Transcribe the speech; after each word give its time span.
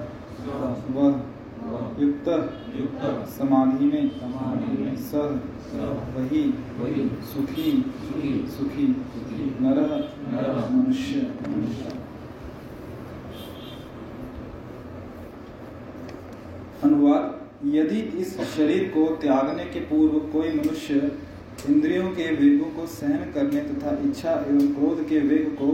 वह 0.93 2.03
युक्त। 2.03 2.29
युक्त। 2.77 3.29
समाधि 3.29 3.85
में। 3.85 4.09
समाधि 4.09 4.83
में। 4.83 4.97
सह 4.97 5.21
वही। 6.17 6.43
वही। 6.79 7.09
सुखी। 7.27 7.73
सुखी। 8.57 8.87
सुखी। 9.13 9.57
नर। 9.61 9.81
मनुष्य। 10.73 11.33
मनुष्य। 11.49 11.93
अनुवाद। 16.85 17.35
यदि 17.75 18.01
इस 18.19 18.41
शरीर 18.57 18.91
को 18.95 19.07
त्यागने 19.17 19.65
के 19.65 19.81
पूर्व 19.81 20.19
कोई 20.33 20.53
मनुष्य 20.55 21.01
इंद्रियों 21.65 22.11
के 22.13 22.31
वेगों 22.35 22.71
को 22.73 22.87
सहन 22.89 23.31
करने 23.35 23.61
तथा 23.63 23.91
इच्छा 24.05 24.33
एवं 24.33 24.67
क्रोध 24.75 25.07
के 25.09 25.21
वेग 25.23 25.47
को 25.55 25.71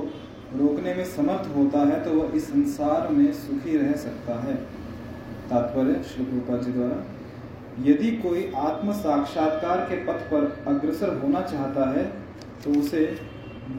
रोकने 0.54 0.94
में 0.94 1.04
समर्थ 1.06 1.48
होता 1.56 1.78
है 1.88 2.02
तो 2.04 2.10
वह 2.12 2.36
इस 2.36 2.44
संसार 2.46 3.08
में 3.12 3.32
सुखी 3.34 3.76
रह 3.76 3.92
सकता 3.98 4.38
है। 4.42 4.54
तात्पर्य 5.50 6.02
श्री 6.04 6.24
प्रभुपाद 6.24 6.62
जी 6.62 6.72
द्वारा, 6.72 7.04
यदि 7.82 8.10
कोई 8.18 8.50
आत्म 8.58 8.92
साक्षात्कार 8.94 9.80
के 9.88 9.96
पथ 10.04 10.20
पर 10.30 10.44
अग्रसर 10.68 11.14
होना 11.22 11.40
चाहता 11.42 11.88
है 11.90 12.04
तो 12.64 12.80
उसे 12.80 13.04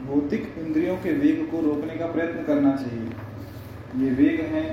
भौतिक 0.06 0.54
इंद्रियों 0.58 0.96
के 0.96 1.12
वेग 1.14 1.46
को 1.50 1.60
रोकने 1.62 1.96
का 1.96 2.06
प्रयत्न 2.08 2.44
करना 2.44 2.74
चाहिए। 2.76 4.04
ये 4.04 4.10
वेग 4.12 4.40
हैं 4.46 4.66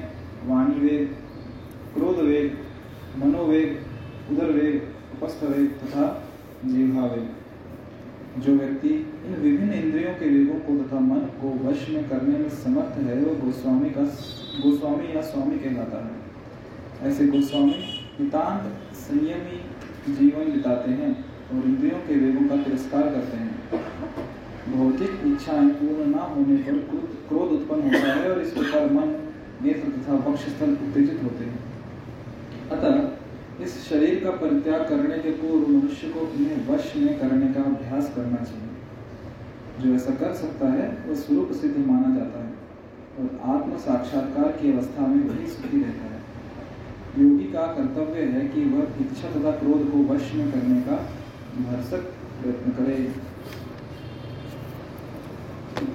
वाणी 0.45 0.79
वेग, 0.79 1.07
क्रोध 1.93 2.19
वेग, 2.21 2.52
मनोवेग, 3.17 3.77
उदर 4.31 4.52
वेग 4.52 4.75
उपस्थ 5.13 5.43
वेग 5.45 5.67
तथा 5.79 6.05
जीवा 6.66 7.06
वेग 7.06 7.30
जो 8.42 8.56
व्यक्ति 8.56 8.90
इन 9.26 9.36
विभिन्न 9.36 9.73
इंद्रियों 9.73 10.14
के 10.14 10.30
वेगों 10.30 10.59
को 10.59 10.84
तथा 10.84 11.00
मन 11.00 11.20
को 11.20 11.70
वश 11.70 11.90
में 11.90 12.09
करने 12.09 12.38
में 12.38 12.50
समर्थ 12.50 12.98
है 12.98 13.16
वह 13.16 13.45
गोस्वामी 13.45 13.90
का 13.90 14.02
गोस्वामी 14.62 15.16
या 15.16 15.22
स्वामी 15.22 15.59
कहलाता 15.59 16.06
है। 16.06 16.12
ऐसे 17.12 17.28
गोस्वामी 17.28 18.09
नितांत 18.20 18.95
संयमी 18.95 19.62
जीवन 20.16 20.52
बिताते 20.52 20.92
हैं 20.92 21.26
और 21.52 21.66
इंद्रियों 21.66 21.98
के 21.98 22.16
वेगों 22.16 22.48
का 22.48 22.64
तिरस्कार 22.64 23.04
करते 23.04 23.38
हैं। 23.38 23.56
भौतिक 24.73 25.10
इच्छाएँ 25.10 25.70
पूर्ण 25.70 26.11
न 26.11 26.14
होने 26.14 26.55
पर 26.58 26.77
क्रोध- 26.77 27.27
क्रोध 27.27 27.52
उत्पन्न 27.52 27.82
होता 27.82 28.14
है 28.14 28.32
और 28.32 28.42
इस 28.42 28.52
प्रकार 28.52 28.92
मन, 28.92 29.30
नेत्र 29.64 29.89
तथा 29.89 30.14
वक्षस्थल 30.14 30.71
उत्तेजित 30.71 31.20
होते 31.23 31.45
हैं। 31.45 31.60
अतः 32.71 33.11
इस 33.64 33.89
शरीर 33.89 34.23
का 34.23 34.32
परित्याग 34.32 34.82
करने 34.89 35.17
के 35.17 35.32
पूर्व 35.32 35.67
मनुष्य 35.70 36.08
को 36.08 36.20
इन्हें 36.20 36.67
वश 36.67 36.95
में 36.95 37.20
करने 37.20 37.54
का 37.54 37.61
अभ्यास 37.61 38.14
करना 38.16 38.38
चाहिए। 38.38 38.70
जो 39.82 39.95
ऐसा 39.95 40.14
कर 40.16 40.33
सकता 40.33 40.67
है, 40.67 40.88
वह 41.08 41.16
स्वरूप 41.16 41.52
सिद्ध 41.52 41.77
माना 41.77 42.16
जाता 42.16 42.44
है 42.44 42.52
और 43.20 43.55
आत्म 43.55 43.77
साक्षात्कार 43.77 44.52
की 44.52 44.71
अवस्था 44.73 45.08
में 45.08 45.30
वही 45.30 45.48
सुखी 45.48 45.83
रहता 45.83 46.05
है। 46.05 46.20
योगी 47.20 47.44
का 47.44 47.67
कर्तव्य 47.67 48.21
है 48.21 48.48
कि 48.48 48.66
वह 48.66 49.02
इच्छा 49.02 49.30
तथा 49.30 49.52
क्रोध 49.52 49.92
को 49.92 50.04
वश 50.14 50.33
में 50.33 50.52
करने 50.52 50.82
का 50.82 50.98
भरसक 51.61 52.04
प्रयत्न 52.42 52.71
करे। 52.71 53.14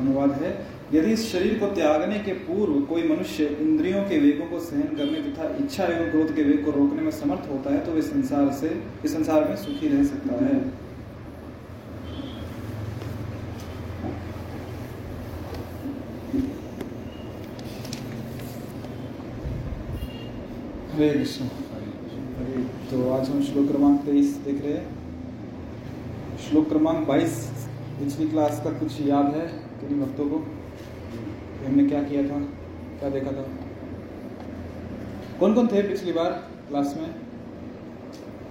अनुवाद 0.01 0.33
है। 0.33 0.76
यदि 0.93 1.13
इस 1.13 1.23
शरीर 1.33 1.59
को 1.59 1.67
त्यागने 1.75 2.19
के 2.19 2.33
पूर्व 2.47 2.81
कोई 2.87 3.03
मनुष्य 3.09 3.45
इंद्रियों 3.61 4.03
के 4.09 4.19
वेगों 4.19 4.47
को 4.47 4.59
सहन 4.61 4.97
करने 4.97 5.23
तथा 5.23 5.49
इच्छा 5.57 5.85
एवं 5.85 6.11
क्रोध 6.11 6.35
के 6.37 6.43
वेग 6.43 6.65
को 6.65 6.71
रोकने 6.71 7.03
में 7.03 7.11
समर्थ 7.13 7.51
होता 7.51 7.73
है 7.73 7.85
तो 7.87 7.93
वह 7.93 8.01
संसार 8.03 8.53
से, 8.53 8.69
इस 9.05 9.13
संसार 9.13 9.49
में 9.49 9.57
सुखी 9.57 9.89
रह 9.89 10.05
सकता 10.05 10.45
है। 10.45 10.55
हरे 20.93 21.09
कृष्ण। 21.11 21.45
तो 22.91 23.09
आज 23.13 23.29
हम 23.29 23.43
श्लोक 23.45 23.67
क्रमांक 23.69 24.01
तेईस 24.01 24.37
देख 24.45 24.65
रहे 24.65 24.73
हैं। 24.73 26.39
श्लोक 26.41 26.69
क्रमांक 26.69 27.07
बाईस 27.09 27.35
पिछली 27.99 28.29
क्लास 28.29 28.61
का 28.65 28.71
कुछ 28.79 29.01
याद 29.03 29.35
है, 29.35 29.47
किन्हीं 29.81 30.01
भक्तों 30.01 30.29
को? 30.31 30.45
हमने 31.67 31.85
क्या 31.85 32.03
किया 32.03 32.23
था? 32.23 32.41
क्या 32.99 33.09
देखा 33.09 33.31
था? 33.31 33.45
कौन 35.41 35.55
कौन 35.55 35.67
थे 35.67 35.83
पिछली 35.83 36.13
बार 36.13 36.31
क्लास 36.69 36.97
में? 37.01 37.15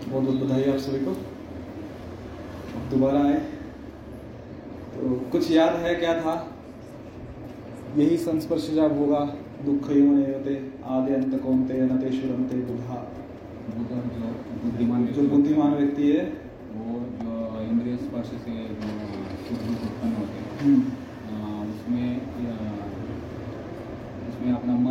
बहुत 0.10 0.24
बहुत 0.24 0.36
बधाई 0.36 0.64
आप 0.64 0.78
सभी 0.78 1.06
को। 1.06 1.12
अब 1.12 2.90
दोबारा 2.92 3.24
आए। 3.24 3.40
तो 4.96 5.30
कुछ 5.32 5.52
याद 5.52 5.76
है 5.76 5.96
क्या 5.96 6.14
था? 6.22 6.52
यही 7.98 8.18
संस्पर्श 8.18 8.72
जब 8.74 8.98
होगा 8.98 9.20
दुख 9.66 9.90
होते 9.90 10.72
आदि 10.86 11.14
अंत 11.14 11.42
कौनते 11.44 11.82
नतेश्वरमते 11.82 12.56
बुधा। 12.56 13.12
बुद्ध 13.70 13.90
जो 13.90 14.28
बुद्धिमान 14.64 15.06
जो 15.08 15.22
बुद्धिमान 15.22 15.74
व्यक्ति 15.74 16.12
है 16.12 16.26
वो 16.74 17.00
जो 17.22 17.62
इंद्रिय 17.62 17.98
स्पर्श 17.98 18.28
से 18.28 18.52
जो 18.52 18.92
उत्पन्न 19.86 20.14
होते 20.14 20.38
हैं। 20.40 20.60
हम्म, 20.60 20.82
उसमें 21.72 22.22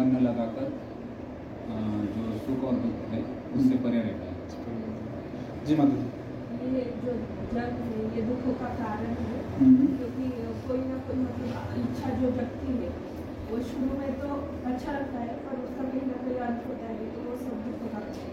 मन 0.05 0.17
न 0.17 0.21
लगाकर 0.25 0.73
जो 2.15 2.25
सुख 2.47 2.65
और 2.69 2.75
दुख 2.85 3.05
है 3.13 3.21
उससे 3.57 3.77
परे 3.85 4.01
रहता 4.07 4.27
है। 4.31 4.35
जी 5.67 5.77
माता 5.77 5.97
जी 6.01 6.73
ये 6.75 6.83
जो 7.05 7.13
जग 7.53 7.79
है 7.85 8.01
ये 8.17 8.23
दुख 8.29 8.43
का 8.61 8.69
कारण 8.81 9.13
है 9.21 9.39
हम्म, 9.59 9.87
क्योंकि 9.97 10.29
कोई 10.67 10.79
ना 10.91 10.97
कोई 11.07 11.17
मतलब 11.21 11.79
इच्छा 11.83 12.11
जो 12.21 12.31
जगती 12.39 12.75
है 12.83 12.91
वो 13.51 13.61
शुरू 13.71 13.99
में 13.99 14.13
तो 14.21 14.29
अच्छा 14.73 14.93
लगता 14.93 15.19
है 15.21 15.37
पर 15.47 15.63
उसका 15.65 15.85
कहीं 15.85 16.07
ना 16.11 16.19
कहीं 16.25 16.39
अंत 16.49 16.67
होता 16.69 16.87
है 16.91 17.09
तो 17.15 17.25
वो 17.29 17.37
सब 17.45 17.55
दुख 17.67 17.81
का 17.83 17.89
कारण 17.95 18.13
है। 18.21 18.33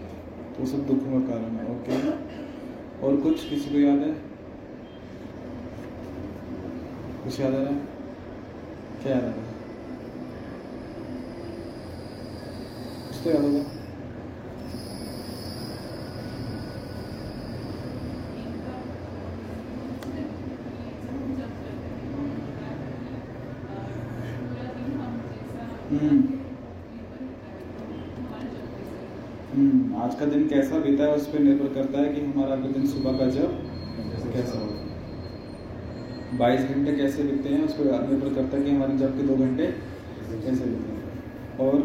तो 0.56 0.66
सब 0.72 0.86
दुखों 0.86 1.20
का 1.20 1.26
कारण 1.28 1.56
है 1.56 1.66
ओके। 1.74 2.00
और 3.06 3.16
कुछ 3.22 3.48
किसी 3.50 3.70
को 3.70 3.78
याद 3.78 4.02
है? 4.08 4.12
कुछ 7.24 7.40
याद 7.40 7.54
आ 7.54 7.58
रहा 7.58 7.68
है? 7.68 7.80
क्या 9.02 9.12
याद 9.12 9.24
आ 9.24 9.26
रहा 9.26 9.46
है? 9.46 9.51
तो 13.24 13.30
याद 13.30 13.44
होगा 13.44 13.60
हम्म। 25.90 26.20
हम्म 29.52 30.02
आज 30.02 30.14
का 30.14 30.26
दिन 30.26 30.46
कैसा 30.48 30.78
बीता 30.78 31.04
है 31.04 31.14
उस 31.14 31.26
पर 31.28 31.38
निर्भर 31.40 31.72
करता 31.74 31.98
है 31.98 32.12
कि 32.14 32.20
हमारा 32.20 32.52
अगले 32.52 32.72
दिन 32.72 32.86
सुबह 32.88 33.18
का 33.18 33.26
जब 33.30 33.58
कैसा 34.32 34.58
होगा 34.58 36.36
बाईस 36.38 36.60
घंटे 36.68 36.92
कैसे 36.96 37.22
बीतते 37.22 37.48
हैं 37.48 37.64
उस 37.64 37.72
पर 37.72 38.06
निर्भर 38.08 38.34
करता 38.34 38.56
है 38.56 38.62
कि 38.64 38.70
हमारे 38.70 38.96
जब 38.98 39.16
के 39.16 39.26
दो 39.26 39.36
घंटे 39.36 39.66
कैसे 39.66 40.64
बीते 40.64 40.92
हैं। 40.92 41.00
और 41.60 41.80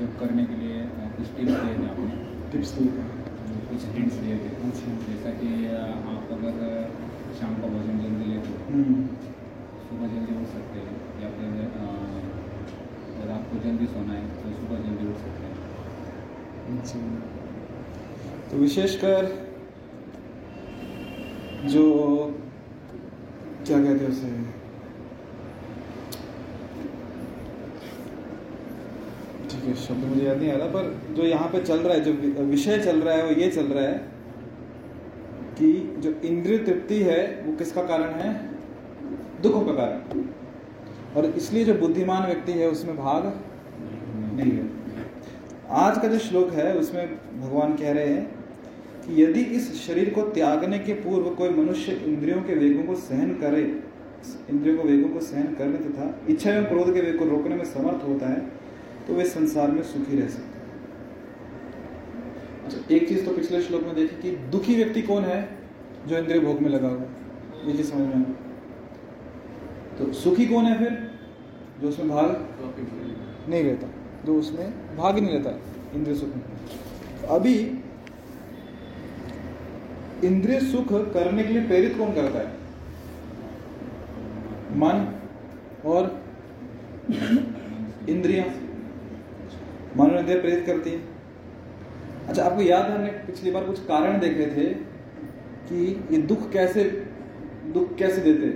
जब 0.00 0.10
करने 0.20 0.44
के 0.50 0.56
लिए 0.60 0.76
कुछ 1.16 1.26
टिप्स 1.36 1.54
दिए 1.62 1.74
थे 1.78 1.86
आपने? 1.90 2.12
टिप्स 2.52 2.70
दिए 2.76 2.90
कुछ 3.70 3.80
हिंट्स 3.96 4.16
दिए 4.22 4.36
थे? 4.42 4.50
अच्छा। 4.68 4.88
जैसा 5.08 5.30
कि 5.40 5.48
आप 6.12 6.30
अगर 6.36 6.56
शाम 7.40 7.52
का 7.62 7.66
भोजन 7.74 7.98
जल्दी 8.04 8.26
लेते 8.30 8.48
हो 8.48 8.56
हम्म, 8.70 8.94
सुबह 9.88 10.06
जल्दी 10.14 10.32
उठ 10.40 10.46
सकते 10.54 10.76
हैं 10.86 10.94
या 11.22 11.28
फिर 11.36 11.46
अगर 13.12 13.30
आपको 13.34 13.54
जल्दी 13.64 13.86
सोना 13.94 14.12
है 14.12 14.24
तो 14.42 14.46
सुबह 14.60 14.76
जल्दी 14.86 15.04
उठ 15.10 15.16
सकते 15.24 15.42
हैं। 15.46 15.54
अच्छा। 16.78 17.00
तो 18.50 18.56
विशेषकर 18.58 19.22
जो 21.72 21.84
क्या 23.66 23.78
कहते 23.78 24.04
हैं 24.04 24.10
उसे 24.10 24.28
ठीक 29.50 29.62
है 29.62 29.68
शब्द 29.80 30.04
मुझे 30.04 30.24
याद 30.26 30.38
नहीं 30.38 30.50
आ 30.52 30.56
रहा, 30.56 30.66
पर 30.66 31.14
जो 31.14 31.22
यहाँ 31.22 31.48
पे 31.48 31.60
चल 31.60 31.78
रहा 31.78 31.94
है, 31.94 32.00
जो 32.00 32.44
विषय 32.44 32.78
चल 32.78 33.00
रहा 33.00 33.14
है, 33.14 33.26
वो 33.26 33.40
ये 33.40 33.50
चल 33.50 33.66
रहा 33.66 33.84
है 33.84 33.98
कि 35.58 35.72
जो 35.98 36.14
इंद्रिय 36.24 36.58
तृप्ति 36.58 36.98
है, 37.02 37.44
वो 37.46 37.56
किसका 37.56 37.82
कारण 37.82 38.10
है? 38.14 38.34
दुखों 39.42 39.60
का 39.60 39.72
कारण। 39.72 40.24
और 41.16 41.26
इसलिए 41.26 41.64
जो 41.64 41.74
बुद्धिमान 41.74 42.26
व्यक्ति 42.26 42.52
है, 42.52 42.68
उसमें 42.68 42.96
भाग 42.96 43.32
नहीं 44.36 44.52
है। 44.52 44.68
आज 45.70 45.98
का 45.98 46.08
जो 46.08 46.18
श्लोक 46.18 46.52
है, 46.52 46.74
उसमें 46.76 47.06
भगवान 47.40 47.74
कह 47.74 47.92
रहे 47.92 48.06
हैं 48.06 48.24
कि 49.06 49.22
यदि 49.22 49.40
इस 49.56 49.72
शरीर 49.86 50.10
को 50.10 50.22
त्यागने 50.30 50.78
के 50.78 50.92
पूर्व 50.92 51.30
कोई 51.34 51.50
मनुष्य 51.50 51.92
इंद्रियों 52.06 52.42
के 52.42 52.54
वेगों 52.54 52.82
को 52.82 52.94
सहन 53.00 53.34
करे, 53.34 53.62
इंद्रियों 54.50 54.76
को 54.76 54.88
वेगों 54.88 55.08
को 55.08 55.20
सहन 55.20 55.54
करने 55.54 55.78
तथा 55.78 56.14
इच्छा 56.28 56.50
एवं 56.50 56.64
क्रोध 56.64 56.94
के 56.94 57.00
वेग 57.00 57.18
को 57.18 57.24
रोकने 57.24 57.56
में 57.56 57.64
समर्थ 57.64 58.08
होता 58.08 58.28
है 58.28 58.59
तो 59.10 59.14
वे 59.16 59.24
संसार 59.24 59.70
में 59.70 59.82
सुखी 59.82 60.16
रह 60.18 60.28
सकते 60.28 60.58
अच्छा 62.64 62.94
एक 62.94 63.08
चीज़ 63.08 63.24
तो 63.26 63.32
पिछले 63.36 63.60
श्लोक 63.62 63.82
में 63.82 63.94
देखी 63.94 64.16
कि 64.22 64.30
दुखी 64.50 64.74
व्यक्ति 64.74 65.02
कौन 65.02 65.24
है 65.24 65.38
जो 66.08 66.16
इंद्रिय 66.18 66.40
भोग 66.40 66.60
में 66.60 66.68
लगा 66.70 66.88
हुआ 66.88 67.06
ये 67.66 67.72
चीज़ 67.76 67.90
समझ 67.90 68.14
में 68.14 68.22
तो 69.98 70.12
सुखी 70.12 70.46
कौन 70.46 70.64
है 70.64 70.76
फिर 70.78 70.92
जो 71.80 71.88
उसमें 71.88 72.08
भाग 72.08 72.28
नहीं 73.48 73.64
रहता? 73.64 73.88
जो 74.26 74.34
उसमें 74.34 74.96
भाग 74.96 75.18
नहीं 75.18 75.32
रहता, 75.32 75.50
इंद्रिय 75.94 76.16
सुख 76.16 76.28
में। 76.36 76.42
अभी 77.30 77.54
इंद्रिय 80.24 80.60
सुख 80.70 80.88
करने 81.14 81.42
के 81.42 81.52
लिए 81.52 81.66
प्रेरित 81.66 81.96
कौन 81.98 82.14
करता 82.14 82.38
है? 82.38 82.48
मन 84.78 84.96
और 85.90 86.02
इंद्रियाँ। 88.08 88.48
मन 89.96 90.10
और 90.10 90.22
प्रेरित 90.22 90.64
करती 90.66 90.90
है। 90.90 91.00
अच्छा 92.28 92.42
आपको 92.44 92.62
याद 92.62 92.84
है 92.84 92.94
हमने 92.96 93.10
पिछली 93.26 93.50
बार 93.50 93.64
कुछ 93.64 93.78
कारण 93.84 94.18
देखे 94.20 94.46
थे 94.56 94.66
कि 95.68 95.76
ये 96.12 96.18
दुख 96.24 96.50
कैसे 96.52 96.84
दुख 97.74 97.96
कैसे 97.96 98.20
देते 98.22 98.46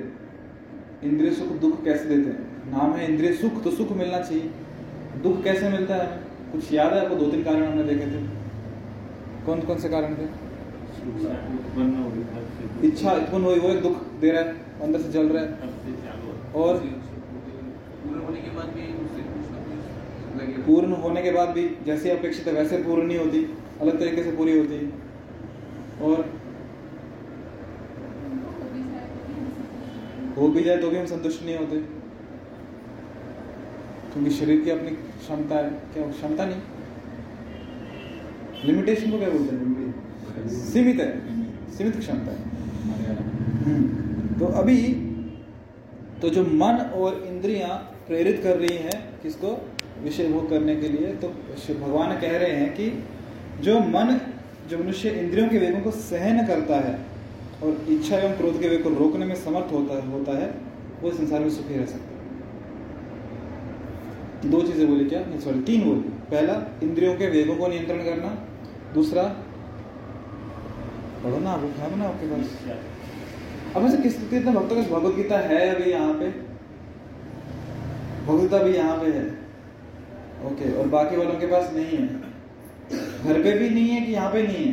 इंद्रिय 1.09 1.33
सुख 1.33 1.49
दुख 1.61 1.83
कैसे 1.85 2.05
देते 2.09 2.31
नाम 2.71 2.93
है 2.93 3.11
इंद्रिय 3.11 3.33
सुख 3.35 3.63
तो 3.65 3.71
सुख 3.73 3.91
मिलना 3.93 4.21
चाहिए। 4.21 4.51
दुख 5.23 5.43
कैसे 5.45 5.69
मिलता 5.71 5.95
है? 5.95 6.07
कुछ 6.53 6.73
याद 6.73 6.93
है 6.93 7.01
आपको? 7.01 7.15
दो 7.17 7.27
तीन 7.31 7.43
कारण 7.45 7.65
हमने 7.65 7.85
देखे 7.85 8.07
थे। 8.07 8.21
कौन 9.47 9.61
कौन 9.63 9.79
से 9.79 9.89
कारण 9.89 10.15
थे? 10.15 10.27
इच्छा 12.87 13.13
उत्पन्न 13.13 13.45
हुई 13.45 13.59
वो 13.59 13.69
एक 13.69 13.83
दुख 13.83 13.97
दे 14.21 14.31
रहा 14.31 14.43
है 14.43 14.49
अंदर 14.83 15.01
से 15.01 15.09
जल 15.13 15.29
रहा 15.29 15.43
है। 15.43 15.49
और 16.55 16.77
होने 18.17 18.41
के 18.41 18.51
बाद 18.57 18.69
भी 18.75 18.83
उससे 19.03 19.23
कुछ 19.25 19.45
ना 19.53 19.59
कुछ 19.61 19.81
लगे 19.85 20.24
पूर्ण 20.39 20.93
होने 20.93 21.23
के 21.23 21.31
बाद 21.31 21.49
भी 21.49 21.69
जैसे 21.87 22.11
अपेक्षित 22.11 22.47
है 22.47 22.53
वैसे 22.53 22.77
पूर्ण 22.77 23.03
नहीं 23.03 23.19
होती। 23.19 23.59
अलग 23.81 23.99
तरीके 24.01 24.23
से 24.23 24.33
पूरी 24.33 24.59
होती 24.59 24.93
और 26.03 26.33
हो 30.39 30.49
भी 30.49 30.63
जाए 30.65 30.77
तो 30.77 30.91
भी 30.91 30.97
हम 30.97 31.07
संतुष्ट 31.07 31.45
नहीं 31.45 31.57
होते। 31.57 31.77
क्योंकि 34.13 34.31
शरीर 34.31 34.61
की 34.61 34.71
अपनी 34.71 34.91
क्षमता 34.91 35.57
है। 35.57 35.71
क्या 35.71 36.11
क्षमता 36.11 36.45
नहीं? 36.45 36.61
लिमिटेशन 38.65 39.11
को 39.11 39.19
क्या 39.19 39.31
बोलते 39.31 39.57
हैं? 39.57 40.49
सीमित 40.49 41.01
है। 41.01 41.11
सीमित 41.73 41.97
क्षमता 41.97 42.33
है। 42.33 42.39
हम्म, 43.65 43.89
तो 44.39 44.47
अभी 44.47 44.95
तो 46.23 46.29
जो 46.29 46.43
मन 46.43 46.91
और 46.95 47.25
इंद्रियाँ 47.25 47.97
प्रेरित 48.07 48.41
कर 48.43 48.57
रही 48.57 48.77
हैं 48.77 49.21
किसको? 49.23 49.74
विषय 50.03 50.29
भोग 50.29 50.49
करने 50.51 50.77
के 50.77 50.89
लिए 50.89 51.13
तो 51.15 51.29
भगवान 51.75 52.21
कह 52.21 52.37
रहे 52.39 52.51
हैं 52.51 52.75
कि 52.75 53.05
जो 53.61 53.79
मन, 53.81 54.21
जो 54.71 54.79
मनुष्य 54.79 55.11
इंद्रियों 55.11 55.49
के 55.49 55.59
वेगों 55.59 55.81
को 55.81 55.91
सहन 55.91 56.47
करता 56.47 56.77
है 56.77 56.99
और 57.63 57.87
इच्छा 57.91 58.17
एवं 58.17 58.37
क्रोध 58.37 58.61
के 58.61 58.69
वेग 58.69 58.83
को 58.83 58.89
रोकने 58.89 59.27
में 59.27 59.35
समर्थ 59.35 59.73
होता 59.73 59.95
है 59.95 60.11
होता 60.11 60.39
है, 60.39 60.55
वो 61.03 61.11
संसार 61.11 61.41
में 61.41 61.51
सुखी 61.51 61.75
रह 61.75 61.87
सकता 61.87 62.05
है। 62.05 62.13
दो 64.51 64.63
चीज़ें 64.63 64.87
बोली 64.89 65.05
क्या? 65.05 65.23
सॉरी 65.41 65.61
तीन 65.61 65.85
बोली। 65.85 66.01
पहला, 66.31 66.55
इंद्रियों 66.83 67.15
के 67.15 67.27
वेगों 67.27 67.57
को 67.57 67.69
नियंत्रण 67.69 67.99
करना। 67.99 68.29
दूसरा, 68.95 69.23
पढ़ो 71.25 71.39
ना 71.39 71.57
बुक 71.57 71.71
है 71.71 71.97
ना 71.99 72.05
आपके 72.05 72.27
पास। 72.27 72.47
अब 73.77 73.83
वैसे 73.83 73.97
किस, 73.97 74.15
कितने 74.31 74.53
भक्तों 74.53 74.77
के 74.77 74.83
भगवदगीता 74.83 75.39
है 75.39 75.75
अभी 75.75 75.91
यहाँ 75.91 76.13
पे? 76.15 76.29
भगवत 78.27 78.41
गीता 78.41 78.59
भी 78.59 78.73
यहाँ 78.73 78.97
पे 78.97 79.07
है। 79.07 79.44
ओके 80.47 80.79
और 80.79 80.89
बाकी 80.89 81.17
वालों 81.17 81.35
के 81.35 81.47
पास 81.47 81.73
नहीं 81.75 81.99
है। 81.99 82.07
घर 83.25 83.43
पे 83.43 83.59
भी 83.59 83.71
नहीं 83.71 83.89
है 83.89 84.07
कि 84.07 84.13
यहाँ 84.13 84.33
पे 84.33 84.43
नहीं 84.43 84.65
है? 84.65 84.73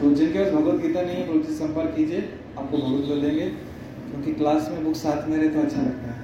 तो 0.00 0.14
जिनके 0.14 0.44
पास 0.44 0.52
भगवत 0.52 0.82
गीता 0.82 1.02
नहीं 1.02 1.16
है 1.16 1.28
उनसे 1.28 1.52
संपर्क 1.52 1.94
कीजिए, 1.96 2.38
आपको 2.58 2.78
भगवत 2.78 3.04
गीता 3.04 3.20
देंगे। 3.20 3.46
क्योंकि 4.10 4.32
क्लास 4.32 4.68
में 4.70 4.84
बुक 4.84 4.94
साथ 4.94 5.28
में 5.28 5.36
रहे 5.36 5.48
तो 5.48 5.60
अच्छा 5.60 5.80
लगता 5.80 6.10
है। 6.10 6.22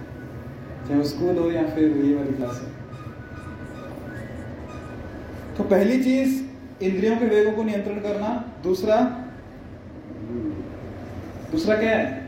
चाहे 0.88 1.00
वो 1.00 1.06
स्कूल 1.06 1.38
हो 1.38 1.50
या 1.50 1.62
फिर 1.66 1.96
ये 1.96 2.14
वाली 2.14 2.32
क्लास 2.32 2.60
हो। 2.60 2.66
तो 5.56 5.64
पहली 5.64 6.04
चीज़, 6.04 6.44
इंद्रियों 6.84 7.16
के 7.16 7.26
वेगों 7.26 7.52
को 7.52 7.62
नियंत्रण 7.62 7.94
करना। 7.94 8.54
दूसरा? 8.62 8.96
दूसरा 11.52 11.76
क्या 11.76 11.90
है? 11.90 12.23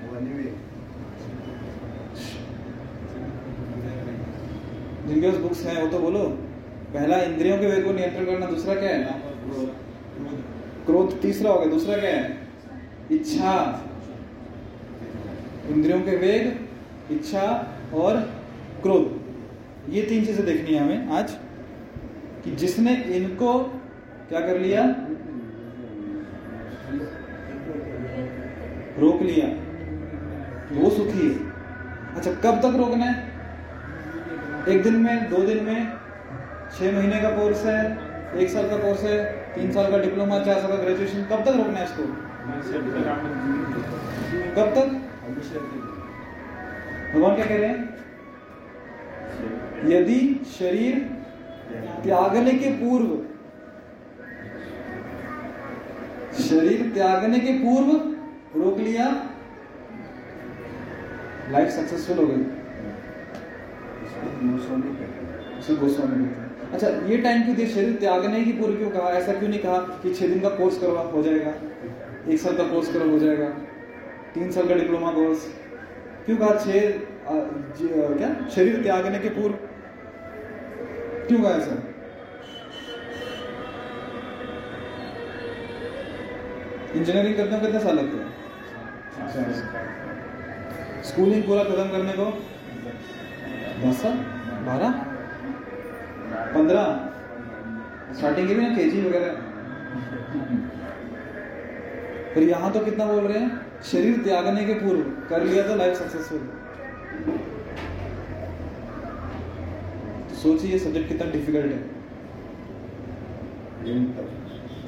जिनके 5.06 5.31
पास 5.31 5.41
बुक्स 5.41 5.64
हैं, 5.67 5.82
वो 5.82 5.88
तो 5.88 5.99
बोलो। 5.99 6.20
पहला, 6.94 7.17
इंद्रियों 7.17 7.58
के 7.58 7.67
वेग 7.67 7.85
को 7.85 7.93
नियंत्रण 7.93 8.25
करना, 8.25 8.47
दूसरा 8.47 8.75
क्या 8.75 8.91
है? 8.91 9.05
ना 9.05 9.20
क्रोध 10.87 11.20
तीसरा 11.20 11.50
हो 11.50 11.61
गया, 11.61 11.70
दूसरा 11.70 11.97
क्या 11.97 12.11
है? 12.11 12.49
इच्छा। 13.12 13.82
इंद्रियों 15.69 16.00
के 16.00 16.17
वेग, 16.17 16.67
इच्छा 17.13 17.75
और 17.94 18.17
क्रोध। 18.82 19.20
ये 19.89 20.03
तीन 20.03 20.27
चीज़ें 20.27 20.46
देखनी 20.46 20.75
है 20.75 20.82
हमें 20.82 21.08
आज, 21.08 21.31
कि 22.44 22.51
जिसने 22.51 22.94
इनको 22.96 23.58
क्या 24.29 24.41
कर 24.41 24.60
लिया? 24.60 24.84
रोक 28.98 29.22
लिया। 29.22 29.46
वो 30.72 30.91
सुखी 30.91 31.29
है। 31.29 31.53
अच्छा 32.15 32.32
कब 32.32 32.58
तक 32.58 32.77
रोकना 32.77 33.05
है? 33.05 33.26
एक 34.69 34.82
दिन 34.82 34.96
में, 34.96 35.31
दो 35.31 35.41
दिन 35.46 35.65
में, 35.65 35.93
छह 36.79 36.93
महीने 36.93 37.20
का 37.23 37.31
कोर्स 37.31 37.65
है, 37.65 37.81
एक 38.37 38.49
साल 38.51 38.69
का 38.70 38.77
कोर्स 38.77 39.03
है, 39.05 39.19
तीन 39.55 39.70
साल 39.73 39.91
का 39.91 39.99
डिप्लोमा 39.99 40.39
चार 40.44 40.61
साल 40.61 40.70
का 40.70 40.77
ग्रेजुएशन 40.77 41.23
कब 41.25 41.44
तक 41.44 41.56
रोकना 41.56 41.79
है 41.79 41.85
इसको? 41.85 42.03
कब 44.56 44.73
तक? 44.77 44.89
भगवान 47.15 47.35
क्या 47.37 47.46
कह 47.46 47.56
रहे 47.56 47.69
हैं? 47.69 47.79
यदि 49.87 50.19
शरीर 50.58 50.99
त्यागने 52.05 52.53
के 52.55 52.70
पूर्व, 52.75 53.08
शरीर 56.43 56.91
त्यागने 56.94 57.39
के 57.39 57.53
पूर्व 57.58 57.91
रोक 58.61 58.79
लिया 58.79 59.06
लाइफ 61.51 61.69
सक्सेसफुल 61.70 62.19
हो 62.19 62.27
गई। 62.27 62.44
उसे 65.58 65.75
गोस्वामी 65.75 66.25
कहते 66.25 66.41
हैं 66.41 66.72
अच्छा 66.72 66.89
ये 66.89 67.17
टाइम 67.19 67.43
क्यों 67.43 67.56
दिया 67.56 67.69
शरीर 67.69 67.96
त्यागने 67.96 68.44
की 68.44 68.53
पूर्व 68.53 68.77
क्यों 68.77 68.91
कहा? 68.91 69.10
ऐसा 69.10 69.32
क्यों 69.32 69.48
नहीं 69.48 69.60
कहा 69.60 69.79
कि 69.79 70.15
छह 70.15 70.27
दिन 70.27 70.41
का 70.41 70.48
कोर्स 70.48 70.79
करो 70.79 70.96
हो 70.96 71.22
जाएगा? 71.22 71.53
एक 72.29 72.39
साल 72.41 72.56
का 72.56 72.63
कोर्स 72.63 72.93
करो 72.93 73.10
हो 73.10 73.19
जाएगा। 73.19 73.48
तीन 74.34 74.51
साल 74.51 74.69
का 74.69 74.75
डिप्लोमा 74.75 75.10
कोर्स 75.10 75.46
क्यों 76.27 76.36
कहा 76.36 76.48
आ, 76.48 77.32
क्या? 78.15 78.48
शरीर 78.48 78.82
त्यागने 78.82 79.19
के 79.19 79.29
पूर्व? 79.29 79.55
क्यों 81.29 81.43
कहा 81.43 81.53
ऐसा? 81.53 81.82
इंजीनियरिंग 86.98 87.36
करते 87.36 87.55
हो 87.55 87.60
कितने 87.60 87.81
साल 87.81 87.94
लगते 87.94 88.17
हैं? 88.17 88.32
स्कूलिंग 91.03 91.43
पूरा 91.43 91.65
खत्म 91.65 91.89
करने 91.91 92.13
को 92.13 92.45
दस, 93.79 94.03
बारह, 94.67 94.91
पंद्रह। 96.55 96.87
स्टार्टिंग 98.15 98.49
भी 98.49 98.55
ना 98.56 98.69
के 98.77 98.85
जी 98.91 99.01
वगैरह। 99.03 99.33
फिर 102.35 102.43
यहाँ 102.45 102.73
तो 102.73 102.81
कितना 102.81 103.05
बोल 103.06 103.25
रहे 103.25 103.39
हैं? 103.39 103.51
शरीर 103.85 104.23
त्यागने 104.25 104.65
के 104.65 104.75
पूर्व 104.77 105.01
कर 105.29 105.45
लिया 105.45 105.67
तो 105.69 105.77
लाइफ 105.77 105.99
सक्सेसफुल 105.99 106.39
तो 110.29 110.35
सोचिए, 110.37 110.71
ये 110.73 110.79
सब्जेक्ट 110.79 111.09
कितना 111.09 111.31
डिफ़िकल्ट 111.33 111.73
है। 111.73 111.81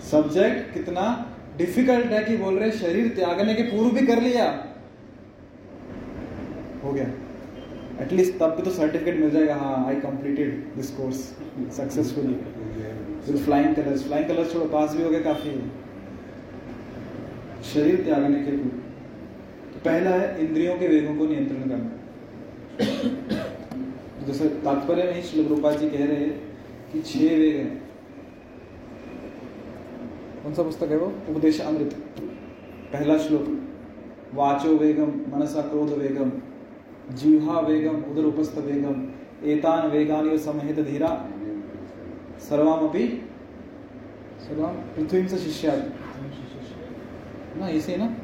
सब्जेक्ट 0.02 0.73
कितना 0.75 1.04
डिफ़िकल्ट 1.59 2.12
है 2.12 2.25
कि 2.25 2.37
बोल 2.37 2.59
रहे 2.59 2.71
शरीर 2.73 3.09
त्यागने 3.16 3.54
के 3.54 3.62
पूर्व 3.71 3.90
भी 3.95 4.07
कर 4.07 4.21
लिया। 4.23 4.45
हो 6.85 6.92
गया। 6.92 7.07
एटलीस्ट 8.00 8.38
तब 8.38 8.54
भी 8.56 8.62
तो 8.62 8.70
सर्टिफिकेट 8.70 9.18
मिल 9.20 9.30
जाएगा। 9.30 9.54
हाँ 9.56 9.86
I 9.86 9.94
completed 10.00 10.50
this 10.76 10.90
course 10.90 11.16
successfully 11.76 12.34
flying 13.36 13.74
colours 13.74 14.04
flying 14.04 14.28
colours 14.28 14.52
छोड़ो 14.52 14.66
पास 14.68 14.94
भी 14.96 15.02
हो 15.02 15.10
गया 15.10 15.20
काफ़ी। 15.22 15.50
शरीर 17.64 18.02
त्यागने 18.04 18.42
के 18.42 18.50
पूर्व 18.52 18.76
तो 19.72 19.80
पहला 19.84 20.10
है 20.10 20.26
इंद्रियों 20.40 20.76
के 20.78 20.88
वेगों 20.88 21.14
को 21.16 21.26
नियंत्रण 21.26 21.68
करना। 21.68 21.90
जैसे 24.26 24.48
तात्पर्य 24.64 25.02
में 25.04 25.22
श्री 25.22 25.42
रूपा 25.46 25.72
जी 25.72 25.88
कह 25.90 26.04
रहे 26.04 26.16
हैं 26.16 26.32
कि 26.92 27.00
छह 27.02 27.36
वेग 27.36 27.56
हैं। 27.56 27.72
कौन 30.42 30.54
सा 30.54 30.62
पुस्तक 30.62 30.90
है 30.90 30.96
वो? 30.96 31.12
उपदेश 31.30 31.60
अमृत। 31.60 31.94
पहला 32.92 33.16
श्लोक। 33.18 33.46
वाचो 34.34 34.76
वेगम, 34.76 35.10
मनसा 35.32 35.62
क्रोध 35.62 35.90
वेगम। 35.98 36.30
जीवा 37.12 37.60
वेगम 37.60 37.96
उदर 37.96 38.24
उपस्थ 38.24 38.58
वेगम, 38.58 39.08
एतान 39.44 39.86
वेगान 39.86 40.38
समहित 40.38 40.80
धीरा। 40.80 41.30
सर्वामपि 42.38 43.30
सर्वाम 44.40 44.74
पृथ्वी 44.74 45.28
से 45.28 45.38
शिष्या 45.38 45.76
ना 47.56 47.68
इसे 47.68 47.96
ना? 47.96 48.16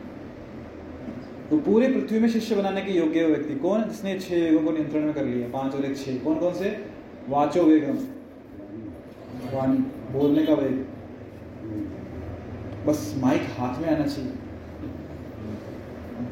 तो 1.51 1.59
पूरे 1.59 1.89
पृथ्वी 1.89 2.19
में 2.19 2.29
शिष्य 2.29 2.55
बनाने 2.55 2.81
के 2.81 2.93
योग्य 2.93 3.25
व्यक्ति। 3.27 3.55
कौन? 3.55 3.85
जिसने 3.85 4.19
छह 4.19 4.35
वेगों 4.35 4.65
को 4.65 4.71
नियंत्रण 4.71 5.01
में 5.01 5.15
कर 5.15 5.25
लिया। 5.25 5.49
पाँच 5.49 5.75
और 5.75 5.85
एक 5.85 5.97
छह। 5.97 6.19
कौन 6.19 6.39
कौन 6.39 6.55
से? 6.55 6.87
वाचो 7.29 7.65
वेगम। 7.65 7.97
वाणी। 9.57 9.79
बोलने 10.13 10.47
का 10.47 10.55
वेग। 10.55 10.87
बस 12.87 13.15
माइक 13.19 13.43
हाथ 13.43 13.83
में 13.83 13.97
आना 13.97 14.07
चाहिए। 14.07 14.33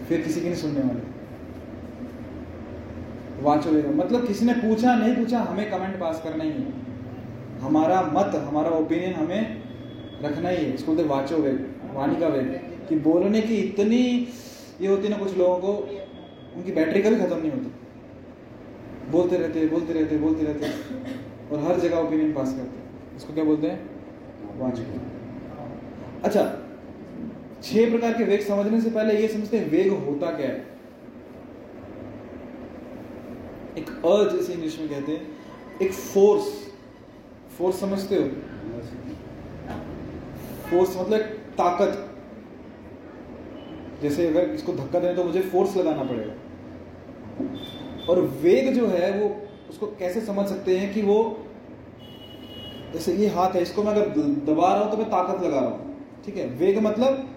फिर 0.09 0.21
किसी 0.21 0.40
की 0.40 0.47
नहीं 0.47 0.56
सुनने 0.56 0.80
वाले। 0.80 1.12
वाचो 3.42 3.70
वेगम 3.70 3.99
मतलब 3.99 4.26
किसी 4.26 4.46
ने 4.46 4.52
पूछा, 4.54 4.94
नहीं 4.94 5.14
पूछा, 5.16 5.38
हमें 5.40 5.70
कमेंट 5.70 5.99
पास 6.00 6.20
करना 6.25 6.44
ही 6.44 6.50
है। 6.50 7.61
हमारा 7.61 8.00
मत, 8.12 8.34
हमारा 8.46 8.70
ओपिनियन 8.70 9.14
हमें 9.14 9.62
रखना 10.22 10.49
ही 10.49 10.56
है। 10.56 10.72
इसको 10.75 10.92
बोलते 10.92 11.08
वाचो 11.08 11.37
वेग 11.37 11.58
वाणी 11.94 12.16
का 12.16 12.28
वेग 12.28 12.46
कि 12.88 12.96
बोलने 13.00 13.40
की 13.40 13.56
इतनी 13.56 14.02
ये 14.80 14.88
होती 14.88 15.02
है 15.02 15.11
ना, 15.11 15.16
कुछ 15.16 15.37
लोगों 15.37 15.56
को, 15.56 15.72
उनकी 16.56 16.72
बैटरी 16.72 17.02
कभी 17.02 17.16
खत्म 17.16 17.37
नहीं 17.37 17.50
होती। 17.50 17.70
बोलते 19.11 19.37
रहते 19.37 19.66
बोलते 19.66 19.92
रहते 19.92 20.18
बोलते 20.18 20.44
रहते 20.44 20.66
और 21.52 21.64
हर 21.64 21.80
जगह 21.80 21.96
ओपिनियन 21.99 22.32
पास 22.32 22.52
करते 22.52 23.16
इसको 23.16 23.34
क्या 23.34 23.44
बोलते 23.44 23.66
हैं? 23.66 23.78
वाचो। 24.58 24.82
अच्छा 26.25 26.42
छह 27.62 27.90
प्रकार 27.90 28.12
के 28.12 28.25
वेग 28.25 28.40
समझने 28.40 28.80
से 28.80 28.90
पहले 28.90 29.14
ये 29.14 29.28
समझते 29.28 29.58
हैं 29.58 29.70
वेग 29.70 29.92
होता 30.04 30.30
क्या 30.30 30.46
है। 30.46 30.72
एक 33.79 33.91
अर्ज़ 34.07 34.37
इसे 34.37 34.52
इंग्लिश 34.52 34.79
में 34.79 34.88
कहते 34.88 35.12
हैं, 35.12 35.26
एक 35.83 35.93
फोर्स 35.93 36.47
फोर्स 37.59 37.81
समझते 37.81 38.17
हो? 38.17 38.25
फोर्स 40.71 40.97
मतलब 40.97 41.12
एक 41.12 41.26
ताकत। 41.59 42.09
जैसे 44.02 44.26
अगर 44.29 44.49
इसको 44.50 44.73
धक्का 44.75 44.99
दें 44.99 45.14
तो 45.17 45.25
मुझे 45.25 45.41
फोर्स 45.43 45.76
लगाना 45.76 46.05
पड़ेगा। 46.05 46.35
और 48.09 48.21
वेग 48.43 48.73
जो 48.75 48.87
है 48.88 49.11
वो 49.19 49.29
उसको 49.71 49.87
कैसे 49.99 50.21
समझ 50.23 50.47
सकते 50.49 50.79
हैं 50.79 50.93
कि 50.95 51.02
वो 51.02 51.19
जैसे 52.93 53.14
ये 53.14 53.26
हाथ 53.29 53.55
है, 53.55 53.62
इसको 53.62 53.83
मैं 53.83 53.93
अगर 53.93 54.09
दबा 54.47 54.73
रहा 54.75 54.83
हूँ 54.83 54.91
तो 54.91 54.97
मैं 54.97 55.07
ताकत 55.11 55.43
लगा 55.43 55.61
रहा 55.61 55.69
हूँ। 55.69 56.23
ठीक 56.25 56.37
है? 56.37 56.47
वेग 56.57 56.79
मतलब 56.79 57.29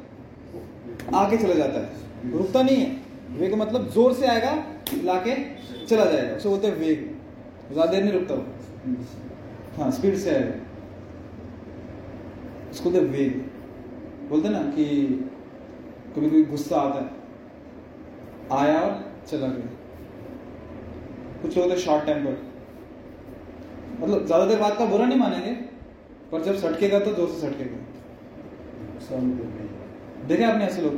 आगे 1.15 1.37
चला 1.37 1.53
जाता 1.53 1.79
है। 1.79 2.31
रुकता 2.31 2.61
नहीं 2.61 2.77
है। 2.77 2.89
वेग 3.37 3.53
मतलब 3.55 3.89
ज़ोर 3.89 4.13
से 4.13 4.27
आएगा 4.27 4.51
लाके 5.03 5.35
चला 5.85 6.05
जाएगा। 6.05 6.35
उसे 6.35 6.49
बोलते 6.49 6.67
हैं 6.67 6.75
वेग। 6.77 6.99
ज़्यादा 7.71 7.91
देर 7.91 8.03
नहीं 8.03 8.13
रुकता 8.13 8.35
हाँ 9.77 9.89
स्पीड 9.91 10.15
से 10.17 10.29
आएगा। 10.31 10.53
उसको 12.71 12.89
बोलते 12.89 13.05
वेग। 13.07 13.33
बोलते 14.29 14.49
ना 14.49 14.61
कि 14.71 14.85
कभी 16.15 16.27
कभी 16.27 16.43
गुस्सा 16.45 16.75
आता 16.77 16.99
है। 16.99 17.09
आया 18.59 18.79
और 18.79 18.91
चला 19.27 19.47
गया। 19.47 19.69
कुछ 21.41 21.57
लोग 21.57 21.75
शॉर्ट 21.77 22.05
टेम्पर 22.05 22.37
मतलब 23.99 24.25
ज़्यादा 24.25 24.45
देर 24.45 24.59
बात 24.59 24.77
का 24.77 24.85
बुरा 24.85 25.05
नहीं 25.05 25.19
मानेंगे 25.19 25.51
पर 26.31 26.43
जब 26.43 26.55
सटकेगा 26.57 26.99
तो 26.99 27.13
ज़ोर 27.13 27.27
से 27.29 27.39
सटकेगा। 27.41 27.77
देखे 30.27 30.43
आपने 30.43 30.65
ऐसे 30.65 30.81
लोग। 30.81 30.93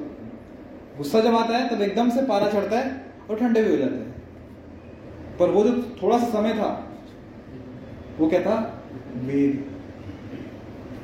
गुस्सा 0.97 1.19
जब 1.19 1.35
आता 1.35 1.57
है 1.57 1.69
तब 1.69 1.81
एकदम 1.81 2.09
से 2.09 2.21
पारा 2.25 2.49
चढ़ता 2.51 2.79
है 2.79 3.06
और 3.29 3.39
ठंडे 3.39 3.61
भी 3.63 3.71
हो 3.71 3.77
जाते 3.77 3.95
हैं। 3.95 5.37
पर 5.39 5.49
वो 5.49 5.63
जो 5.63 5.71
थोड़ा 6.01 6.17
सा 6.19 6.25
समय 6.29 6.53
था, 6.53 6.69
वो 8.19 8.27
क्या 8.29 8.41
था? 8.41 8.55
वेग 9.17 9.55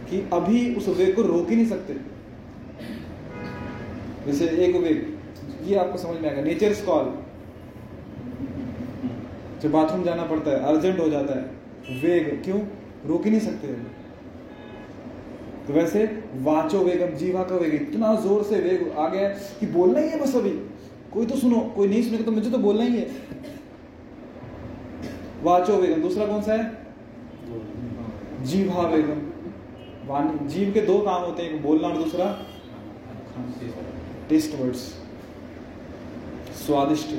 कि 0.10 0.22
अभी 0.34 0.74
उस 0.76 0.88
वेग 0.90 1.16
को 1.16 1.22
रोक 1.24 1.50
ही 1.50 1.56
नहीं 1.56 1.68
सकते। 1.68 1.94
जैसे 4.26 4.46
एक 4.66 4.76
वेग 4.78 5.68
ये 5.68 5.76
आपको 5.78 5.98
समझ 5.98 6.20
में 6.22 6.30
आएगा 6.30 6.42
नेचर 6.44 6.74
कॉल 6.86 7.14
जब 9.62 9.72
बाथरूम 9.72 10.04
जाना 10.04 10.24
पड़ता 10.26 10.52
है 10.52 10.60
अर्जेंट 10.66 11.00
हो 11.00 11.10
जाता 11.10 11.36
है, 11.36 11.44
वेग, 12.02 12.44
क्यों? 12.44 12.60
रोक 13.08 13.26
ही 13.26 13.32
नहीं 13.32 13.40
सकते 13.42 13.68
तो 15.68 15.74
वैसे 15.74 16.04
वाचो 16.44 16.80
वेगम, 16.80 17.16
जीवा 17.16 17.44
का 17.44 17.56
वेग, 17.56 17.74
इतना 17.74 18.14
ज़ोर 18.22 18.44
से 18.44 18.60
वेग 18.60 18.92
आ 18.92 19.08
गया 19.10 19.30
कि 19.60 19.66
बोलना 19.70 20.00
ही 20.00 20.10
है 20.10 20.20
बस 20.22 20.36
अभी। 20.36 20.52
कोई 21.14 21.26
तो 21.26 21.36
सुनो, 21.36 21.60
कोई 21.76 21.88
नहीं 21.88 22.04
सुनेगा 22.04 22.24
तो 22.24 22.32
मुझे 22.32 22.50
तो 22.52 22.58
बोलना 22.58 22.84
ही 22.84 22.98
है। 22.98 23.08
वाचो 25.44 25.76
वेगम, 25.78 26.02
दूसरा 26.02 26.26
कौन 26.26 26.42
सा 26.42 26.54
है? 26.54 26.66
जीवा 28.44 28.88
वेगम। 28.88 29.22
वाणी 30.08 30.48
जीव 30.48 30.72
के 30.74 30.82
दो 30.82 30.98
काम 31.00 31.22
होते 31.22 31.44
हैं 31.44 31.62
बोलना 31.64 31.88
और 31.88 31.98
दूसरा 31.98 32.26
टेस्ट 34.30 34.56
वर्ड्स। 34.56 34.80
स्वादिष्ट। 36.58 37.10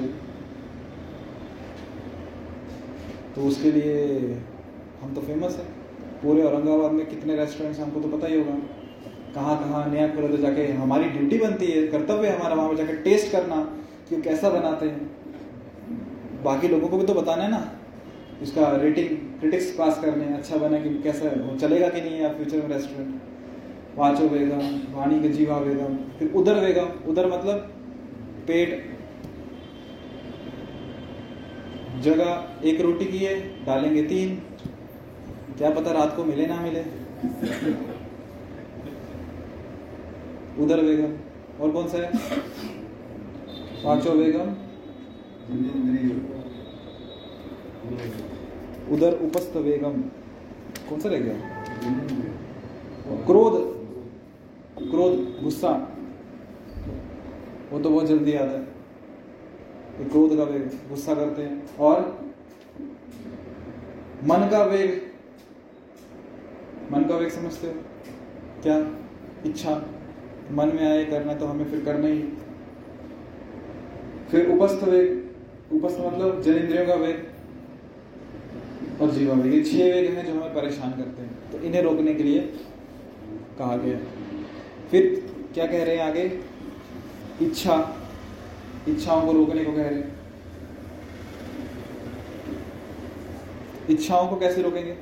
तो 3.34 3.42
उसके 3.42 3.72
लिए 3.72 3.94
हम 5.02 5.14
तो 5.14 5.20
फ़ेमस 5.20 5.56
है। 5.56 5.64
पूरे 6.22 6.42
औरंगाबाद 6.42 6.92
में 6.92 7.06
कितने 7.06 7.36
रेस्टोरेंट्स 7.36 7.80
हमको 7.80 8.00
तो 8.00 8.08
पता 8.08 8.26
ही 8.26 8.38
होगा। 8.38 8.54
कहाँ 9.34 9.58
कहाँ 9.58 9.86
नया 9.90 10.08
खोला 10.08 10.28
तो 10.28 10.36
जाके 10.36 10.66
हमारी 10.72 11.08
ड्यूटी 11.08 11.38
बनती 11.38 11.66
है, 11.66 11.86
कर्तव्य 11.86 12.28
है 12.28 12.38
हमारा, 12.38 12.54
वहाँ 12.54 12.68
पर 12.68 12.76
जाकर 12.76 12.96
टेस्ट 12.96 13.32
करना। 13.32 13.56
कि 14.08 14.20
कैसा 14.22 14.50
बनाते 14.50 14.86
हैं। 14.86 16.42
बाकी 16.44 16.68
लोगों 16.68 16.88
को 16.88 16.98
भी 16.98 17.06
तो 17.06 17.14
बताना 17.14 17.42
है 17.42 17.50
ना 17.50 17.70
इसका 18.42 18.70
रेटिंग 18.76 19.08
क्रिटिक्स 19.40 19.70
पास 19.70 20.00
करने 20.00 20.24
अच्छा 20.34 20.56
बना 20.56 20.78
कि 20.80 20.90
कैसा 21.02 21.28
वो 21.42 21.56
चलेगा 21.58 21.88
कि 21.88 22.00
नहीं 22.00 22.18
है 22.18 22.34
फ्यूचर 22.36 22.62
में 22.62 22.68
रेस्टोरेंट 22.68 23.20
वाचो 23.96 24.28
वेगम 24.28 24.96
वाणी 24.96 25.20
के 25.20 25.28
जीवा 25.28 25.56
वेगम 25.58 25.96
फिर 26.18 26.32
उधर 26.32 26.60
वेगम 26.60 27.10
उधर 27.10 27.26
मतलब 27.26 27.70
पेट। 28.46 28.92
जगह, 32.02 32.60
एक 32.64 32.80
रोटी 32.80 33.04
की 33.04 33.18
है, 33.18 33.34
डालेंगे 33.66 34.02
तीन। 34.02 34.34
क्या 35.58 35.70
पता 35.70 35.92
रात 35.92 36.16
को 36.16 36.24
मिले 36.24 36.46
ना 36.46 36.60
मिले। 36.60 36.80
उधर 40.64 40.80
वेगम 40.80 41.12
और 41.60 41.70
कौन 41.70 41.88
सा 41.88 41.98
है? 41.98 42.10
पांचो 43.84 44.10
वेगम 44.10 44.50
उधर 48.94 49.18
उपस्थ 49.22 49.56
वेगम 49.56 50.02
कौन 50.88 51.00
सा 51.00 51.08
रह 51.08 51.18
गया? 51.18 51.64
क्रोध। 53.26 53.74
क्रोध, 54.90 55.42
गुस्सा। 55.42 55.96
वो 57.70 57.80
तो 57.80 57.90
बहुत 57.90 58.06
जल्दी 58.06 58.32
आता 58.32 58.58
है। 58.58 58.64
क्रोध 60.08 60.36
का 60.36 60.44
वेग, 60.44 60.62
गुस्सा 60.62 61.14
करते 61.14 61.42
हैं। 61.42 61.76
और 61.76 62.24
मन 64.24 64.48
का 64.50 64.64
वेग। 64.64 65.02
मन 66.92 67.04
का 67.04 67.16
वेग 67.16 67.28
समझते 67.28 67.66
हो। 67.66 67.74
क्या? 68.62 68.90
इच्छा। 69.46 69.84
मन 70.50 70.66
में 70.66 70.90
आए 70.90 71.04
करना 71.04 71.34
तो 71.34 71.46
हमें 71.46 71.64
फिर 71.64 71.84
करना 71.84 72.06
ही। 72.06 72.22
फिर 74.30 74.50
उपस्थ 74.50 74.84
वेग 74.84 75.22
उपस्थ 75.72 76.00
मतलब 76.00 76.42
जन 76.42 76.54
इंद्रियों 76.54 76.86
का 76.86 76.94
वेग 76.94 77.26
और 79.02 79.10
जीवा 79.10 79.34
वेग। 79.34 79.54
ये 79.54 79.62
छह 79.62 79.84
वेग 79.84 80.14
हैं 80.14 80.26
जो 80.26 80.32
हमें 80.32 80.54
परेशान 80.54 80.92
करते 80.92 81.22
हैं। 81.22 81.52
तो 81.52 81.58
इन्हें 81.58 81.82
रोकने 81.82 82.14
के 82.14 82.22
लिए 82.22 82.40
कहा 83.58 83.76
गया 83.76 83.98
फिर 84.90 85.22
क्या 85.54 85.66
कह 85.66 85.84
रहे 85.84 85.96
हैं 85.96 86.02
आगे? 86.02 86.40
इच्छा। 87.42 87.96
इच्छाओं 88.88 89.22
को 89.26 89.32
रोकने 89.32 89.64
को 89.64 89.72
कह 89.72 89.82
रहे 89.82 89.94
हैं। 89.94 90.12
इच्छाओं 93.90 94.28
को 94.28 94.36
कैसे 94.36 94.62
रोकेंगे? 94.62 94.96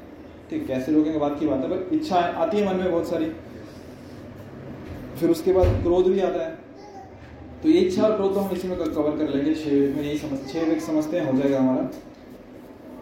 ठीक, 0.50 0.66
कैसे 0.66 0.92
रोकेंगे? 0.92 1.18
बात 1.18 1.38
की 1.40 1.46
बात 1.46 1.60
है, 1.60 1.68
पर 1.70 1.94
इच्छा 1.94 2.16
आती 2.16 2.58
है 2.58 2.68
मन 2.68 2.76
में 2.76 2.90
बहुत 2.90 3.08
सारी। 3.08 3.26
फिर 5.20 5.30
उसके 5.30 5.52
बाद 5.52 5.82
क्रोध 5.82 6.06
भी 6.06 6.20
आता 6.20 6.44
है। 6.44 6.58
तो 7.62 7.68
ये 7.68 7.80
इच्छा 7.80 8.02
और 8.02 8.16
क्रोध 8.16 8.34
तो 8.34 8.40
हम 8.40 8.54
इसी 8.56 8.68
में 8.68 8.76
कवर 8.76 9.16
कर 9.18 9.28
लेंगे। 9.28 9.54
छह 9.54 9.70
में 9.70 10.02
यही 10.02 10.16
समझ, 10.18 10.38
छह 10.48 10.64
वेग 10.64 10.80
समझते 10.82 11.18
हैं, 11.18 11.26
हो 11.26 11.38
जाएगा 11.38 11.58
हमारा। 11.58 11.82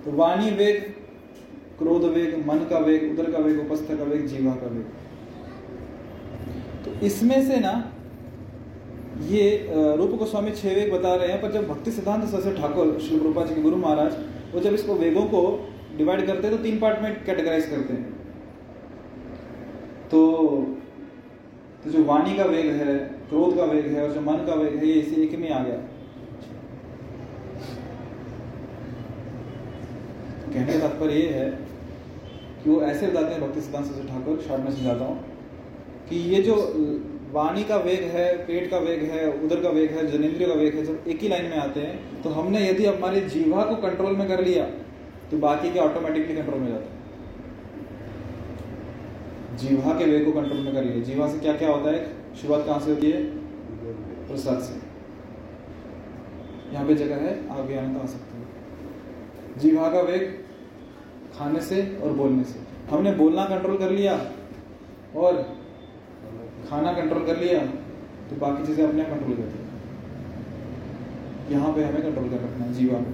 तो 0.04 0.12
वाणी 0.16 0.50
वेग 0.56 0.80
क्रोध 1.78 2.04
वेग 2.06 2.34
मन 2.46 2.58
का 2.70 2.78
वेग, 2.80 3.10
उदर 3.12 3.30
का 3.32 3.38
वेग, 3.38 3.60
उपस्थ 3.60 3.88
का 3.88 4.04
वेग, 4.04 4.26
जीवा 4.26 4.52
का 4.54 4.66
वेग। 4.66 4.84
तो 6.84 7.06
इसमें 7.06 7.46
से 7.46 7.60
ना, 7.60 7.72
ये 9.28 9.68
रूप 9.96 10.10
गोस्वामी 10.18 10.50
छह 10.52 10.74
वेग 10.74 10.92
बता 10.92 11.14
रहे 11.14 11.28
हैं, 11.28 11.40
पर 11.42 11.52
जब 11.52 11.68
भक्ति 11.68 11.90
सिद्धांत 11.92 12.24
सरस्वती 12.24 12.60
ठाकुर, 12.60 12.98
श्री 13.00 13.18
रूपा 13.18 13.44
जी 13.44 13.54
के 13.54 13.62
गुरु 13.62 13.76
महाराज, 13.78 14.12
वो 14.54 14.60
जब 14.60 14.74
इसको 14.74 14.94
वेगों 14.96 15.24
को 15.26 15.42
डिवाइड 15.96 16.26
करते 16.26 16.46
हैं 16.46 16.56
तो 16.56 16.62
तीन 16.62 16.78
पार्ट 16.78 17.02
में 17.02 17.24
कैटेगराइज 17.24 17.64
करते 17.66 17.92
हैं। 17.92 18.04
तो 20.10 20.20
तो 21.84 21.90
जो 21.90 22.02
वाणी 22.04 22.36
का 22.36 22.44
वेग 22.46 22.66
है, 22.72 22.94
क्रोध 23.28 23.56
का 23.56 23.64
वेग 23.64 23.86
है 23.86 24.02
और 24.02 24.12
जो 24.12 24.20
मन 24.22 24.44
का 24.46 24.54
वेग 24.54 24.74
है, 24.74 24.86
ये 24.86 24.94
इसी 24.94 25.22
एक 25.22 25.38
में 25.38 25.50
आ 25.50 25.58
गया। 25.60 25.76
कहने 30.52 30.72
का 30.72 30.78
तात्पर्य 30.78 31.14
ये 31.14 31.28
है 31.30 31.50
कि 32.62 32.70
वो 32.70 32.80
ऐसे 32.82 33.06
बताते 33.06 33.34
हैं 33.34 33.40
भक्ति 33.40 33.60
सिद्धांत 33.62 33.86
से 33.86 34.02
ठाकुर 34.08 34.40
शॉर्ट 34.48 34.62
में 34.62 34.70
समझाता 34.70 35.04
हूँ, 35.04 35.16
कि 36.08 36.16
ये 36.34 36.42
जो 36.42 36.54
वाणी 37.32 37.64
का 37.64 37.76
वेग 37.78 38.02
है, 38.12 38.26
पेट 38.46 38.70
का 38.70 38.78
वेग 38.80 39.02
है 39.10 39.26
उधर 39.34 39.60
का 39.62 39.68
वेग 39.70 39.90
है, 39.90 40.06
जनेन्द्रिय 40.08 40.48
का 40.48 40.54
वेग 40.54 40.74
है, 40.74 40.84
जब 40.84 41.04
एक 41.08 41.20
ही 41.22 41.28
लाइन 41.28 41.44
में 41.46 41.56
आते 41.58 41.80
हैं 41.80 42.22
तो 42.22 42.30
हमने 42.30 42.68
यदि 42.68 42.86
हमारी 42.86 43.20
जीवा 43.28 43.64
को 43.64 43.76
कंट्रोल 43.82 44.16
में 44.16 44.26
कर 44.28 44.44
लिया 44.44 44.64
तो 45.30 45.38
बाकी 45.40 45.70
के 45.72 45.78
ऑटोमेटिकली 45.80 46.34
कंट्रोल 46.36 46.60
में 46.60 46.68
जाते 46.68 46.84
हैं। 46.84 46.99
जीवा 49.60 49.94
के 49.94 50.04
वेग 50.04 50.24
को 50.24 50.32
कंट्रोल 50.32 50.58
में 50.58 50.72
कर 50.74 50.84
लिया 50.84 51.02
जीवा 51.04 51.28
से 51.28 51.38
क्या 51.38 51.52
क्या 51.56 51.70
होता 51.70 51.90
है? 51.90 52.00
शुरुआत 52.36 52.64
कहाँ 52.66 52.80
से 52.80 52.90
होती 52.90 53.10
है? 53.10 53.22
प्रसाद 54.28 54.60
से। 54.60 54.74
यहाँ 56.72 56.86
पे 56.86 56.94
जगह 56.96 57.16
है 57.18 57.32
आगे 57.52 57.76
आने 57.76 57.94
तो 57.94 58.00
आ 58.00 58.06
सकते 58.06 58.36
हैं। 58.36 59.58
जीवा 59.58 59.88
का 59.92 60.00
वेग 60.02 60.22
खाने 61.36 61.60
से 61.62 61.82
और 61.96 62.12
बोलने 62.14 62.44
से। 62.44 62.58
हमने 62.90 63.12
बोलना 63.14 63.44
कंट्रोल 63.46 63.76
कर 63.78 63.90
लिया 63.92 64.14
और 65.16 65.32
खाना 66.68 66.92
कंट्रोल 66.92 67.24
कर 67.26 67.36
लिया 67.38 67.60
तो 68.30 68.36
बाकी 68.38 68.66
चीज़ें 68.66 68.84
अपने 68.86 69.02
आप 69.02 69.08
कंट्रोल 69.10 69.36
करती 69.36 69.58
है। 69.58 69.68
यहाँ 71.52 71.72
पे 71.74 71.84
हमें 71.84 72.02
कंट्रोल 72.02 72.28
कर 72.28 72.36
रखना 72.38 72.64
है, 72.64 72.72
जीवा 72.74 72.98
को। 72.98 73.12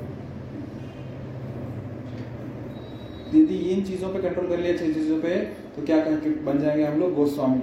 यदि 3.35 3.57
इन 3.71 3.85
चीज़ों 3.85 4.09
पे 4.09 4.19
कंट्रोल 4.21 4.49
कर 4.49 4.59
लिया, 4.59 4.77
छह 4.77 4.93
चीज़ों 4.95 5.21
पे। 5.23 5.31
तो 5.77 5.83
क्या 5.83 6.05
कह 6.05 6.17
के 6.17 6.31
बन 6.31 6.59
जाएँगे 6.59 6.85
हम 6.85 7.01
लोग? 7.01 7.15
गोस्वामी। 7.15 7.63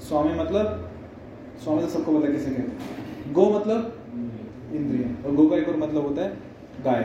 स्वामी 0.00 0.34
मतलब? 0.34 0.90
स्वामी 1.64 1.82
तो 1.82 1.88
सबको 1.88 2.18
पता 2.18 2.32
किसे 2.32 2.50
कहते 2.50 2.62
हैं। 2.62 3.32
गो 3.32 3.60
मतलब? 3.60 3.98
इंद्रिय। 4.72 5.24
और 5.26 5.34
गो 5.34 5.46
का 5.46 5.56
एक 5.56 5.68
और 5.68 5.76
मतलब 5.76 6.06
होता 6.06 6.22
है 6.22 6.36
गाय। 6.84 7.02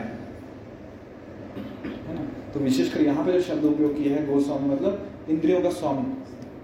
है 2.07 2.15
ना? 2.15 2.51
तो 2.53 2.59
विशेषकर 2.59 3.01
यहाँ 3.01 3.25
पे 3.25 3.33
जो 3.33 3.41
शब्द 3.41 3.65
उपयोग 3.65 4.03
किया 4.03 4.15
है, 4.15 4.33
गोस्वामी 4.33 4.69
मतलब 4.69 5.07
इंद्रियों 5.29 5.61
का 5.61 5.69
स्वामी। 5.69 6.13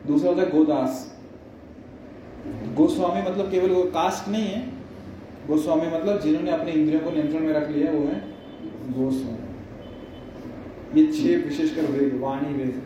दूसरा 0.08 0.30
होता 0.30 0.42
है 0.42 0.52
गोदास। 0.52 1.20
गोस्वामी 2.74 3.22
मतलब 3.22 3.52
केवल 3.52 3.70
वो 3.70 3.84
कास्ट 3.84 4.30
नहीं 4.30 4.48
है। 4.48 4.70
गोस्वामी 5.48 5.88
मतलब 5.88 6.20
जिन्होंने 6.20 6.52
अपने 6.52 6.72
इंद्रियों 6.72 7.02
को 7.02 7.12
नियंत्रण 7.12 7.40
में 7.40 7.54
रख 7.54 7.70
लिया 7.70 7.92
वो 7.92 8.00
है 8.00 8.20
गोस्वामी। 8.90 9.46
ये 11.02 11.08
छह 11.08 11.50
विशेषकर 11.50 11.82
वेद, 11.82 12.20
वाणी 12.22 12.54
वेद। 12.54 12.82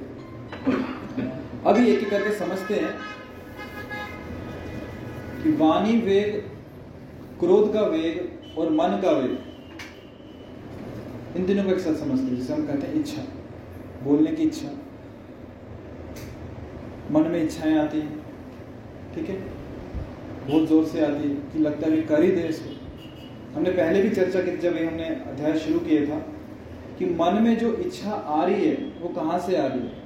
अभी 1.66 1.92
एक 1.92 2.00
एक 2.00 2.10
करके 2.10 2.32
समझते 2.32 2.74
हैं 2.74 2.94
कि 5.44 5.52
वाणी 5.52 5.98
वेग, 5.98 6.36
क्रोध 7.40 7.74
का 7.74 7.82
वेग 7.82 8.58
और 8.58 8.70
मन 8.70 9.02
का 9.04 9.12
वेग। 9.12 9.38
इन 11.38 11.46
तीनों 11.46 11.64
को 11.64 11.70
एक 11.70 11.80
साथ 11.80 11.94
समझते 11.94 12.24
हैं। 12.24 12.36
जिसे 12.36 12.54
हम 12.54 12.68
कहते 12.68 12.88
हैं 12.88 12.94
इच्छा, 12.94 13.22
बोलने 14.04 14.32
की 14.32 14.44
इच्छा। 14.44 14.68
मन 17.12 17.22
में 17.22 17.44
इच्छाएँ 17.44 17.78
आती 17.78 18.00
हैं, 18.00 18.20
ठीक 19.16 19.30
है? 19.30 19.36
बहुत 20.48 20.68
ज़ोर 20.68 20.86
से 20.86 21.06
आती 21.06 21.30
है 21.30 21.36
कि 21.36 21.60
लगता 21.60 21.88
है 21.88 22.02
कर 22.02 22.24
ही 22.24 22.32
दे 22.32 22.42
इसको। 22.42 22.76
हमने 23.56 23.70
पहले 23.70 24.02
भी 24.02 24.10
चर्चा 24.10 24.42
की 24.42 24.58
जब 24.58 24.78
हमने 24.78 25.04
अध्याय 25.04 25.60
शुरू 25.60 25.80
किया 25.80 26.06
था 26.06 26.20
कि 27.00 27.06
मन 27.06 27.44
में 27.44 27.58
जो 27.58 27.74
इच्छा 27.74 28.12
आ 28.12 28.46
रही 28.46 28.68
है, 28.68 28.76
वो 28.76 29.10
कहाँ 29.10 29.40
से 29.40 29.58
आ 29.58 29.68
रही 29.68 29.80
है? 29.80 29.99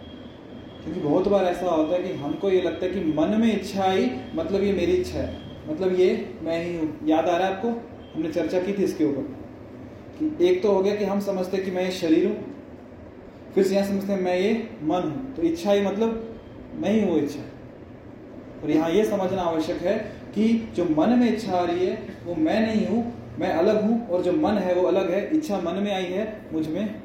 क्योंकि 0.83 0.99
बहुत 0.99 1.27
बार 1.27 1.45
ऐसा 1.45 1.65
होता 1.65 1.95
है 1.95 2.01
कि 2.03 2.13
हमको 2.13 2.49
ये 2.49 2.61
लगता 2.61 2.85
है 2.85 2.91
कि 2.91 2.99
मन 2.99 3.37
में 3.41 3.51
इच्छा 3.53 3.83
आई 3.83 4.09
मतलब 4.35 4.63
ये 4.63 4.71
मेरी 4.73 4.93
इच्छा 4.93 5.19
है। 5.19 5.41
मतलब 5.69 5.99
ये 5.99 6.09
मैं 6.43 6.63
ही 6.65 6.75
हूँ। 6.77 7.07
याद 7.07 7.29
आ 7.29 7.37
रहा 7.37 7.47
है 7.47 7.53
आपको? 7.55 7.69
हमने 8.15 8.29
चर्चा 8.29 8.59
की 8.59 8.73
थी 8.73 8.83
इसके 8.83 9.05
ऊपर। 9.05 9.21
कि 10.19 10.47
एक 10.47 10.61
तो 10.63 10.71
हो 10.71 10.81
गया 10.81 10.95
कि 10.95 11.05
हम 11.05 11.19
समझते 11.19 11.57
कि 11.57 11.71
मैं 11.71 11.85
ये 11.85 11.91
शरीर 11.91 12.25
हूँ। 12.25 12.35
फिर 13.55 13.63
से 13.63 13.75
यहाँ 13.75 13.87
समझते 13.87 14.13
हैं 14.13 14.19
मैं 14.21 14.35
ये 14.39 14.53
मन 14.83 15.01
हूँ। 15.01 15.33
तो 15.35 15.41
इच्छा 15.41 15.71
ही 15.71 15.81
मतलब 15.81 16.39
मैं 16.75 16.91
ही 16.91 17.03
वो 17.05 17.17
इच्छा। 17.17 17.41
और 18.63 18.71
यहाँ 18.71 18.89
ये 18.91 19.05
समझना 19.05 19.41
आवश्यक 19.41 19.77
है 19.77 19.97
कि 20.35 20.47
जो 20.75 20.85
मन 20.85 21.09
में 21.09 21.27
इच्छा 21.33 21.57
आ 21.57 21.63
रही 21.65 21.85
है, 21.85 21.97
वो 22.25 22.35
मैं 22.35 22.59
नहीं 22.61 22.85
हूँ, 22.87 23.01
मैं 23.39 23.49
अलग 23.49 23.81
हूँ। 23.83 24.07
और 24.07 24.21
जो 24.21 24.31
मन 24.31 24.57
है, 24.57 24.73
वो 24.75 24.87
अलग 24.87 25.11
है। 25.11 25.29
इच्छा 25.37 25.57
मन 25.57 25.81
में 25.83 25.93
आई 25.93 26.05
है, 26.05 26.25
मुझमें 26.53 27.01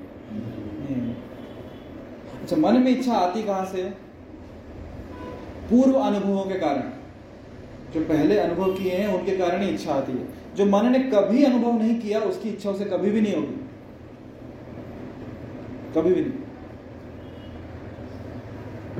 अच्छा 2.48 2.60
मन 2.60 2.80
में 2.80 2.98
इच्छा 2.98 3.12
आती 3.12 3.42
कहाँ 3.42 3.64
से? 3.66 3.82
पूर्व 5.70 5.92
अनुभवों 5.92 6.44
के 6.44 6.54
कारण। 6.54 6.82
जो 7.94 8.00
पहले 8.00 8.38
अनुभव 8.38 8.72
किए 8.72 8.92
हैं, 8.92 9.18
उनके 9.18 9.36
कारण 9.36 9.62
ही 9.62 9.68
इच्छा 9.68 9.92
आती 9.92 10.12
है। 10.12 10.28
जो 10.54 10.66
मन 10.66 10.92
ने 10.92 10.98
कभी 10.98 11.44
अनुभव 11.44 11.72
नहीं 11.72 12.00
किया, 12.00 12.20
उसकी 12.20 12.48
इच्छा 12.48 12.70
उसे 12.70 12.84
कभी 12.84 13.10
भी 13.10 13.20
नहीं 13.20 13.34
होगी। 13.34 13.70
कभी 15.94 16.14
भी 16.14 16.20
नहीं। 16.20 16.32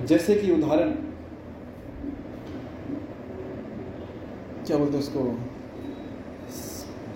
जैसे 0.06 0.34
कि 0.34 0.52
उदाहरण, 0.52 0.90
क्या 4.66 4.76
बोलते 4.76 4.98
उसको? 4.98 5.38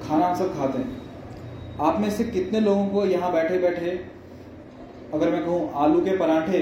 खाना 0.09 0.27
हम 0.27 0.35
सब 0.35 0.57
खाते 0.57 0.79
हैं। 0.79 1.03
आप 1.81 2.01
में 2.01 2.11
से 2.11 2.25
कितने 2.25 2.61
लोगों 2.61 2.89
को 2.89 3.07
यहाँ 3.07 3.33
बैठे 3.33 3.59
बैठे 3.59 4.12
अगर 5.15 5.31
मैं 5.31 5.45
कहूँ 5.45 5.73
आलू 5.75 6.01
के 6.05 6.17
पराठे 6.19 6.59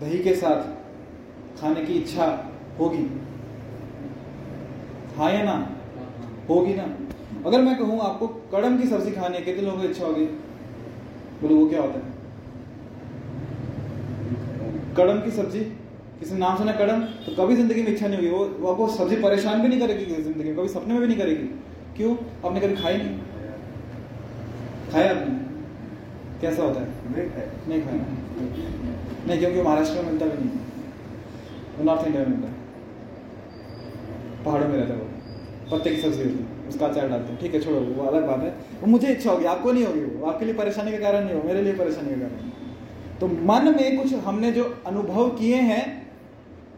दही 0.00 0.18
के 0.18 0.34
साथ 0.34 1.60
खाने 1.60 1.84
की 1.84 1.94
इच्छा 1.94 2.26
होगी 2.78 3.04
हाँ 5.16 5.30
या 5.32 5.42
ना? 5.42 5.56
होगी 6.48 6.74
ना? 6.74 6.84
अगर 7.46 7.62
मैं 7.62 7.76
कहूँ 7.78 8.00
आपको 8.00 8.26
कड़म 8.52 8.78
की 8.78 8.86
सब्ज़ी 8.88 9.10
खाने 9.12 9.40
कितने 9.40 9.62
लोगों 9.62 9.80
की 9.80 9.88
इच्छा 9.88 10.04
होगी, 10.06 10.24
बोलो 11.42 11.56
वो 11.56 11.66
क्या 11.68 11.80
होता 11.82 11.98
है? 11.98 12.12
कड़म 14.96 15.20
की 15.20 15.30
सब्ज़ी? 15.30 15.60
किसी 16.20 16.34
नाम 16.38 16.56
सुना 16.56 16.72
कड़म? 16.72 17.00
तो 17.26 17.34
कभी 17.36 17.56
ज़िंदगी 17.56 17.82
में 17.82 17.92
इच्छा 17.92 18.06
नहीं 18.06 18.18
हुई 18.18 18.30
वो 18.30 18.44
वो 18.58 18.72
आपको 18.72 18.88
सब्ज़ी 18.96 19.16
परेशान 19.22 19.62
भी 19.62 19.68
नहीं 19.68 19.80
करेगी 19.80 20.04
ज़िंदगी 20.04 20.44
में, 20.44 20.56
कभी 20.56 20.68
सपने 20.68 20.94
में 20.94 21.00
भी 21.00 21.06
नहीं 21.06 21.18
करेगी। 21.18 21.46
क्यों? 21.96 22.16
आपने 22.44 22.60
कभी 22.60 22.82
खाई 22.82 22.96
नहीं? 22.96 23.18
खाया 24.92 25.10
आपने? 25.10 25.34
कैसा 26.40 26.62
होता 26.62 26.80
है? 26.80 26.93
नहीं 27.06 27.80
खाया 27.82 28.00
नहीं, 29.26 29.38
क्योंकि 29.38 29.62
महाराष्ट्र 29.62 29.96
में 29.96 30.04
मिलता 30.04 30.26
भी 30.26 30.38
नहीं। 30.38 30.50
वो 31.78 31.84
नॉर्थ 31.84 32.06
इंडिया 32.06 32.22
में 32.22 32.30
मिलता 32.30 32.48
है। 32.48 32.54
पहाड़ों 34.44 34.68
में 34.68 34.76
रहता 34.76 34.94
है 34.94 35.00
वो। 35.00 35.06
पत्ते 35.70 35.90
की 35.90 35.96
सब्ज़ी 36.02 36.22
होती 36.22 36.38
है। 36.38 36.68
उसका 36.68 36.86
अचार 36.86 37.08
डालते 37.08 37.32
हैं। 37.32 37.40
ठीक 37.40 37.54
है, 37.54 37.60
छोड़ो, 37.60 37.80
वो 37.80 38.06
अलग 38.06 38.26
बात 38.26 38.42
है। 38.42 38.50
वो 38.80 38.86
मुझे 38.86 39.08
इच्छा 39.08 39.30
होगी, 39.30 39.44
आपको 39.44 39.72
नहीं 39.72 39.84
होगी 39.84 40.00
वो? 40.00 40.26
आपके 40.26 40.44
लिए 40.44 40.54
परेशानी 40.54 40.92
का 40.92 40.98
कारण 40.98 41.24
नहीं 41.24 41.34
हो 41.34 41.42
मेरे 41.42 41.62
लिए 41.62 41.72
परेशानी 41.72 42.10
का 42.10 42.16
कारण 42.16 42.50
तो 43.20 43.26
मन 43.26 43.74
में 43.76 44.02
कुछ 44.02 44.14
हमने 44.14 44.50
जो 44.52 44.64
अनुभव 44.86 45.28
किए 45.30 45.56
हैं, 45.56 45.84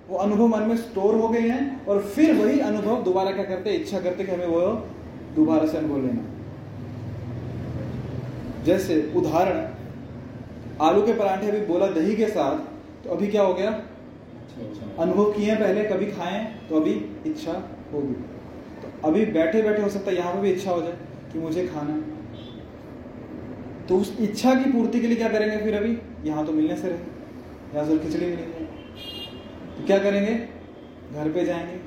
वो 0.09 0.17
अनुभव 0.19 0.47
मन 0.47 0.63
में 0.63 0.77
स्टोर 0.77 1.15
हो 1.15 1.29
गए 1.29 1.41
हैं 1.41 1.87
और 1.87 2.01
फिर 2.07 2.35
वही 2.35 2.59
अनुभव 2.61 3.03
दोबारा 3.03 3.31
क्या 3.31 3.45
करते 3.45 3.71
इच्छा 3.71 4.01
करते 4.01 4.25
कि 4.25 4.33
हमें 4.33 4.47
वो 4.47 4.61
दोबारा 5.37 5.67
से 5.67 5.79
अनुभव 5.79 5.97
लेना। 5.97 6.23
जैसे 8.65 9.13
उदाहरण 9.17 9.76
आलू 10.83 11.03
के 11.03 11.13
पराठे 11.13 11.49
अभी 11.49 11.61
बोला 11.67 11.87
दही 11.91 12.15
के 12.17 12.27
साथ 12.29 13.05
तो 13.05 13.11
अभी 13.11 13.27
क्या 13.27 13.43
हो 13.43 13.53
गया? 13.55 13.71
अनुभव 14.99 15.33
किए 15.33 15.55
पहले, 15.57 15.85
कभी 15.85 16.07
खाएँ 16.07 16.45
तो 16.69 16.77
अभी 16.77 16.93
इच्छा 17.27 17.53
होगी। 17.93 18.15
तो 18.83 19.09
अभी 19.09 19.25
बैठे 19.29 19.63
बैठे 19.63 19.83
हो 19.83 19.89
सकता 19.89 20.11
है, 20.11 20.17
यहाँ 20.17 20.35
पर 20.35 20.41
भी 20.41 20.51
इच्छा 20.51 20.71
हो 20.71 20.83
जाए 20.83 20.97
कि 21.33 21.39
मुझे 21.39 21.67
खाना 21.69 22.03
तो 23.89 23.99
उस 23.99 24.17
इच्छा 24.21 24.55
की 24.55 24.71
पूर्ति 24.73 25.01
के 25.01 25.07
लिए 25.07 25.17
क्या 25.17 25.29
करेंगे 25.29 25.57
फिर 25.57 25.75
अभी? 25.75 25.99
यहाँ 26.25 26.47
तो 26.47 26.53
मिलने 26.53 26.77
से 26.77 26.89
रहे। 26.89 26.99
यहाँ 27.75 27.87
से 27.87 27.99
खिचड़ी 27.99 28.27
मिलेंगे। 28.27 28.65
तो 29.77 29.87
क्या 29.87 29.99
करेंगे? 29.99 30.35
घर 31.13 31.31
पे 31.33 31.45
जाएँगे, 31.45 31.81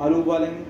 आलू 0.00 0.16
उबालेंगे, 0.16 0.64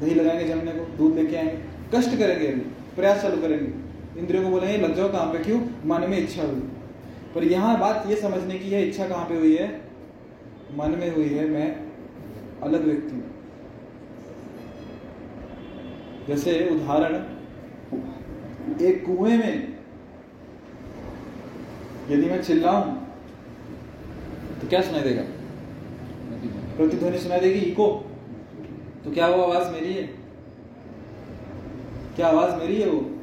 दही 0.00 0.14
लगाएँगे 0.14 0.44
जमने 0.44 0.72
को, 0.72 0.84
दूध 0.96 1.14
लेके 1.14 1.36
आएँगे। 1.36 1.58
कष्ट 1.94 2.18
करेंगे 2.18 2.46
अभी, 2.46 2.60
प्रयास 2.96 3.22
चालू 3.22 3.40
करेंगे। 3.42 3.85
इंद्रियों 4.18 4.44
को 4.44 4.50
बोलेंगे 4.50 4.76
लग 4.78 4.94
जाओ 4.94 5.12
कहाँ 5.12 5.32
पे? 5.32 5.38
क्यों? 5.38 5.60
मन 5.86 6.10
में 6.10 6.18
इच्छा 6.18 6.42
हुई। 6.42 6.60
पर 7.34 7.44
यहाँ 7.44 7.78
बात 7.80 8.04
ये 8.06 8.16
समझने 8.16 8.58
की 8.58 8.70
है, 8.70 8.88
इच्छा 8.88 9.08
कहाँ 9.08 9.28
पे 9.28 9.36
हुई 9.36 9.56
है? 9.56 9.80
मन 10.74 10.90
में 10.90 11.14
हुई 11.14 11.28
है, 11.28 11.48
मैं 11.48 11.86
अलग 12.62 12.84
व्यक्ति 12.84 13.14
हूँ। 13.16 13.24
जैसे 16.28 16.68
उदाहरण, 16.68 17.14
एक 18.82 19.06
कुएँ 19.06 19.36
में 19.38 19.76
यदि 22.10 22.30
मैं 22.30 22.42
चिल्लाऊं 22.42 22.82
तो 24.60 24.68
क्या 24.68 24.80
सुनाई 24.80 25.02
देगा? 25.02 25.22
प्रतिध्वनि 26.76 27.18
सुनाई 27.18 27.40
देगी, 27.40 27.58
इको। 27.58 27.86
तो 29.04 29.10
क्या 29.10 29.26
वो 29.26 29.42
आवाज़ 29.42 29.72
मेरी 29.72 29.92
है? 29.94 30.02
क्या 32.16 32.28
आवाज़ 32.28 32.54
मेरी 32.56 32.80
है 32.80 32.90
वो? 32.90 33.15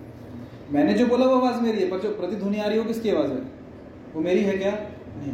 मैंने 0.73 0.93
जो 0.93 1.07
बोला 1.07 1.25
वो 1.25 1.35
आवाज़ 1.35 1.61
मेरी 1.61 1.81
है, 1.81 1.89
पर 1.89 1.99
जो 1.99 2.09
प्रतिध्वनि 2.09 2.59
आ 2.59 2.65
रही 2.65 2.79
है 2.79 2.85
किसकी 2.85 3.09
आवाज़ 3.09 3.31
है? 3.31 3.41
वो 4.15 4.21
मेरी 4.21 4.43
है 4.43 4.57
क्या? 4.57 4.71
नहीं। 5.17 5.33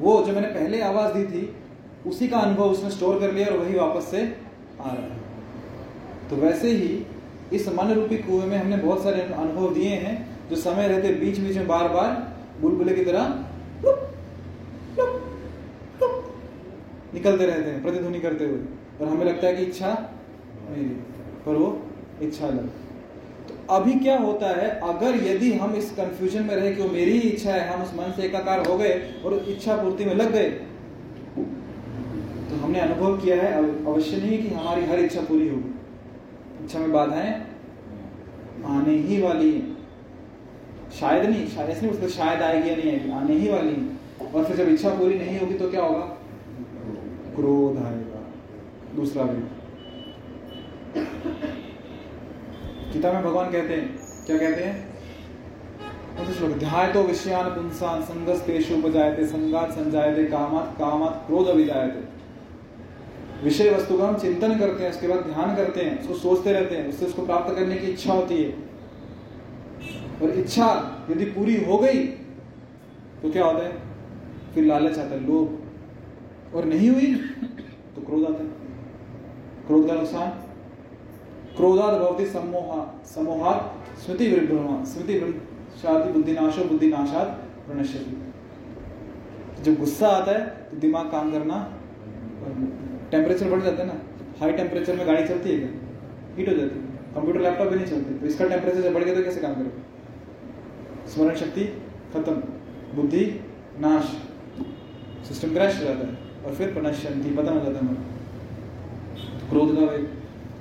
वो 0.00 0.24
जो 0.24 0.32
मैंने 0.32 0.48
पहले 0.48 0.80
आवाज़ 0.80 1.14
दी 1.14 1.24
थी, 1.24 1.56
उसी 2.06 2.28
का 2.28 2.38
अनुभव 2.38 2.64
उसने 2.64 2.90
स्टोर 2.90 3.20
कर 3.20 3.32
लिया 3.32 3.46
और 3.46 3.58
वही 3.58 3.74
वापस 3.74 4.04
से 4.04 4.36
आ 4.80 4.92
रहा 4.92 5.02
है। 5.02 5.20
तो 6.30 6.36
वैसे 6.36 6.70
ही 6.70 7.06
इस 7.52 7.68
मन 7.68 7.92
रूपी 7.92 8.16
कुएँ 8.16 8.46
में 8.46 8.58
हमने 8.58 8.76
बहुत 8.76 9.02
सारे 9.02 9.20
अनुभव 9.22 9.74
दिए 9.74 9.88
हैं, 9.88 10.48
जो 10.50 10.56
समय 10.56 10.88
रहते 10.88 11.14
बीच 11.14 11.38
बीच 11.38 11.56
में 11.56 11.66
बार 11.66 11.88
बार 11.88 12.36
बुलबुले 12.60 12.94
की 12.94 13.04
तरह 13.04 13.44
निकलते 17.14 17.46
रहते 17.46 17.70
हैं, 17.70 17.82
प्रतिध्वनि 17.82 18.20
करते 18.20 18.44
हुए। 18.44 18.58
और 19.00 19.08
हमें 19.08 19.26
लगता 19.26 19.46
है 19.46 19.56
कि 19.56 19.62
इच्छा 19.62 20.12
मेरी 20.70 20.84
पर 21.46 21.54
वो 21.54 21.82
इच्छा 22.22 22.46
अलग 22.46 22.68
तो 22.68 22.89
अभी 23.70 23.92
क्या 23.96 24.18
होता 24.18 24.48
है, 24.50 24.68
अगर 24.84 25.16
यदि 25.24 25.52
हम 25.52 25.74
इस 25.74 25.90
कंफ्यूजन 25.92 26.42
में 26.42 26.54
रहे 26.54 26.72
कि 26.74 26.82
वो 26.82 26.88
मेरी 26.88 27.12
ही 27.12 27.28
इच्छा 27.28 27.52
है, 27.52 27.68
हम 27.68 27.82
उस 27.82 27.92
मन 27.94 28.12
से 28.16 28.22
एकाकार 28.22 28.66
हो 28.68 28.76
गए 28.78 28.92
और 29.24 29.34
इच्छा 29.48 29.76
पूर्ति 29.76 30.04
में 30.04 30.14
लग 30.14 30.32
गए 30.32 30.48
तो 32.50 32.56
हमने 32.56 32.80
अनुभव 32.80 33.16
किया 33.16 33.36
है 33.36 33.52
अवश्य 33.84 34.16
नहीं 34.16 34.38
कि 34.38 34.48
हमारी 34.48 34.84
हर 34.86 34.98
इच्छा 35.00 35.20
पूरी 35.20 35.48
होगी। 35.48 36.64
इच्छा 36.64 36.78
में 36.78 36.92
बाधाएँ 36.92 37.32
आने 38.68 38.94
ही 38.98 39.20
वाली 39.22 39.52
है। 39.52 39.60
शायद 40.90 41.24
नहीं, 41.26 41.46
शायद 41.48 41.70
इसलिए 41.70 41.90
उसको 41.92 42.08
शायद 42.08 42.42
आएगी 42.42 42.68
या 42.70 42.76
नहीं 42.76 42.90
आएगी, 42.92 43.10
आने 43.12 43.34
ही 43.34 43.48
वाली 43.50 43.74
है। 43.74 43.98
और 44.26 44.44
फिर 44.44 44.56
जब 44.56 44.68
इच्छा 44.68 44.90
पूरी 44.90 45.18
नहीं 45.18 45.38
होगी 45.40 45.54
तो 45.54 45.70
क्या 45.70 45.82
होगा? 45.82 46.04
क्रोध 47.36 47.76
आएगा। 47.84 48.20
दूसरा 48.96 49.24
भी। 49.24 49.42
गीता 52.92 53.12
में 53.12 53.22
भगवान 53.22 53.50
कहते 53.50 53.74
हैं। 53.74 53.98
क्या 54.26 54.38
कहते 54.38 54.62
हैं? 54.62 54.90
श्लोक 56.32 56.50
ध्याय 56.50 56.92
तो 56.92 57.02
विषयान 57.02 57.48
पुंसान 57.48 58.02
संगात 58.02 59.76
कामात 60.30 60.74
कामात 60.78 61.24
क्रोध 61.26 61.48
विषय 63.44 63.70
वस्तु 63.70 63.98
का 63.98 64.08
हम 64.08 64.16
चिंतन 64.16 64.58
करते 64.58 64.84
हैं, 64.84 64.90
उसके 64.90 65.08
बाद 65.08 65.18
ध्यान 65.18 65.56
करते 65.56 65.80
हैं, 65.80 66.00
उसको 66.00 66.14
सोचते 66.14 66.52
रहते 66.52 66.76
हैं, 66.76 66.88
उससे 66.88 67.06
उसको 67.06 67.26
प्राप्त 67.26 67.54
करने 67.54 67.76
की 67.76 67.86
इच्छा 67.86 68.12
होती 68.12 68.42
है। 68.42 68.50
और 70.22 70.30
इच्छा 70.30 70.98
यदि 71.10 71.24
पूरी 71.24 71.64
हो 71.64 71.78
गई 71.78 72.06
तो 73.22 73.30
क्या 73.30 73.44
होता 73.44 73.64
है? 73.64 73.72
फिर 74.54 74.64
लालच 74.64 74.98
आता 74.98 75.14
है, 75.14 75.26
लोभ। 75.26 75.62
और 76.56 76.64
नहीं 76.64 76.90
हुई 76.90 77.14
तो 77.96 78.02
क्रोध 78.02 78.24
आता 78.24 78.44
है। 78.44 78.50
क्रोध 79.66 79.86
का 79.86 79.94
नुकसान? 79.94 80.49
क्रोधाद 81.60 81.94
भवती 82.00 82.26
समोहा 82.26 82.82
समोहात 83.06 83.58
स्मृति 84.02 84.26
विभ्रमा 84.28 84.74
स्मृति 84.84 85.14
शादी 85.80 86.12
बुद्धिनाशो 86.12 86.62
बुद्धिनाशात 86.64 87.28
प्रणश्यति। 87.66 88.12
जब 89.64 89.74
गुस्सा 89.78 90.08
आता 90.10 90.32
है 90.32 90.44
तो 90.70 90.76
दिमाग 90.76 91.10
काम 91.10 91.32
करना 91.32 91.56
टेम्परेचर 93.10 93.50
बढ़ 93.50 93.60
जाता 93.62 93.82
है 93.82 93.86
ना? 93.88 93.96
हाई 94.40 94.52
टेम्परेचर 94.52 94.96
में 94.96 95.06
गाड़ी 95.06 95.26
चलती 95.28 95.50
है 95.50 95.58
क्या? 95.58 95.70
हीट 96.36 96.48
हो 96.48 96.54
जाती 96.54 96.76
है। 96.76 96.84
कंप्यूटर 97.14 97.40
लैपटॉप 97.40 97.68
भी 97.68 97.76
नहीं 97.76 97.86
चलते। 97.86 98.14
तो 98.14 98.26
इसका 98.26 98.44
टेम्परेचर 98.48 98.80
जब 98.80 98.94
बढ़ 98.94 99.04
गया 99.04 99.14
तो 99.14 99.22
कैसे 99.24 99.40
काम 99.40 99.54
करेगा? 99.54 101.08
स्मरण 101.08 101.34
शक्ति 101.36 101.64
खत्म। 102.14 102.34
बुद्धि 102.94 103.24
नाश। 103.80 104.04
सिस्टम 105.28 105.52
क्रैश 105.54 105.78
हो 105.80 105.84
जाता 105.84 106.06
है 106.06 106.44
और 106.46 106.54
फिर 106.54 106.72
प्रणश्यंती 106.74 107.34
पता 107.36 107.52
हो 107.52 107.60
जाता 107.60 107.84
है 107.86 107.94
क्रोध 109.50 109.76
का 109.76 109.84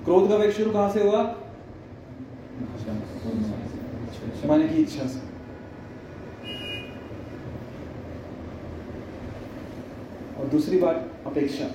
क्रोध 0.10 0.30
का 0.30 0.36
वेग 0.36 0.52
शुरू 0.52 0.72
कहाँ 0.72 0.92
से 0.92 1.04
हुआ? 1.04 1.24
मन 4.46 4.68
की 4.68 4.82
इच्छा 4.82 5.08
से। 5.08 5.20
और 10.40 10.48
दूसरी 10.48 10.80
बात, 10.80 11.12
अपेक्षा। 11.26 11.66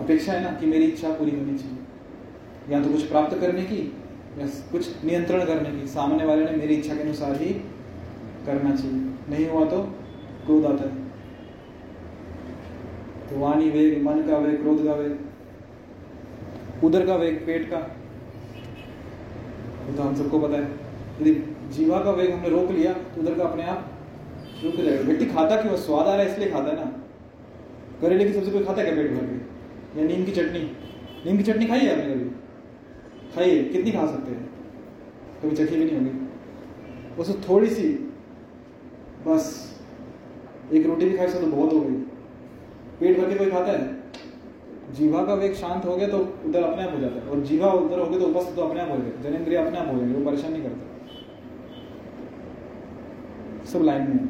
अपेक्षा 0.00 0.32
है 0.32 0.52
ना 0.52 0.60
कि 0.60 0.66
मेरी 0.66 0.84
इच्छा 0.84 1.10
पूरी 1.10 1.30
होनी 1.30 1.58
चाहिए। 1.58 1.78
या 2.70 2.84
तो 2.84 2.92
कुछ 2.92 3.06
प्राप्त 3.06 3.38
करने 3.38 3.62
की, 3.62 3.96
या 4.38 4.46
कुछ 4.46 5.04
नियंत्रण 5.04 5.44
करने 5.44 5.80
की। 5.80 5.86
सामने 5.86 6.24
वाले 6.24 6.44
ने 6.44 6.56
मेरी 6.56 6.74
इच्छा 6.74 6.94
के 6.94 7.00
अनुसार 7.00 7.42
ही 7.42 7.54
करना 8.46 8.76
चाहिए। 8.76 9.00
नहीं 9.28 9.48
हुआ 9.48 9.64
तो 9.64 9.82
क्रोध 10.46 10.64
आता 10.64 10.84
है। 10.84 10.96
तो 13.30 13.38
वाणी 13.38 13.70
वेग, 13.70 14.02
मन 14.02 14.22
का 14.22 14.36
वेग, 14.36 14.60
क्रोध 14.60 14.84
का 14.84 14.94
वेग। 14.94 15.31
उधर 16.84 17.06
का 17.06 17.16
वेग, 17.16 17.46
पेट 17.46 17.70
का। 17.70 17.80
तो 19.96 20.02
हम 20.02 20.14
सबको 20.14 20.38
पता 20.38 20.54
है। 20.54 20.62
यदि 21.20 21.56
जीवा 21.68 21.98
का 21.98 22.10
वेग 22.10 22.30
हमने 22.30 22.48
रोक 22.48 22.70
लिया 22.70 22.92
तो 22.92 23.20
उधर 23.20 23.34
का 23.34 23.44
अपने 23.44 23.64
आप 23.64 23.92
रुक 24.64 24.74
जाएगा। 24.74 25.02
व्यक्ति 25.02 25.26
खाता 25.26 25.62
क्यों? 25.62 25.76
स्वाद 25.76 26.06
आ 26.06 26.14
रहा 26.14 26.24
है, 26.24 26.32
इसलिए 26.32 26.50
खाता 26.50 26.70
है 26.70 26.84
ना। 26.84 27.02
करेले 28.00 28.24
की 28.24 28.32
सब्ज़ी 28.32 28.50
कोई 28.50 28.64
खाता 28.64 28.84
क्या 28.84 28.94
पेट 28.94 29.10
भर 29.10 29.26
के? 29.26 30.00
या 30.00 30.06
नीम 30.06 30.24
की 30.24 30.32
चटनी? 30.32 30.76
नीम 31.26 31.36
की 31.36 31.42
चटनी 31.42 31.66
खाई 31.66 31.78
है 31.78 32.00
आपने 32.00 32.14
कभी? 32.14 32.30
खाइए 33.34 33.64
कितनी 33.64 33.90
खा 33.90 34.06
सकते 34.06 34.30
हैं? 34.30 34.50
कभी 35.42 35.56
चखी 35.56 35.76
भी 35.76 35.84
नहीं 35.84 35.96
होगी। 35.96 36.28
उसको 37.20 37.48
थोड़ी 37.48 37.70
सी, 37.70 38.12
बस। 39.26 39.72
एक 40.72 40.86
रोटी 40.86 41.10
भी 41.10 41.16
खाई 41.16 41.26
तो 41.26 41.46
बहुत 41.46 41.72
हो 41.72 41.80
गई। 41.80 41.96
पेट 43.00 43.20
भर 43.20 43.28
के 43.28 43.34
कोई 43.34 43.50
खाता 43.50 43.72
है? 43.72 44.01
जीवा 44.94 45.24
का 45.26 45.34
वेग 45.34 45.54
शांत 45.54 45.84
हो 45.84 45.96
गया 45.96 46.08
तो 46.08 46.18
उधर 46.46 46.62
अपने 46.62 46.82
आप 46.84 46.92
हो 46.94 46.98
जाता 47.00 47.14
है। 47.14 47.28
और 47.28 47.40
जीवा 47.40 47.72
उधर 47.72 47.98
हो 47.98 48.06
गया 48.06 48.18
तो 48.18 48.26
उपस्थित 48.26 48.56
तो 48.56 48.62
अपने 48.62 48.80
आप 48.80 48.90
हो 48.90 48.96
गया। 48.96 49.22
जनेन्द्रिय 49.22 49.58
अपने 49.58 49.78
आप 49.78 49.86
हो 49.86 49.98
जाएँगे 49.98 50.14
वो 50.14 50.24
परेशान 50.30 50.52
नहीं 50.52 50.62
करता। 50.62 50.88
सब 53.64 53.82
लाइन 53.82 54.02
में 54.02 54.28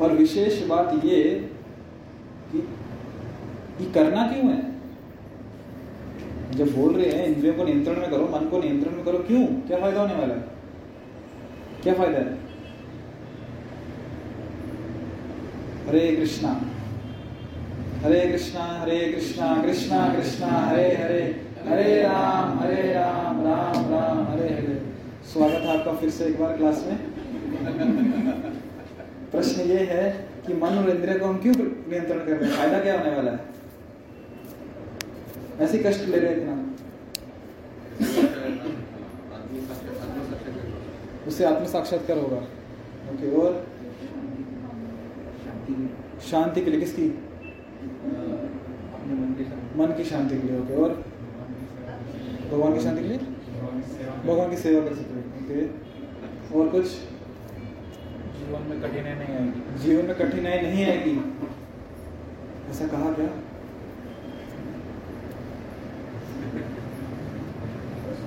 और 0.00 0.12
विशेष 0.12 0.62
बात 0.66 1.04
ये 1.04 1.22
कि, 2.52 2.60
कि 3.78 3.90
करना 3.92 4.26
क्यों 4.26 4.44
है? 4.44 4.60
जब 6.50 6.74
बोल 6.76 6.94
रहे 6.94 7.10
हैं 7.10 7.26
इंद्रियों 7.26 7.54
को 7.54 7.64
नियंत्रण 7.64 8.00
में 8.00 8.10
करो 8.10 8.28
मन 8.28 8.48
को 8.48 8.58
नियंत्रण 8.58 8.92
में 8.92 9.04
करो 9.04 9.18
क्यों? 9.18 9.46
क्या 9.46 9.78
फ़ायदा 9.78 10.00
होने 10.00 10.14
वाला 10.14 10.34
है? 10.34 10.40
क्या 11.82 11.94
फ़ायदा 11.94 12.18
है? 12.18 12.38
हरे 15.88 16.16
कृष्णा। 16.16 16.60
हरे 17.98 18.20
कृष्णा 18.20 18.64
हरे 18.64 19.12
कृष्णा 19.12 19.62
कृष्णा 19.62 20.14
कृष्णा, 20.14 20.46
हरे 20.46 20.82
हरे 20.82 21.46
हरे 21.68 22.02
राम 22.02 22.58
हरे 22.58 22.92
राम 22.92 23.40
राम 23.44 23.90
राम, 23.90 24.26
हरे 24.28 24.54
हरे। 24.54 24.82
स्वागत 25.32 25.52
है 25.52 25.78
आपका 25.78 25.92
फिर 25.92 26.10
से 26.10 26.24
एक 26.24 26.40
बार 26.40 26.56
क्लास 26.56 26.84
में। 26.86 26.98
प्रश्न 29.30 29.60
ये 29.60 29.78
है 29.78 30.28
कि 30.46 30.54
मन 30.54 30.78
और 30.78 30.90
इंद्रिय 30.90 31.18
को 31.18 31.26
हम 31.26 31.38
क्यों 31.38 31.54
नियंत्रण 31.54 32.18
कर 32.18 32.32
रहे 32.32 32.50
हैं? 32.50 32.56
फ़ायदा 32.56 32.80
क्या 32.80 32.98
होने 32.98 33.16
वाला 33.16 33.30
है? 33.30 33.40
ऐसे 35.60 35.78
कष्ट 35.78 36.08
ले 36.08 36.18
रहे 36.18 36.32
इतना। 36.34 36.74
उससे 41.26 41.44
आत्म 41.44 41.64
साक्षात्कार 41.64 42.18
होगा। 42.18 42.36
ओके, 43.12 43.36
और? 43.36 43.66
शांति 46.30 46.60
के 46.60 46.70
लिए 46.70 46.80
किसकी? 46.80 47.27
मन 49.76 49.94
की 49.96 50.04
शांति 50.04 50.36
के 50.38 50.46
लिए। 50.48 50.60
ओके 50.60 50.74
और? 50.74 50.90
भगवान 52.50 52.74
की 52.74 52.80
शांति 52.80 53.02
के 53.02 53.08
लिए? 53.08 53.18
भगवान 54.26 54.50
की 54.50 54.56
सेवा 54.56 54.80
कर 54.88 54.94
सकते 54.94 55.16
ओके। 55.40 56.58
और 56.58 56.68
कुछ? 56.68 56.86
जीवन 58.38 58.62
में 58.70 58.80
कठिनाई 58.82 59.14
नहीं 59.14 59.34
आएगी। 59.36 59.78
जीवन 59.84 60.06
में 60.06 60.16
कठिनाई 60.16 60.60
नहीं 60.62 60.84
आएगी। 60.86 61.16
ऐसा 62.70 62.86
कहा 62.86 63.12
क्या? 63.12 63.28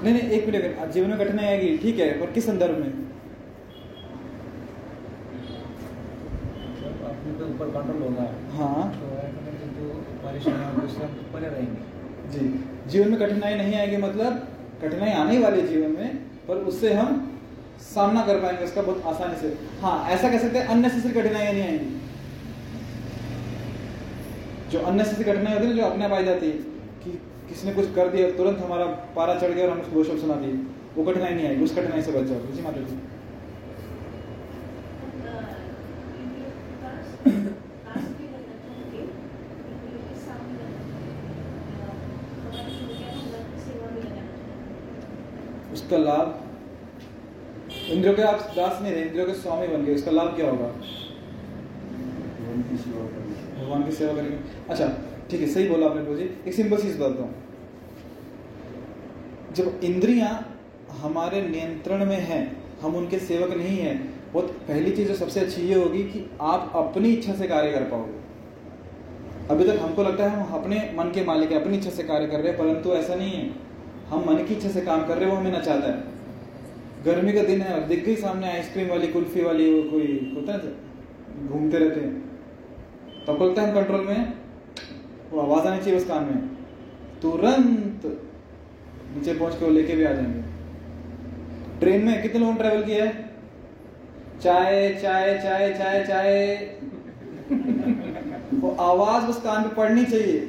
नहीं 0.04 0.14
नहीं 0.14 0.30
एक 0.30 0.46
मिनट 0.46 0.92
जीवन 0.92 1.10
में 1.10 1.18
कठिनाई 1.20 1.46
आएगी 1.46 1.78
ठीक 1.78 2.00
है 2.00 2.10
पर 2.20 2.32
किस 2.32 2.46
संदर्भ 2.46 2.78
में? 2.78 2.92
अपने 7.10 7.32
पे 7.34 7.44
ऊपर 7.44 7.70
कंट्रोल 7.72 8.02
होगा 8.04 8.26
हाँ। 8.54 8.84
तो 8.94 9.06
जो 10.40 10.52
परेशानी 10.52 10.86
उससे 10.86 11.04
हम 11.04 11.12
परे 11.34 11.48
रहेंगे। 11.48 12.30
जी। 12.32 12.66
जीवन 12.90 13.10
में 13.10 13.20
कठिनाई 13.20 13.56
नहीं 13.56 13.76
आएगी 13.76 13.98
मतलब 13.98 14.48
कठिनाई 14.82 15.12
आने 15.12 15.40
वाली 15.40 15.62
जीवन 15.62 15.92
में, 15.92 16.16
पर 16.48 16.56
उससे 16.56 16.94
हम 16.94 17.40
सामना 17.82 18.26
कर 18.26 18.40
पाएँगे 18.40 18.66
उसका 18.66 18.82
बहुत 18.82 19.04
आसानी 19.06 19.36
से। 19.36 19.58
हाँ 19.82 20.10
ऐसा 20.10 20.30
कह 20.30 20.38
सकते 20.38 20.60
हैं 20.60 20.66
अननेसेसरी 20.66 21.12
कठिनाइयाँ 21.12 21.54
नहीं 21.54 21.64
आएँगी। 21.64 22.02
जो 24.70 24.80
अननेसेसरी 24.80 25.24
कठिनाई 25.24 25.54
होती 25.54 25.66
है 25.66 25.74
ना, 25.74 25.82
जो 25.82 25.88
अपने 25.88 26.06
आप 26.06 26.12
आ 26.12 26.22
जाती 26.22 26.46
है, 26.46 26.52
कि 26.52 27.12
किसी 27.50 27.68
ने 27.68 27.74
कुछ 27.74 27.94
कर 27.96 28.08
दिया, 28.08 28.32
तुरंत 28.32 28.60
हमारा 28.60 28.86
पारा 28.86 29.36
चढ़ 29.36 29.50
गया 29.50 29.66
और 29.66 29.72
हम 29.72 29.80
उसको 29.80 30.04
दो 30.04 30.18
सुना 30.18 30.36
दिए, 30.36 30.54
वो 30.98 31.04
कठिनाई 31.04 31.34
नहीं 31.34 31.48
आएगी, 31.48 31.64
उस 31.64 31.76
कठिनाई 31.76 32.02
से 32.02 32.12
बच 32.12 32.24
जाओ 32.24 32.40
जी 32.40 32.62
माता 32.62 32.82
जी। 32.82 33.00
लाभ? 46.02 46.40
इंद्रियों 47.90 48.16
के 48.16 48.22
आप 48.22 48.54
दास 48.56 48.82
नहीं 48.82 48.94
रहे 48.94 49.02
इंद्रियों 49.02 49.26
के 49.26 49.34
स्वामी 49.34 49.68
बन 49.68 49.86
गए, 49.86 49.96
उसका 49.96 50.12
लाभ 50.12 50.36
क्या 50.36 50.50
होगा? 50.50 50.68
भगवान 53.58 53.84
की 53.84 53.92
सेवा 53.92 54.14
करेंगे। 54.14 54.38
अच्छा 54.70 54.88
ठीक 55.32 55.42
है, 55.42 55.48
सही 55.48 55.70
बोला 55.70 55.88
आपने 55.88 56.04
प्रभु 56.04 56.16
जी। 56.16 56.30
एक 56.48 56.54
सिंपल 56.54 56.78
चीज़ 56.78 56.98
बताता 57.00 57.24
हूँ। 57.24 57.34
जब 59.54 59.80
इंद्रियाँ 59.84 60.60
हमारे 60.92 61.42
नियंत्रण 61.42 62.06
में 62.06 62.20
हैं, 62.20 62.64
हम 62.82 62.96
उनके 62.96 63.20
सेवक 63.20 63.58
नहीं 63.58 63.78
हैं, 63.78 64.14
बहुत 64.34 64.46
पहली 64.68 64.92
चीज़ 64.92 65.08
जो 65.08 65.16
सबसे 65.16 65.40
अच्छी 65.40 65.62
ये 65.62 65.76
होगी 65.76 66.04
कि 66.04 66.30
आप 66.42 66.72
अपनी 66.76 67.10
इच्छा 67.10 67.34
से 67.34 67.48
कार्य 67.48 67.72
कर 67.72 67.84
पाओगे। 67.84 68.20
अभी 69.50 69.64
तक 69.64 69.80
हमको 69.82 70.04
लगता 70.04 70.30
है 70.30 70.44
हम 70.44 70.62
अपने 70.62 70.78
मन 70.96 71.12
के 71.12 71.24
मालिक 71.24 71.52
है, 71.52 71.62
अपनी 71.62 71.78
इच्छा 71.78 71.90
से 71.90 72.04
कार्य 72.04 72.28
कर 72.28 72.40
रहे 72.40 72.48
हैं, 72.48 72.58
परंतु 72.58 72.90
ऐसा 72.90 73.16
नहीं 73.16 73.32
है। 73.32 73.71
हम 74.12 74.20
मन 74.30 74.36
की 74.36 74.54
इच्छा 74.54 74.70
से 74.70 74.82
काम 74.82 75.08
कर 75.08 75.18
रहे 75.18 75.26
हैं, 75.26 75.32
वो 75.32 75.38
हमें 75.38 75.60
नचाता 75.60 75.92
है। 75.92 76.04
गर्मी 77.06 77.34
का 77.34 77.44
दिन 77.44 77.62
है, 77.62 77.74
और 77.74 77.88
दिख 77.88 78.06
गई 78.06 78.16
सामने 78.16 78.52
आइसक्रीम 78.52 78.88
वाली, 78.88 79.08
कुल्फी 79.08 79.42
वाली, 79.42 79.74
वो 79.74 79.92
कोई 79.92 80.34
होता 80.36 80.54
है 80.54 80.92
घूमते 81.48 81.78
रहते 81.78 82.00
हैं। 82.00 82.32
तब 83.28 83.44
लगता 83.44 83.62
है 83.62 83.74
कंट्रोल 83.74 84.02
में, 84.02 84.34
वो 85.32 85.42
आवाज़ 85.42 85.68
आनी 85.68 85.80
चाहिए 85.80 86.00
उस 86.00 86.06
कान 86.06 86.24
में। 86.24 86.50
तुरंत 87.22 88.02
नीचे 89.18 89.34
पहुँच 89.34 89.56
के 89.56 89.66
वो 89.66 89.72
लेके 89.72 89.96
भी 89.96 90.04
आ 90.04 90.12
जाएँगे। 90.12 90.42
ट्रेन 91.80 92.06
में 92.06 92.22
कितने 92.22 92.40
लोगों 92.40 92.54
ने 92.54 92.60
ट्रेवल 92.60 92.84
किया 92.84 93.06
है? 93.06 93.30
चाय 94.42 95.00
चाय 95.02 95.38
चाय 95.38 95.74
चाय 95.74 96.04
चाय। 96.06 96.56
वो 98.54 98.72
आवाज़ 98.72 99.26
उस 99.26 99.42
कान 99.42 99.64
पे 99.64 99.76
पड़नी 99.76 100.06
चाहिए। 100.06 100.40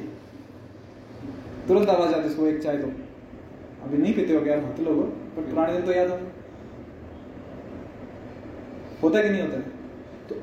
तुरंत 1.67 1.89
आवाज़ 1.89 2.13
आती 2.13 2.29
उसको 2.29 2.47
एक 2.47 2.63
चाय 2.63 2.77
दो। 2.77 3.02
अभी 3.83 3.97
नहीं 3.97 4.13
पीते 4.13 4.33
हो 4.33 4.45
यार 4.45 4.59
बहुत 4.59 4.79
लोग 4.79 5.09
पर 5.35 5.41
पुराने 5.41 5.73
दिन 5.73 5.81
तो 5.81 5.91
याद 5.91 6.09
होंगे 6.09 6.31
होता 9.03 9.17
है 9.17 9.23
कि 9.23 9.29
नहीं 9.29 9.41
होता? 9.41 9.57
है 9.57 9.63
तो 10.29 10.35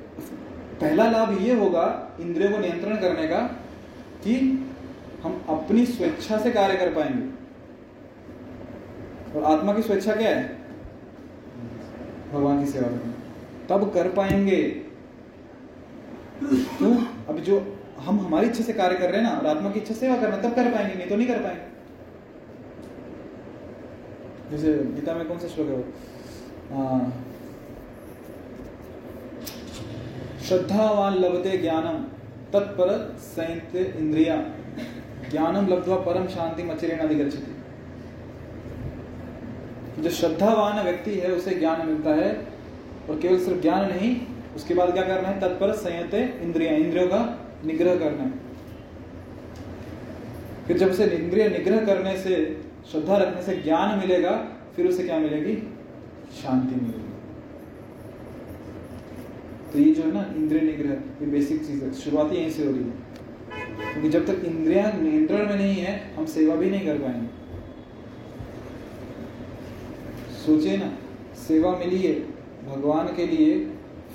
पहला 0.81 1.11
लाभ 1.11 1.43
ये 1.43 1.55
होगा 1.55 2.17
इंद्रियों 2.21 2.53
को 2.53 2.59
नियंत्रण 2.59 2.97
करने 2.97 3.29
का 3.29 3.39
कि 4.25 4.35
हम 5.23 5.45
अपनी 5.49 5.87
स्वेच्छा 5.87 6.39
से 6.39 6.51
कार्य 6.51 6.77
कर 6.77 6.95
पाएँगे। 6.95 7.41
और 9.35 9.45
आत्मा 9.45 9.75
की 9.75 9.83
स्वेच्छा 9.83 10.15
क्या 10.15 10.29
है? 10.29 10.59
भगवान 12.33 12.65
की 12.65 12.71
सेवा 12.71 12.89
करना। 12.89 13.13
तब 13.69 13.93
कर 13.95 14.09
पाएँगे। 14.09 14.63
क्यों? 16.45 16.97
अब 17.29 17.39
जो 17.39 17.79
हम 17.99 18.21
हमारी 18.21 18.47
इच्छा 18.47 18.65
से 18.65 18.73
कार्य 18.73 18.99
कर 18.99 19.11
रहे 19.11 19.21
हैं 19.21 19.31
ना, 19.31 19.37
और 19.39 19.47
आत्मा 19.47 19.71
की 19.71 19.81
इच्छा 19.81 19.95
सेवा 19.95 20.17
करना 20.17 20.37
तब 20.37 20.55
कर 20.55 20.73
पाएँगे, 20.73 20.95
नहीं 20.95 21.09
तो 21.09 21.17
नहीं 21.17 21.29
कर 21.29 21.39
पाएँगे। 21.39 21.70
जैसे 24.51 24.73
गीता 24.95 25.15
में 25.15 25.27
कौन 25.29 25.39
सा 25.39 25.49
श्लोक 25.49 25.69
है 25.69 25.83
श्रद्धावान 30.49 31.15
लभते 31.15 31.59
ज्ञानम 31.59 31.99
तत्पर 32.53 32.91
संयत 33.19 33.97
इंद्रिया 33.97 34.37
ज्ञानम 35.31 35.67
लब्धवा 35.69 35.97
परम 35.97 36.27
शांति 36.27 36.63
मचरेण 36.63 36.99
अधिगच्छति 36.99 37.57
जो 40.03 40.11
श्रद्धावान 40.11 40.83
व्यक्ति 40.83 41.15
है, 41.15 41.33
उसे 41.33 41.55
ज्ञान 41.55 41.87
मिलता 41.87 42.11
है, 42.11 42.31
और 43.11 43.19
केवल 43.21 43.39
सिर्फ़ 43.39 43.61
ज्ञान 43.63 43.89
नहीं, 43.89 44.17
उसके 44.57 44.75
बाद 44.75 44.93
क्या 44.93 45.03
करना 45.03 45.29
है? 45.29 45.41
तत्पर 45.41 45.73
संयत 45.73 46.15
इंद्रिया, 46.15 46.73
इंद्रियों 46.73 47.07
का 47.09 47.19
निग्रह 47.65 47.97
करना 47.97 48.23
है। 48.23 48.33
फिर 50.67 50.79
जब 50.79 50.91
उसे 50.91 51.05
इंद्रिय 51.07 51.49
निग्रह 51.49 51.85
करने 51.87 52.17
से 52.17 52.37
श्रद्धा 52.93 53.17
रखने 53.17 53.43
से 53.43 53.57
ज्ञान 53.57 53.99
मिलेगा, 53.99 54.49
फिर 54.77 54.87
उसे 54.87 55.03
क्या 55.03 55.19
मिलेगी? 55.19 55.57
शांति 56.43 56.75
मिलेगी। 56.75 57.11
तो 59.73 59.79
ये 59.79 59.95
जो 59.95 60.03
है 60.03 60.13
ना, 60.15 60.35
इंद्रिय 60.37 60.61
निग्रह, 60.61 60.93
ये 60.93 61.27
बेसिक 61.27 61.67
चीज़ 61.67 61.85
है। 61.85 61.93
शुरुआत 61.93 62.33
यहीं 62.33 62.51
से 62.51 62.67
हो 62.67 62.73
रही 62.73 62.85
है। 62.85 63.11
क्योंकि 63.93 64.11
जब 64.11 64.27
तक 64.27 64.45
इंद्रिया 64.45 64.93
नियंत्रण 64.93 65.39
में 65.39 65.57
नहीं 65.57 65.75
है, 65.75 66.15
हम 66.17 66.27
सेवा 66.27 66.55
भी 66.55 66.71
नहीं 66.71 66.87
कर 66.87 66.99
पाएँगे। 66.99 67.41
सोचिए 70.47 70.77
ना, 70.77 70.93
सेवा 71.37 71.77
मिली 71.77 72.03
है, 72.03 72.15
भगवान 72.67 73.07
के 73.07 73.27
लिए 73.27 73.71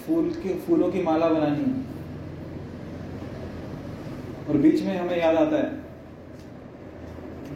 फूल 0.07 0.29
के, 0.29 0.57
फूलों 0.59 0.91
की 0.91 1.01
माला 1.01 1.27
बनानी 1.29 1.63
है। 1.63 1.85
और 4.49 4.57
बीच 4.57 4.81
में 4.83 4.97
हमें 4.97 5.19
याद 5.19 5.35
आता 5.35 5.55
है 5.55 5.84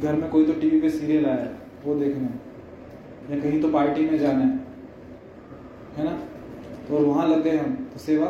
घर 0.02 0.16
में 0.16 0.30
कोई 0.30 0.46
तो 0.46 0.54
टीवी 0.54 0.80
पे 0.82 0.90
सीरियल 0.90 1.26
आया 1.26 1.36
है, 1.36 1.52
वो 1.86 1.96
देखना 1.96 2.24
है। 2.24 2.40
या 3.32 3.40
कहीं 3.42 3.62
तो 3.62 3.70
पार्टी 3.70 4.06
में 4.06 4.18
जाना 4.20 4.40
है 4.40 4.58
है 5.98 6.04
ना? 6.06 6.12
तो 6.88 6.98
और 6.98 7.04
वहाँ 7.04 7.28
लग 7.28 7.44
गए 7.44 7.58
हम 7.58 7.74
तो 7.94 8.00
सेवा, 8.00 8.28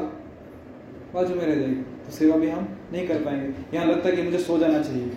बाजू 1.13 1.35
में 1.35 1.45
रह 1.45 1.55
जाएगी 1.55 1.81
तो 2.05 2.11
सेवा 2.11 2.37
भी 2.37 2.49
हम 2.49 2.67
नहीं 2.93 3.07
कर 3.07 3.23
पाएँगे। 3.23 3.77
यहाँ 3.77 3.85
लगता 3.87 4.09
है 4.09 4.15
कि 4.15 4.21
मुझे 4.21 4.37
सो 4.39 4.57
जाना 4.57 4.81
चाहिए। 4.81 5.07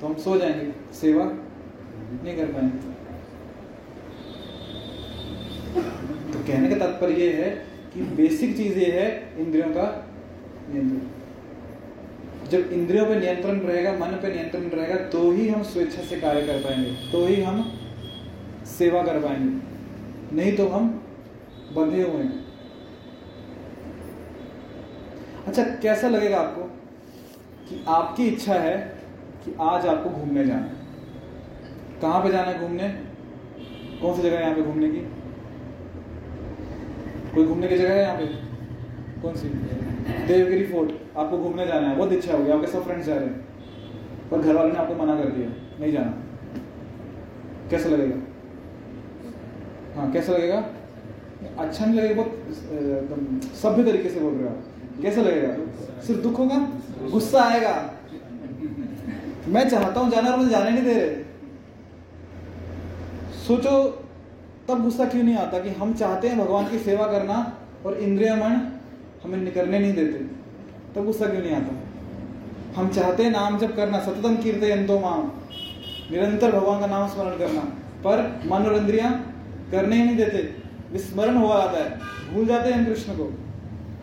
तो 0.00 0.06
हम 0.06 0.14
सो 0.16 0.36
जाएँगे, 0.38 0.72
सेवा 0.94 1.24
नहीं 1.24 2.36
कर 2.36 2.52
पाएँगे। 2.52 2.78
तो 6.32 6.38
कहने 6.46 6.68
का 6.68 6.76
तात्पर्य 6.76 7.14
ये 7.14 7.32
है 7.34 7.50
कि 7.94 8.02
बेसिक 8.16 8.56
चीज़ 8.56 8.78
ये 8.78 8.90
है, 8.92 9.08
इंद्रियों 9.38 9.68
का 9.70 9.84
नियंत्रण। 10.70 11.19
जब 12.50 12.72
इंद्रियों 12.72 13.04
पे 13.06 13.14
नियंत्रण 13.20 13.58
रहेगा, 13.60 13.92
मन 13.92 14.16
पे 14.22 14.28
नियंत्रण 14.28 14.62
रहेगा 14.70 14.96
तो 15.08 15.30
ही 15.32 15.48
हम 15.48 15.62
स्वेच्छा 15.62 16.02
से 16.02 16.16
कार्य 16.20 16.42
कर 16.42 16.58
पाएँगे 16.58 16.90
तो 17.12 17.26
ही 17.26 17.40
हम 17.42 17.62
सेवा 18.68 19.02
कर 19.02 19.20
पाएँगे। 19.20 20.36
नहीं 20.36 20.56
तो 20.56 20.68
हम 20.68 20.88
बंधे 21.74 22.02
हुए 22.02 22.22
हैं। 22.22 22.38
अच्छा 25.46 25.62
कैसा 25.82 26.08
लगेगा 26.08 26.38
आपको 26.38 26.62
कि 27.68 27.84
आपकी 27.88 28.26
इच्छा 28.26 28.54
है 28.54 28.76
कि 29.44 29.54
आज 29.60 29.86
आपको 29.86 30.10
घूमने 30.10 30.44
जाना 30.44 30.60
है? 30.60 30.74
कहाँ 32.02 32.22
पे 32.22 32.32
जाना 32.32 32.50
है 32.50 32.60
घूमने? 32.60 32.88
कौन 34.02 34.16
सी 34.16 34.22
जगह 34.22 34.36
है 34.36 34.42
यहाँ 34.42 34.54
पे 34.54 34.62
घूमने 34.62 34.88
की? 34.88 35.00
कोई 37.34 37.44
घूमने 37.44 37.68
की 37.68 37.76
जगह 37.76 37.94
है 37.94 38.02
यहाँ 38.02 38.16
पे? 38.16 38.26
कौन 39.22 39.34
सी? 39.34 39.48
देवगिरी 40.26 40.64
फोर्ट। 40.64 40.90
आपको 41.20 41.38
घूमने 41.38 41.66
जाना 41.66 41.88
है, 41.88 41.96
बहुत 41.96 42.12
इच्छा 42.12 42.32
होगी, 42.32 42.50
आपके 42.50 42.66
सब 42.66 42.84
फ्रेंड्स 42.84 43.06
जा 43.06 43.14
रहे 43.14 43.24
हैं। 43.24 44.28
पर 44.30 44.38
घर 44.38 44.54
वालों 44.54 44.72
ने 44.72 44.78
आपको 44.78 44.94
मना 44.94 45.16
कर 45.16 45.28
दिया, 45.28 45.48
नहीं 45.80 45.92
जाना। 45.92 46.12
कैसा 47.70 47.88
लगेगा? 47.88 48.16
हाँ 49.96 50.10
कैसा 50.12 50.32
लगेगा? 50.32 50.64
अच्छा 51.58 51.86
नहीं 51.86 52.00
लगेगा, 52.00 52.22
बहुत, 52.22 52.32
एकदम 52.72 53.40
सभ्य 53.56 53.84
तरीके 53.84 54.08
से 54.08 54.20
बोल 54.20 54.34
रहे 54.34 54.48
हो 54.48 55.02
कैसा 55.02 55.20
लगेगा? 55.20 55.54
सिर्फ़ 56.02 56.20
दुख 56.20 56.38
होगा? 56.38 56.58
गुस्सा 57.10 57.42
आएगा। 57.42 57.74
मैं 59.48 59.68
चाहता 59.68 60.00
हूँ 60.00 60.10
जाना 60.10 60.30
और 60.30 60.38
मुझे 60.38 60.50
जाने 60.50 60.70
नहीं 60.70 60.84
दे 60.84 60.94
रहे। 60.94 61.24
सोचो, 63.46 63.70
तब 64.68 64.82
गुस्सा 64.82 65.04
क्यों 65.04 65.22
नहीं 65.22 65.36
आता 65.36 65.58
कि 65.58 65.68
हम 65.70 65.94
चाहते 65.94 66.28
हैं 66.28 66.38
भगवान 66.38 66.68
की 66.68 66.78
सेवा 66.78 67.06
करना 67.06 67.36
और 67.86 67.98
इंद्रिय 67.98 68.34
मन 68.34 68.60
हमें 69.24 69.38
निकलने 69.38 69.78
नहीं 69.78 69.94
देते। 69.94 70.39
तब 70.96 71.04
गुस्सा 71.04 71.26
क्यों 71.26 71.42
नहीं 71.42 71.52
आता? 71.52 71.76
हम 72.76 72.88
चाहते 72.88 73.22
हैं 73.22 73.30
नाम 73.30 73.58
जब 73.58 73.76
करना, 73.76 74.00
सततम 74.00 74.36
कीर्तयंतो 74.36 74.98
माम। 74.98 75.30
निरंतर 76.10 76.52
भगवान 76.52 76.80
का 76.80 76.86
नाम 76.86 77.08
स्मरण 77.08 77.38
करना। 77.38 77.60
पर 78.04 78.40
मन 78.46 78.62
और 78.62 78.74
इंद्रिया 78.74 79.10
करने 79.70 79.96
ही 79.96 80.04
नहीं 80.04 80.16
देते। 80.16 80.62
विस्मरण 80.92 81.36
हुआ 81.36 81.56
आता 81.56 81.78
है। 81.78 81.98
भूल 82.34 82.46
जाते 82.46 82.70
हैं 82.70 82.86
कृष्ण 82.86 83.12
को। 83.12 83.38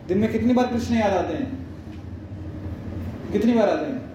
दिन 0.08 0.18
में 0.18 0.32
कितनी 0.32 0.54
बार 0.54 0.66
कृष्ण 0.66 0.94
याद 0.94 1.10
आते 1.10 1.34
हैं? 1.34 1.66
कितनी 3.32 3.52
बार 3.52 3.68
आते 3.68 3.90
हैं? 3.90 4.10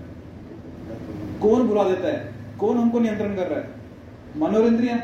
कौन 1.42 1.68
बुला 1.68 1.84
देता 1.84 2.08
है? 2.08 2.34
कौन 2.60 2.78
हमको 2.78 3.00
नियंत्रण 3.00 3.36
कर 3.36 3.48
रहा 3.48 3.60
है? 3.60 3.70
मन 4.38 4.56
और 4.56 4.68
इंद्रिया। 4.68 4.98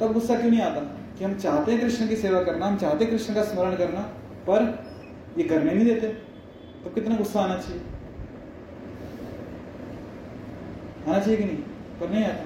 तब 0.00 0.12
गुस्सा 0.12 0.34
क्यों 0.34 0.50
नहीं 0.50 0.60
आता? 0.60 0.80
कि 1.18 1.24
हम 1.24 1.34
चाहते 1.34 1.72
हैं 1.72 1.80
कृष्ण 1.80 2.08
की 2.08 2.16
सेवा 2.16 2.42
करना, 2.42 2.66
हम 2.66 2.76
चाहते 2.76 3.06
कृष्ण 3.06 3.34
का 3.34 3.42
स्मरण 3.42 3.76
करना, 3.76 4.00
पर 4.50 4.84
ये 5.38 5.44
करने 5.44 5.74
नहीं 5.74 5.84
देते। 5.84 6.25
तो 6.86 6.90
कितना 6.94 7.16
गुस्सा 7.16 7.40
आना 7.40 7.54
चाहिए? 7.58 7.80
आना 11.08 11.18
चाहिए 11.18 11.36
कि 11.36 11.44
नहीं? 11.44 11.56
पर 12.00 12.10
नहीं 12.10 12.24
आता। 12.24 12.44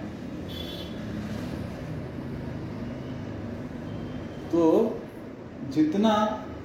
तो 4.52 4.62
जितना 5.70 6.12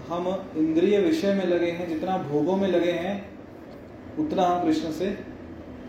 हम 0.09 0.27
इंद्रिय 0.57 0.99
विषय 0.99 1.33
में 1.33 1.45
लगे 1.45 1.71
हैं, 1.71 1.89
जितना 1.89 2.17
भोगों 2.17 2.55
में 2.57 2.67
लगे 2.67 2.91
हैं, 2.91 3.29
उतना 4.19 4.43
हम 4.43 4.63
कृष्ण 4.63 4.91
से 4.91 5.09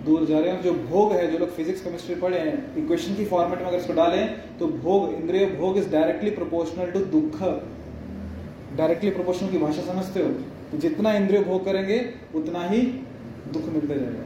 दूर 0.04 0.24
जा 0.24 0.38
रहे 0.38 0.50
हैं। 0.50 0.62
जो 0.62 0.72
भोग 0.72 1.12
है, 1.12 1.30
जो 1.32 1.38
लोग 1.38 1.50
फिजिक्स 1.50 1.80
केमिस्ट्री 1.82 2.14
पढ़े 2.14 2.38
हैं 2.38 2.76
इक्वेशन 2.76 3.14
की 3.14 3.24
फॉर्मेट 3.24 3.58
में 3.58 3.66
अगर 3.66 3.78
इसको 3.78 3.92
डालें 3.92 4.26
तो 4.58 4.66
भोग, 4.66 5.12
इंद्रिय 5.12 5.46
भोग 5.46 5.78
इज़ 5.78 5.88
डायरेक्टली 5.90 6.30
प्रोपोर्शनल 6.30 6.90
टू 6.90 7.04
दुख। 7.14 7.40
डायरेक्टली 8.76 9.10
प्रोपोर्शनल 9.10 9.50
की 9.50 9.58
भाषा 9.58 9.82
समझते 9.82 10.20
हो? 10.20 10.34
तो 10.70 10.78
जितना 10.78 11.12
इंद्रिय 11.12 11.42
भोग 11.44 11.64
करेंगे, 11.64 11.98
उतना 12.34 12.62
ही 12.68 12.80
दुख 13.52 13.68
मिलते 13.68 13.94
जाएगा। 13.94 14.24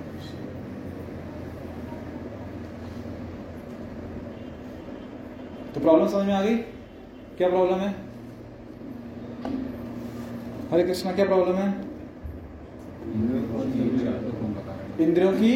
तो 5.75 5.81
प्रॉब्लम 5.81 6.07
समझ 6.09 6.27
में 6.27 6.35
आ 6.35 6.43
गई? 6.43 6.57
क्या 7.39 7.49
प्रॉब्लम 7.49 7.79
है? 7.79 7.91
हरे 10.71 10.83
कृष्णा, 10.83 11.13
क्या 11.13 11.27
प्रॉब्लम 11.27 11.57
है? 11.57 11.69
इंद्रियों 15.01 15.33
की 15.33 15.53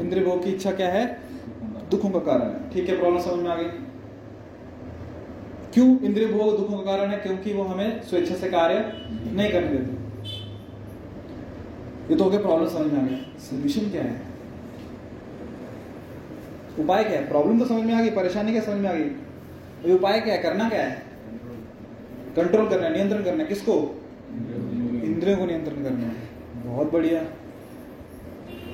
इंद्रिय 0.00 0.24
भोग 0.24 0.44
की 0.44 0.50
इच्छा 0.50 0.72
क्या 0.72 0.88
है? 0.88 1.04
दुखों 1.90 2.10
का 2.10 2.18
कारण 2.20 2.42
है। 2.42 2.70
ठीक 2.70 2.88
है 2.88 2.98
प्रॉब्लम 2.98 3.20
समझ 3.20 3.42
में 3.42 3.50
आ 3.50 3.56
गई। 3.56 3.83
क्यों 5.74 6.00
इंद्रिय 6.00 6.26
भोग 6.26 6.56
दुखों 6.58 6.78
का 6.78 6.84
कारण 6.84 7.10
है? 7.10 7.18
क्योंकि 7.18 7.52
वो 7.52 7.62
हमें 7.62 8.02
स्वेच्छा 8.02 8.34
से 8.34 8.48
कार्य 8.48 8.74
नहीं 9.32 9.52
करने 9.52 9.68
देते। 9.68 10.02
ये 12.10 12.16
तो 12.16 12.30
प्रॉब्लम 12.30 12.68
समझ 12.68 12.92
में 12.92 13.02
आ 13.02 13.06
गया। 13.06 13.18
सोल्यूशन 13.38 13.90
क्या 13.90 14.02
है? 14.02 14.20
उपाय 16.78 17.04
क्या 17.04 17.18
है? 17.20 17.28
प्रॉब्लम 17.28 17.58
तो 17.58 17.66
समझ 17.66 17.84
में 17.84 17.94
आ 17.94 18.00
गई, 18.02 18.10
परेशानी 18.10 18.52
क्या 18.52 18.62
समझ 18.62 18.76
में 18.76 18.90
आ 18.90 18.92
गई? 18.92 19.94
उपाय 19.94 20.20
क्या 20.20 20.34
है? 20.34 20.42
करना 20.42 20.68
क्या 20.68 20.82
है? 20.82 21.02
कंट्रोल 22.36 22.68
करना 22.68 22.86
है 22.86 22.92
नियंत्रण 22.92 23.22
करना। 23.22 23.42
है 23.42 23.48
किसको? 23.48 24.00
इंद्रियों 25.04 25.36
को 25.36 25.46
नियंत्रण 25.46 25.84
करना 25.84 26.06
है। 26.06 26.16
बहुत 26.66 26.92
बढ़िया। 26.92 27.22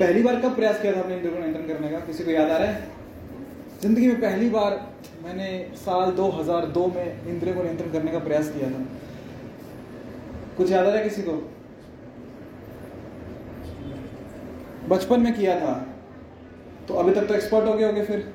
पहली 0.00 0.22
बार 0.22 0.40
कब 0.40 0.54
प्रयास 0.56 0.80
किया 0.82 0.96
था 0.96 1.00
अपने 1.00 1.14
इंद्रियों 1.14 1.34
को 1.34 1.40
नियंत्रण 1.40 1.66
करने 1.68 1.88
का? 1.88 1.98
किसी 1.98 2.24
को 2.24 2.30
याद 2.30 2.50
आ 2.50 2.56
रहा 2.56 2.68
है? 2.68 2.88
ज़िंदगी 3.82 4.08
में 4.08 4.20
पहली 4.20 4.50
बार 4.50 4.92
मैंने 5.24 5.72
साल 5.76 6.10
2002 6.10 6.86
में 6.86 7.28
इंद्रियों 7.28 7.56
को 7.56 7.62
नियंत्रण 7.62 7.92
करने 7.92 8.12
का 8.12 8.18
प्रयास 8.18 8.48
किया 8.48 8.70
था। 8.70 8.84
कुछ 10.56 10.70
याद 10.70 10.86
आ 10.86 10.88
रहा 10.88 10.98
है 10.98 11.04
किसी 11.04 11.22
को? 11.22 11.52
बचपन 14.88 15.20
में 15.20 15.34
किया 15.34 15.60
था। 15.60 15.94
तो 16.88 16.94
अभी 16.94 17.14
तक 17.14 17.26
तो 17.26 17.34
एक्सपर्ट 17.34 17.68
हो 17.68 17.74
गए 17.74 17.86
होगे 17.86 18.04
फिर। 18.04 18.34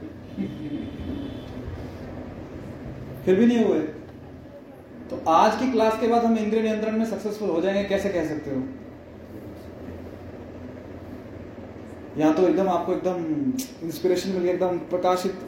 फिर 3.26 3.36
भी 3.36 3.46
नहीं 3.46 3.66
हुए। 3.66 3.80
तो 5.10 5.32
आज 5.32 5.60
की 5.60 5.72
क्लास 5.72 6.00
के 6.02 6.08
बाद 6.08 6.26
हम 6.26 6.38
इंद्रिय 6.38 6.64
नियंत्रण 6.64 6.98
में 6.98 7.06
सक्सेसफुल 7.06 7.50
हो 7.50 7.62
जाएँगे, 7.62 7.84
कैसे 7.84 8.10
कह 8.10 8.28
सकते 8.28 8.52
हो? 8.52 8.64
या 12.18 12.34
तो 12.34 12.48
एकदम 12.48 12.70
आपको 12.70 12.94
एकदम 12.94 13.18
इंस्पिरेशन 13.88 14.30
मिल 14.30 14.44
गया, 14.44 14.54
एकदम 14.54 14.78
प्रकाशित 14.78 15.40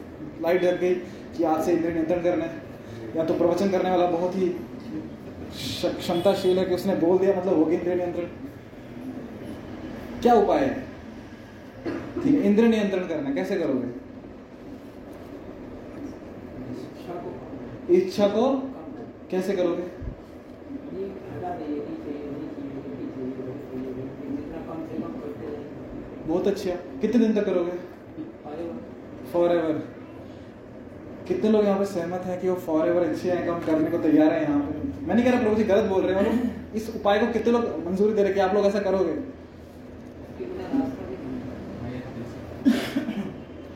लाइट 0.42 0.62
जग 0.62 0.80
गई। 0.80 0.94
कि 1.38 1.44
आज 1.44 1.64
से 1.64 1.72
इंद्रिय 1.72 1.92
नियंत्रण 1.92 2.22
करना 2.22 2.44
है। 2.44 3.16
या 3.16 3.24
तो 3.24 3.34
प्रवचन 3.34 3.70
करने 3.70 3.90
वाला 3.90 4.06
बहुत 4.10 4.36
ही 4.36 4.48
क्षमताशील 5.96 6.58
है 6.58 6.64
कि 6.64 6.74
उसने 6.74 6.94
बोल 6.96 7.18
दिया 7.18 7.34
मतलब 7.36 7.54
हो 7.54 7.64
गया 7.64 7.78
इंद्रिय 7.78 7.94
नियंत्रण। 7.94 8.24
क्या 10.22 10.34
उपाय 10.34 10.60
है? 10.60 10.74
ठीक 12.14 12.34
है 12.34 12.40
इंद्रिय 12.42 12.68
नियंत्रण 12.68 13.06
करना 13.08 13.34
कैसे 13.34 13.56
करोगे? 13.56 13.88
इच्छा 17.96 18.26
को 18.28 18.48
कैसे 19.30 19.52
करोगे? 19.52 19.82
बहुत 26.26 26.46
अच्छा। 26.46 26.74
कितने 27.00 27.20
दिन 27.20 27.34
तक 27.34 27.44
करोगे? 27.44 27.72
फॉर 29.32 29.52
एवर 29.52 29.82
कितने 31.28 31.50
लोग 31.50 31.64
यहाँ 31.64 31.78
पे 31.78 31.84
सहमत 31.86 32.22
हैं 32.26 32.40
कि 32.40 32.48
वो 32.48 32.54
फॉर 32.66 32.88
एवर 32.88 33.06
अच्छे 33.08 33.30
हैं 33.30 33.46
काम 33.46 33.58
करने 33.64 33.90
को 33.90 33.98
तैयार 34.00 34.32
है 34.32 34.42
यहाँ 34.42 34.60
पे? 34.60 35.06
मैं 35.06 35.14
नहीं 35.14 35.24
कह 35.24 35.30
रहा 35.30 35.40
प्रभु 35.40 35.56
जी 35.56 35.64
गलत 35.64 35.90
बोल 35.90 36.02
रहे 36.02 36.22
हैं 36.24 36.72
इस 36.74 36.88
उपाय 36.96 37.18
को 37.18 37.26
कितने 37.32 37.52
लोग 37.52 37.64
मंजूरी 37.86 38.14
दे 38.14 38.22
रहे 38.22 38.32
कि 38.34 38.40
आप 38.40 38.54
लोग 38.54 38.66
ऐसा 38.66 38.80
करोगे? 38.80 39.12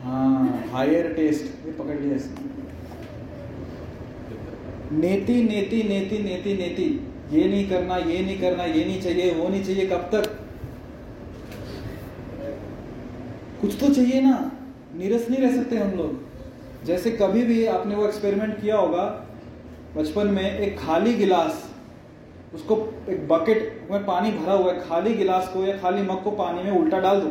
हाँ 0.02 0.64
हायर 0.72 1.12
टेस्ट 1.14 1.66
ये 1.66 1.72
पकड़ 1.72 1.98
लिया 2.00 2.16
इसने। 2.16 2.50
नेति 4.98 5.34
नेति 5.42 5.82
नेति 5.88 6.18
नेति 6.22 6.54
नेति। 6.56 6.88
ये 7.32 7.44
नहीं 7.48 7.68
करना, 7.68 7.96
ये 7.96 8.18
नहीं 8.24 8.38
करना, 8.40 8.64
ये 8.64 8.84
नहीं 8.84 9.00
चाहिए, 9.02 9.30
वो 9.34 9.48
नहीं 9.48 9.64
चाहिए, 9.64 9.86
कब 9.86 10.08
तक? 10.12 10.24
कुछ 13.60 13.76
तो 13.80 13.88
चाहिए 13.94 14.20
ना। 14.20 14.34
नीरस 14.96 15.28
नहीं 15.30 15.40
रह 15.42 15.56
सकते 15.56 15.76
हम 15.76 15.96
लोग। 15.98 16.31
जैसे 16.84 17.10
कभी 17.10 17.42
भी 17.42 17.66
आपने 17.66 17.94
वो 17.94 18.06
एक्सपेरिमेंट 18.06 18.60
किया 18.60 18.76
होगा, 18.76 19.26
बचपन 19.96 20.26
में 20.26 20.58
एक 20.58 20.78
खाली 20.78 21.14
गिलास, 21.14 21.74
उसको 22.54 22.76
एक 23.08 23.28
बकेट 23.28 23.88
में 23.90 24.06
पानी 24.06 24.30
भरा 24.30 24.52
हुआ 24.52 24.72
है, 24.72 24.80
खाली 24.80 25.14
गिलास 25.14 25.48
को 25.48 25.64
या 25.64 25.78
खाली 25.78 26.02
मग 26.02 26.22
को 26.22 26.30
पानी 26.30 26.62
में 26.62 26.70
उल्टा 26.70 27.00
डाल 27.00 27.20
दो। 27.20 27.28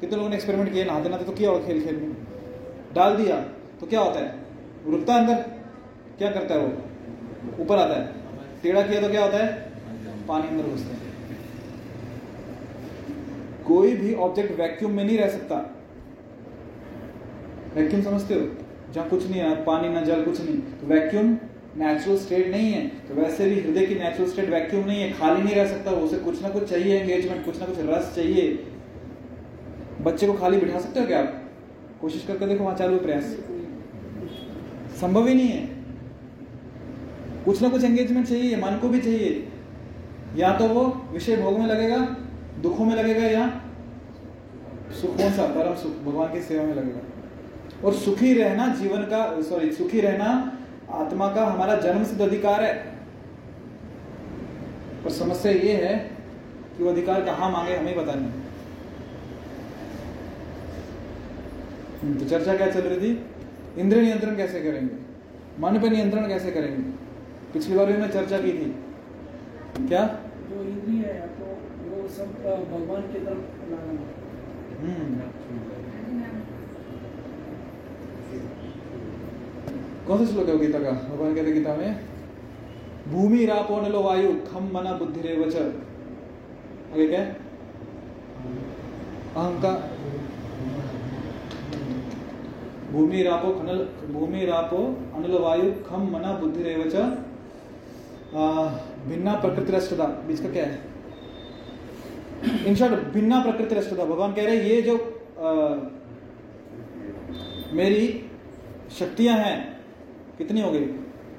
कितने 0.00 0.16
लोगों 0.16 0.30
ने 0.30 0.36
एक्सपेरिमेंट 0.36 0.72
किया 0.72 0.84
नहाते 0.84 1.08
नहाते 1.08 1.24
तो 1.24 1.32
किया 1.32 1.50
होगा 1.50 1.66
खेल 1.66 1.84
खेल 1.84 1.96
में। 1.96 2.16
डाल 2.94 3.16
दिया 3.16 3.40
तो 3.80 3.86
क्या 3.86 4.00
होता 4.00 4.20
है? 4.20 4.38
रुकता 4.86 5.14
है 5.14 5.20
अंदर? 5.20 5.34
क्या 6.18 6.30
करता 6.30 6.54
है 6.54 6.60
वो? 6.60 7.62
ऊपर 7.62 7.78
आता 7.78 7.94
है। 7.94 8.14
टेढ़ा 8.62 8.82
किया 8.82 9.00
तो 9.00 9.08
क्या 9.08 9.24
होता 9.24 9.36
है? 9.36 9.72
पानी 10.28 10.48
अंदर 10.48 10.64
घुसता 10.64 10.88
है। 10.88 11.00
कोई 13.66 13.96
भी 13.96 14.14
ऑब्जेक्ट 14.14 14.60
वैक्यूम 14.60 14.92
में 14.92 15.04
नहीं 15.04 15.18
रह 15.18 15.28
सकता। 15.28 15.56
वैक्यूम 17.74 18.02
समझते 18.02 18.34
हो? 18.34 18.65
जहाँ 18.96 19.08
कुछ 19.08 19.30
नहीं 19.30 19.40
है, 19.40 19.64
पानी 19.64 19.88
ना 19.88 20.00
जल, 20.00 20.22
कुछ 20.22 20.40
नहीं। 20.40 20.58
तो 20.58 20.86
वैक्यूम 20.86 21.38
नेचुरल 21.76 22.16
स्टेट 22.16 22.48
नहीं 22.48 22.72
है। 22.72 22.88
तो 22.88 23.14
वैसे 23.14 23.50
भी 23.50 23.60
हृदय 23.60 23.86
की 23.86 23.94
नेचुरल 23.94 24.30
स्टेट 24.30 24.50
वैक्यूम 24.50 24.84
नहीं 24.84 25.02
है, 25.02 25.12
खाली 25.12 25.42
नहीं 25.42 25.54
रह 25.54 25.66
सकता, 25.66 25.90
उसे 25.90 26.16
कुछ 26.16 26.42
ना 26.42 26.48
कुछ 26.48 26.64
चाहिए 26.64 27.00
एंगेजमेंट 27.00 27.44
कुछ 27.44 27.60
ना 27.60 27.66
कुछ 27.66 27.76
रस 27.78 28.12
चाहिए। 28.16 28.66
बच्चे 30.00 30.26
को 30.26 30.32
खाली 30.32 30.58
बिठा 30.58 30.80
सकते 30.80 31.00
हो 31.00 31.06
क्या 31.06 31.20
आप? 31.20 31.50
कोशिश 32.00 32.24
करके 32.26 32.46
देखो, 32.46 32.64
वहाँ 32.64 32.76
चालू 32.76 32.98
प्रयास। 32.98 33.24
संभव 35.00 35.26
ही 35.26 35.34
नहीं 35.34 35.48
है। 35.48 35.66
कुछ 37.44 37.62
ना 37.62 37.68
कुछ 37.68 37.84
एंगेजमेंट 37.84 38.26
चाहिए, 38.26 38.56
मन 38.56 38.78
को 38.82 38.88
भी 38.88 39.00
चाहिए। 39.00 39.48
या 40.36 40.58
तो 40.58 40.68
वो 40.68 41.06
विषय 41.12 41.36
भोग 41.36 41.58
में 41.58 41.66
लगेगा, 41.66 42.16
दुखों 42.62 42.84
में 42.84 42.96
लगेगा, 42.96 43.26
या 43.26 43.60
सुख 45.00 45.16
कौन 45.16 45.32
सा, 45.32 45.46
परम 45.46 45.74
सुख, 45.74 45.92
भगवान 45.92 46.32
की 46.32 46.40
सेवा 46.40 46.64
में 46.64 46.74
लगेगा। 46.74 47.15
और 47.84 47.94
सुखी 47.94 48.34
रहना 48.34 48.66
जीवन 48.74 49.02
का 49.02 49.42
सॉरी 49.42 49.72
सुखी 49.72 50.00
रहना 50.00 50.58
आत्मा 50.90 51.28
का 51.34 51.44
हमारा 51.44 51.76
जन्म 51.76 52.04
सिद्ध 52.04 52.20
अधिकार 52.20 52.62
है। 52.64 52.74
पर 55.04 55.10
समस्या 55.10 55.52
ये 55.52 55.72
है 55.72 55.96
कि 56.76 56.84
वो 56.84 56.90
अधिकार 56.90 57.24
कहाँ 57.24 57.50
मांगे 57.50 57.76
हमें 57.76 57.96
पता 57.96 58.14
नहीं। 58.14 58.30
हम्म, 62.02 62.18
तो 62.18 62.24
चर्चा 62.24 62.56
क्या 62.56 62.70
चल 62.70 62.80
रही 62.80 63.00
थी? 63.00 63.26
इंद्रिय 63.78 64.02
नियंत्रण 64.02 64.36
कैसे 64.36 64.60
करेंगे? 64.60 64.94
मन 65.60 65.78
पे 65.78 65.88
नियंत्रण 65.88 66.28
कैसे 66.28 66.50
करेंगे? 66.50 66.90
पिछली 67.52 67.76
बार 67.76 67.86
भी 67.86 67.92
मैं 67.92 68.10
चर्चा 68.10 68.38
की 68.38 68.52
थी। 68.52 68.74
क्या? 69.88 70.04
जो 70.50 70.62
इंद्रिय 70.62 71.06
है 71.06 71.28
तो 71.28 71.44
वो 71.90 72.08
सब 72.08 72.28
भगवान 72.72 73.02
की 73.02 73.18
तरफ़ 73.18 73.70
लाना। 73.70 74.06
कौन 80.06 80.18
सा 80.18 80.32
श्लोक 80.32 80.48
है 80.48 80.58
गीता 80.58 80.78
का? 80.78 80.90
भगवान 80.90 81.34
कहते 81.34 81.52
गीता 81.52 81.74
में 81.76 81.98
भूमि 83.08 83.44
रापो 83.46 83.80
नलो 83.80 84.02
वायु 84.02 84.32
खम 84.42 84.70
मना 84.74 84.92
बुद्धि 84.98 85.20
रे 85.20 85.36
वच 85.36 85.56
आगे 85.56 87.06
क्या 87.08 87.22
अहंकार। 89.36 89.76
भूमि 92.92 93.22
रापो 93.22 93.50
खनल 93.52 93.78
भूमि 94.12 94.44
रापो 94.46 94.78
अनल 95.16 95.38
वायु 95.40 95.72
खम 95.88 96.08
मना 96.12 96.32
बुद्धि 96.40 96.62
रे 96.62 96.76
वच 96.76 96.94
भिन्ना 99.08 99.34
प्रकृति 99.40 99.72
रष्टता 99.72 100.04
बीच 100.26 100.40
का 100.40 100.48
क्या 100.50 100.64
है? 100.64 100.78
इन 102.66 102.74
शॉर्ट 102.74 103.12
भिन्ना 103.12 103.40
प्रकृति 103.42 103.74
रष्टता 103.74 104.04
भगवान 104.04 104.32
कह 104.34 104.44
रहे 104.44 104.56
हैं 104.56 104.64
ये 104.64 104.82
जो 104.82 104.96
आ, 105.38 105.50
मेरी 107.74 108.04
शक्तियाँ 108.98 109.36
हैं 109.38 109.75
कितनी 110.38 110.60
हो 110.60 110.70
गई? 110.70 110.86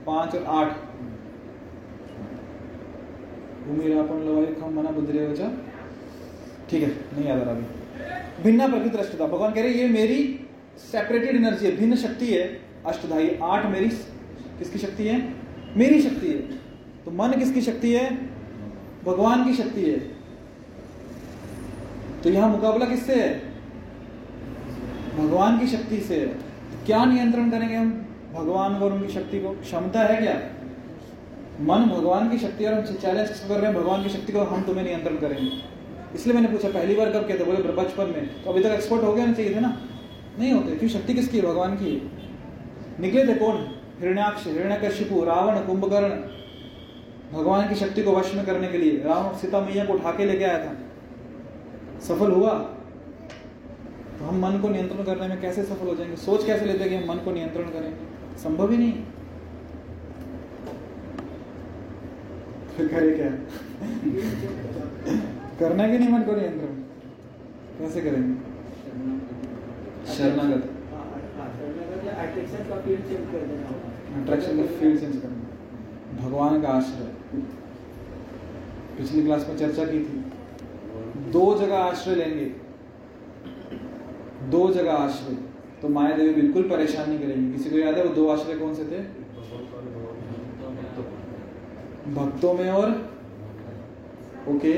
पाँच 0.05 0.35
और 0.35 0.43
आठ। 0.43 0.75
भूमि 3.67 3.93
रापण 3.93 4.23
लवायु 4.25 4.53
खम 4.55 4.73
मना 4.73 4.91
बुद्धि 4.91 5.13
रेवच 5.13 5.39
ठीक 6.69 6.83
है, 6.83 6.89
नहीं 6.89 7.25
याद 7.25 7.39
आ 7.39 7.43
रहा 7.43 7.51
अभी। 7.51 8.43
भिन्न 8.43 8.69
प्रकृति 8.71 8.97
अष्टधा। 8.97 9.25
भगवान 9.25 9.53
कह 9.53 9.61
रहे 9.61 9.71
ये 9.71 9.87
मेरी 9.87 10.47
सेपरेटेड 10.91 11.35
एनर्जी 11.35 11.65
है, 11.65 11.75
भिन्न 11.77 11.95
शक्ति 11.95 12.33
है 12.33 12.61
अष्टधाई 12.85 13.37
आठ 13.43 13.65
मेरी 13.65 13.89
किसकी 14.59 14.79
शक्ति 14.79 15.07
है? 15.07 15.35
मेरी 15.77 16.01
शक्ति 16.01 16.27
है। 16.27 16.37
तो 17.05 17.11
मन 17.11 17.33
किसकी 17.39 17.61
शक्ति 17.61 17.93
है? 17.93 18.09
भगवान 19.05 19.45
की 19.45 19.53
शक्ति 19.53 19.81
है। 19.81 19.99
तो 22.23 22.29
यहाँ 22.29 22.49
मुकाबला 22.49 22.85
किससे 22.85 23.15
है? 23.15 23.39
भगवान 25.17 25.59
की 25.59 25.67
शक्ति 25.67 25.99
से 25.99 26.19
है। 26.19 26.27
क्या 26.85 27.05
नियंत्रण 27.05 27.51
करेंगे 27.51 27.75
हम? 27.75 28.06
भगवान 28.37 28.75
और 28.75 28.93
उनकी 28.93 29.13
शक्ति 29.13 29.39
को? 29.39 29.49
क्षमता 29.49 29.99
है 29.99 30.21
क्या? 30.21 30.41
मन 31.61 31.89
भगवान 31.89 32.29
की 32.29 32.37
शक्ति 32.37 32.65
और 32.65 32.73
हम 32.73 32.81
चैलेंज 32.81 33.29
कर 33.29 33.55
रहे? 33.55 33.65
हैं 33.65 33.75
भगवान 33.75 34.03
की 34.03 34.09
शक्ति 34.09 34.33
को 34.33 34.39
हम 34.39 34.63
तुम्हें 34.63 34.83
नियंत्रण 34.83 35.17
करेंगे। 35.17 35.77
इसलिए 36.15 36.35
मैंने 36.35 36.47
पूछा, 36.47 36.69
पहली 36.69 36.95
बार 36.95 37.11
कब 37.11 37.27
कहते 37.27 37.43
बोले, 37.43 37.57
बचपन 37.57 38.03
में। 38.03 38.43
तो 38.43 38.49
अभी 38.49 38.59
तक 38.59 38.69
एक्सपर्ट 38.69 39.03
हो 39.03 39.13
गया 39.13 39.25
ना 39.25 39.33
चाहिए 39.33 39.55
थे 39.55 39.59
ना? 39.59 39.81
नहीं 40.39 40.51
होते। 40.51 40.75
क्यों? 40.75 40.89
शक्ति 40.89 41.13
किसकी 41.13 41.37
है? 41.37 41.43
भगवान 41.43 41.75
की 41.75 42.11
निकले 42.99 43.27
थे 43.27 43.35
कौन? 43.35 43.81
हिरण्याक्ष 43.99 44.47
हिरण्यकशिपु 44.47 45.23
रावण, 45.23 45.59
कुंभकर्ण। 45.59 46.09
भगवान 47.37 47.69
की 47.69 47.75
शक्ति 47.75 48.03
को 48.03 48.11
वश 48.11 48.35
में 48.35 48.45
करने 48.45 48.67
के 48.67 48.77
लिए। 48.77 49.03
रावण 49.03 49.37
सीता 49.37 49.59
मैया 49.59 49.85
को 49.85 49.93
उठा 49.93 50.11
के 50.11 50.25
लेके 50.25 50.43
आया 50.43 50.65
था। 50.65 50.73
सफल 51.99 52.31
हुआ? 52.31 52.53
तो 54.19 54.25
हम 54.25 54.45
मन 54.45 54.59
को 54.59 54.69
नियंत्रण 54.69 55.03
करने 55.03 55.27
में 55.27 55.41
कैसे 55.41 55.63
सफल 55.63 55.87
हो 55.87 55.95
जाएँगे? 55.95 56.15
सोच 56.15 56.45
कैसे 56.45 56.65
लेते 56.65 56.79
हैं 56.79 56.89
कि 56.89 56.95
हम 56.95 57.17
मन 57.17 57.23
को 57.23 57.31
नियंत्रण 57.31 57.63
करेंगे? 57.63 58.16
संभव 58.37 58.71
ही 58.71 58.77
नहीं। 58.77 58.93
करे 62.87 63.15
क्या? 63.15 63.29
करना 65.59 65.87
कि 65.87 65.99
नहीं 65.99 66.09
मन 66.09 66.21
को 66.21 66.31
नियंत्रण? 66.31 66.75
कैसे 67.79 68.01
करेंगे? 68.01 68.57
शरणागत। 70.13 70.69
अट्रैक्शन 74.17 74.57
का 74.57 74.61
कर 74.61 74.67
फ़ील्ड 74.67 74.99
चेंज 74.99 75.21
करना। 75.21 76.27
भगवान 76.27 76.61
का 76.61 76.67
आश्रय। 76.67 77.41
पिछली 78.97 79.23
क्लास 79.23 79.47
में 79.47 79.57
चर्चा 79.57 79.85
की 79.85 79.99
थी। 79.99 80.31
दो 81.31 81.59
जगह 81.59 81.77
आश्रय 81.77 82.15
लेंगे। 82.15 82.45
दो 84.47 84.73
जगह 84.73 84.93
आश्रय। 84.93 85.46
तो 85.81 85.89
माया 85.89 86.15
देवी 86.17 86.33
बिल्कुल 86.33 86.63
परेशान 86.69 87.09
नहीं 87.09 87.19
करेंगी। 87.19 87.51
किसी 87.53 87.69
को 87.69 87.77
याद 87.77 87.97
है 87.97 88.03
वो 88.05 88.13
दो 88.15 88.27
आश्रय 88.29 88.55
कौन 88.55 88.73
से 88.75 88.83
थे? 88.83 88.99
भक्तों 92.13 92.53
में 92.53 92.69
और 92.71 92.89
ओके। 94.49 94.73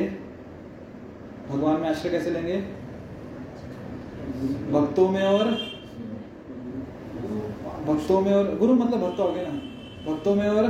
भगवान 1.49 1.79
में 1.81 1.89
आश्रय 1.89 2.11
कैसे 2.11 2.31
लेंगे? 2.31 2.57
भक्तों 4.71 5.09
में 5.09 5.23
और 5.23 5.45
भक्तों 7.85 8.19
में 8.21 8.33
और 8.33 8.55
गुरु 8.57 8.73
मतलब 8.73 8.99
भक्त 9.01 9.19
हो 9.19 9.31
गए 9.31 9.45
ना? 9.45 9.51
भक्तों 10.05 10.35
में 10.35 10.47
और 10.49 10.65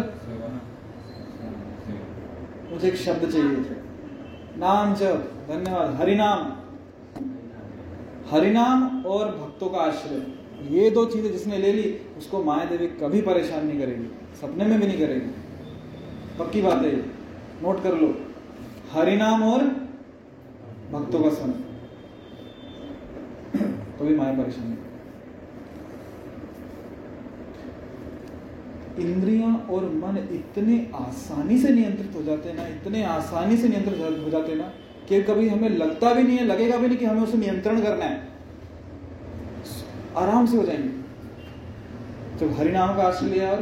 मुझे 2.71 2.87
एक 2.87 2.95
शब्द 2.97 3.31
चाहिए। 3.31 3.75
नाम 4.57 4.93
जप, 4.95 5.31
धन्यवाद 5.47 5.95
हरिनाम 5.95 6.39
हरिनाम 8.31 9.05
और 9.05 9.27
भक्तों 9.37 9.69
का 9.69 9.79
आश्रय। 9.79 10.21
ये 10.71 10.89
दो 10.89 11.05
चीज़ें 11.05 11.31
जिसने 11.31 11.57
ले 11.57 11.71
ली, 11.73 11.83
उसको 12.17 12.43
माया 12.43 12.65
देवी 12.65 12.87
कभी 12.97 13.21
परेशान 13.23 13.65
नहीं 13.67 13.79
करेगी, 13.79 14.07
सपने 14.41 14.65
में 14.65 14.79
भी 14.79 14.87
नहीं 14.87 14.97
करेगी। 14.97 15.29
पक्की 16.39 16.61
बात 16.61 16.83
है 16.83 16.91
नोट 17.63 17.81
कर 17.83 17.95
लो। 17.95 18.07
हरिनाम 18.91 19.43
और 19.43 19.63
भक्तों 20.91 21.23
का 21.23 21.29
संग 21.31 21.53
कभी 23.99 24.15
माया 24.15 24.33
परेशान 24.33 24.67
नहीं। 24.67 24.77
इंद्रियाँ 29.01 29.53
और 29.71 29.83
मन 29.95 30.17
इतने 30.33 30.77
आसानी 30.97 31.57
से 31.57 31.69
नियंत्रित 31.71 32.15
हो 32.15 32.23
जाते 32.23 32.49
हैं 32.49 32.55
ना, 32.55 32.67
इतने 32.67 33.03
आसानी 33.07 33.57
से 33.57 33.67
नियंत्रित 33.67 34.23
हो 34.23 34.29
जाते 34.29 34.51
हैं 34.51 34.57
ना 34.57 34.71
कि 35.09 35.21
कभी 35.21 35.49
हमें 35.49 35.69
लगता 35.69 36.13
भी 36.13 36.23
नहीं 36.23 36.37
है, 36.37 36.45
लगेगा 36.45 36.77
भी 36.77 36.87
नहीं 36.87 36.97
कि 36.97 37.05
हमें 37.05 37.21
उसे 37.21 37.37
नियंत्रण 37.37 37.81
करना 37.81 38.05
है। 38.05 38.29
आराम 40.17 40.45
से 40.45 40.57
हो 40.57 40.63
जाएँगे। 40.63 40.99
जब 42.37 42.59
हरिनाम 42.59 42.95
का 42.97 43.03
आश्रय 43.03 43.29
लिया 43.29 43.51
और 43.51 43.61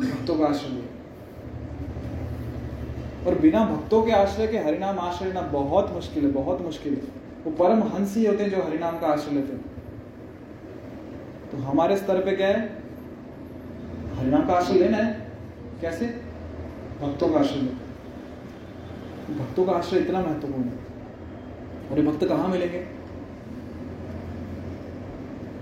भक्तों 0.00 0.38
का 0.38 0.46
आश्रय 0.46 0.68
लिया। 0.68 0.86
और 3.26 3.38
बिना 3.38 3.64
भक्तों 3.64 4.02
के 4.02 4.12
आश्रय 4.12 4.46
के 4.46 4.58
हरिनाम 4.58 4.98
आश्रय 4.98 5.28
लेना 5.28 5.40
बहुत 5.40 5.92
मुश्किल 5.92 6.24
है, 6.24 6.30
बहुत 6.30 6.62
मुश्किल 6.62 6.94
है। 6.94 7.00
वो 7.44 7.50
परम 7.50 7.82
हंस 7.82 8.16
ही 8.16 8.26
होते 8.26 8.42
हैं 8.42 8.50
जो 8.50 8.62
हरिनाम 8.62 8.98
का 8.98 9.06
आश्रय 9.06 9.34
लेते 9.34 9.52
हैं। 9.52 9.64
तो 11.52 11.58
हमारे 11.58 11.96
स्तर 11.96 12.24
पे 12.24 12.36
क्या 12.36 12.48
है? 12.48 12.82
हरिनाम 14.14 14.46
का 14.46 14.52
आश्रय 14.52 14.78
लेना 14.78 14.96
है। 14.96 15.32
कैसे? 15.80 16.06
भक्तों 17.02 17.28
का 17.28 17.40
आश्रय 17.40 17.60
लेते 17.60 17.85
भक्तों 19.28 19.64
का 19.66 19.72
आश्रय 19.72 20.00
इतना 20.00 20.20
महत्वपूर्ण 20.20 20.64
है। 20.64 20.70
और 21.90 21.98
ये 21.98 22.04
भक्त 22.06 22.24
कहाँ 22.28 22.48
मिलेंगे? 22.48 22.78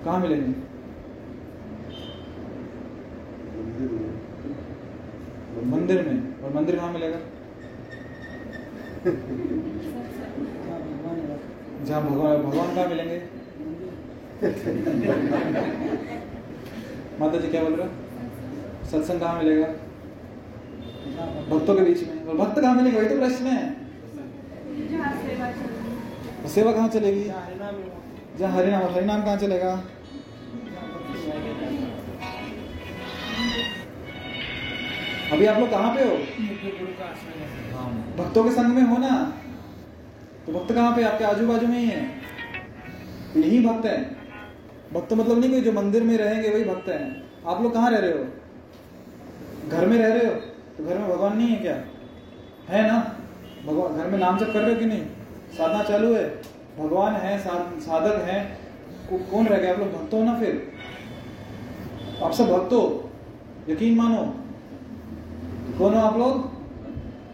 कहाँ 0.05 0.19
मिलेंगे? 0.21 0.53
मंदिर 5.71 6.03
में। 6.09 6.43
और 6.43 6.53
मंदिर 6.55 6.77
कहाँ 6.77 6.93
मिलेगा? 6.93 7.19
जहाँ 11.85 12.03
भगवान 12.03 12.43
भगवान 12.43 12.75
कहाँ 12.75 12.87
मिलेंगे? 12.89 13.19
माता 17.21 17.39
जी 17.39 17.49
क्या 17.49 17.62
बोल 17.62 17.75
रहे 17.75 17.89
सत्संग 18.91 19.21
कहाँ 19.21 19.39
मिलेगा? 19.39 19.67
भक्तों 21.50 21.74
के 21.74 21.82
बीच 21.82 22.02
में। 22.02 22.26
और 22.26 22.36
भक्त 22.36 22.61
कहाँ 22.61 22.74
मिलेंगे? 22.74 22.98
वही 22.98 23.09
तो 23.09 23.16
प्रश्न 23.16 23.46
है। 23.46 23.84
सेवा 26.48 26.72
कहाँ 26.72 26.88
चलेगी? 26.88 27.24
जहाँ 28.38 28.52
हरिनाम 28.52 28.82
हरिनाम 28.82 29.22
कहाँ 29.22 29.36
चलेगा? 29.36 29.72
अभी 35.32 35.46
आप 35.46 35.59
लोग 35.61 35.70
कहाँ 35.70 35.94
पे 35.94 36.05
हो? 36.05 36.16
भक्तों 38.18 38.44
के 38.44 38.50
संग 38.50 38.74
में 38.74 38.82
हो 38.82 38.96
ना? 38.96 39.42
तो 40.46 40.52
भक्त 40.52 40.74
कहाँ 40.74 40.96
पे? 40.96 41.02
आपके 41.02 41.24
आजू 41.24 41.46
बाजू 41.46 41.66
में 41.66 41.78
ही 41.78 41.86
है। 41.86 42.02
यही 43.36 43.66
भक्त 43.66 43.86
है। 43.86 44.16
भक्त 44.92 45.12
मतलब 45.12 45.38
नहीं 45.38 45.50
कोई 45.50 45.61
जो 45.61 45.72
मंदिर 45.72 46.02
में 46.02 46.16
रहेंगे, 46.16 46.48
वही 46.48 46.64
भक्त 46.64 46.88
है। 46.88 47.22
आप 47.46 47.62
लोग 47.62 47.74
कहाँ 47.74 47.90
रह 47.90 47.98
रहे 47.98 48.11
हो? 48.11 48.24
घर 49.68 49.86
में 49.86 49.98
रह 49.98 50.14
रहे 50.14 50.26
हो? 50.26 50.53
तो 50.79 50.85
घर 50.85 50.99
में 50.99 51.09
भगवान 51.09 51.37
नहीं 51.37 51.49
है 51.49 51.57
क्या? 51.57 51.75
है 52.68 52.87
ना? 52.87 53.16
भगवान, 53.66 53.97
घर 53.97 54.07
में 54.07 54.18
नाम 54.18 54.39
जप 54.39 54.51
कर 54.53 54.61
रहे 54.61 54.75
हो 54.75 54.81
कि 54.81 54.87
नहीं? 54.87 55.07
साधना 55.59 55.83
चालू 55.83 56.14
है। 56.14 56.43
भगवान 56.79 57.12
है 57.12 57.39
साधक 57.39 58.22
है। 58.25 58.59
कौन 59.12 59.47
रह 59.47 59.59
गया? 59.59 59.72
आप 59.72 59.79
लोग 59.79 59.93
भक्त 59.93 60.14
हो 60.14 60.25
ना 60.25 60.39
फिर? 60.39 60.72
आप 62.22 62.33
सब 62.33 62.47
भक्त 62.47 62.72
हो? 62.72 63.11
यकीन 63.68 63.99
मानो? 63.99 64.35
कौन 65.79 65.95
हो 65.95 66.01
आप 66.01 66.18
लोग? 66.18 66.39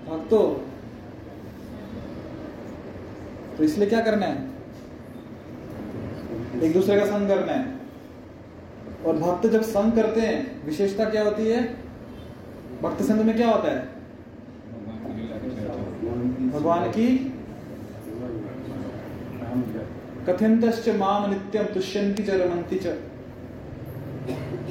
भक्त 0.06 0.32
हो। 0.32 0.64
तो 3.58 3.64
इसलिए 3.64 3.88
क्या 3.88 4.00
करना 4.00 4.26
है? 4.26 4.50
एक 6.62 6.72
दूसरे 6.72 7.00
का 7.00 7.06
संग 7.06 7.28
करना 7.28 7.52
है। 7.52 7.76
और 9.06 9.16
भक्त 9.16 9.46
जब 9.46 9.62
संग 9.62 9.92
करते 9.92 10.20
हैं, 10.20 10.64
विशेषता 10.66 11.04
क्या 11.04 11.24
होती 11.24 11.46
है? 11.48 11.79
भक्त 12.82 13.02
संघ 13.02 13.20
में 13.20 13.36
क्या 13.36 13.50
होता 13.50 13.70
है? 13.70 13.80
भगवान 16.50 16.90
की 16.90 17.06
कथिंत 20.26 20.64
माम 20.96 21.30
नित्यम 21.30 21.64
तुष्यंती 21.64 22.22
च 22.22 22.30
रमंती 22.30 22.76
च। 22.76 22.86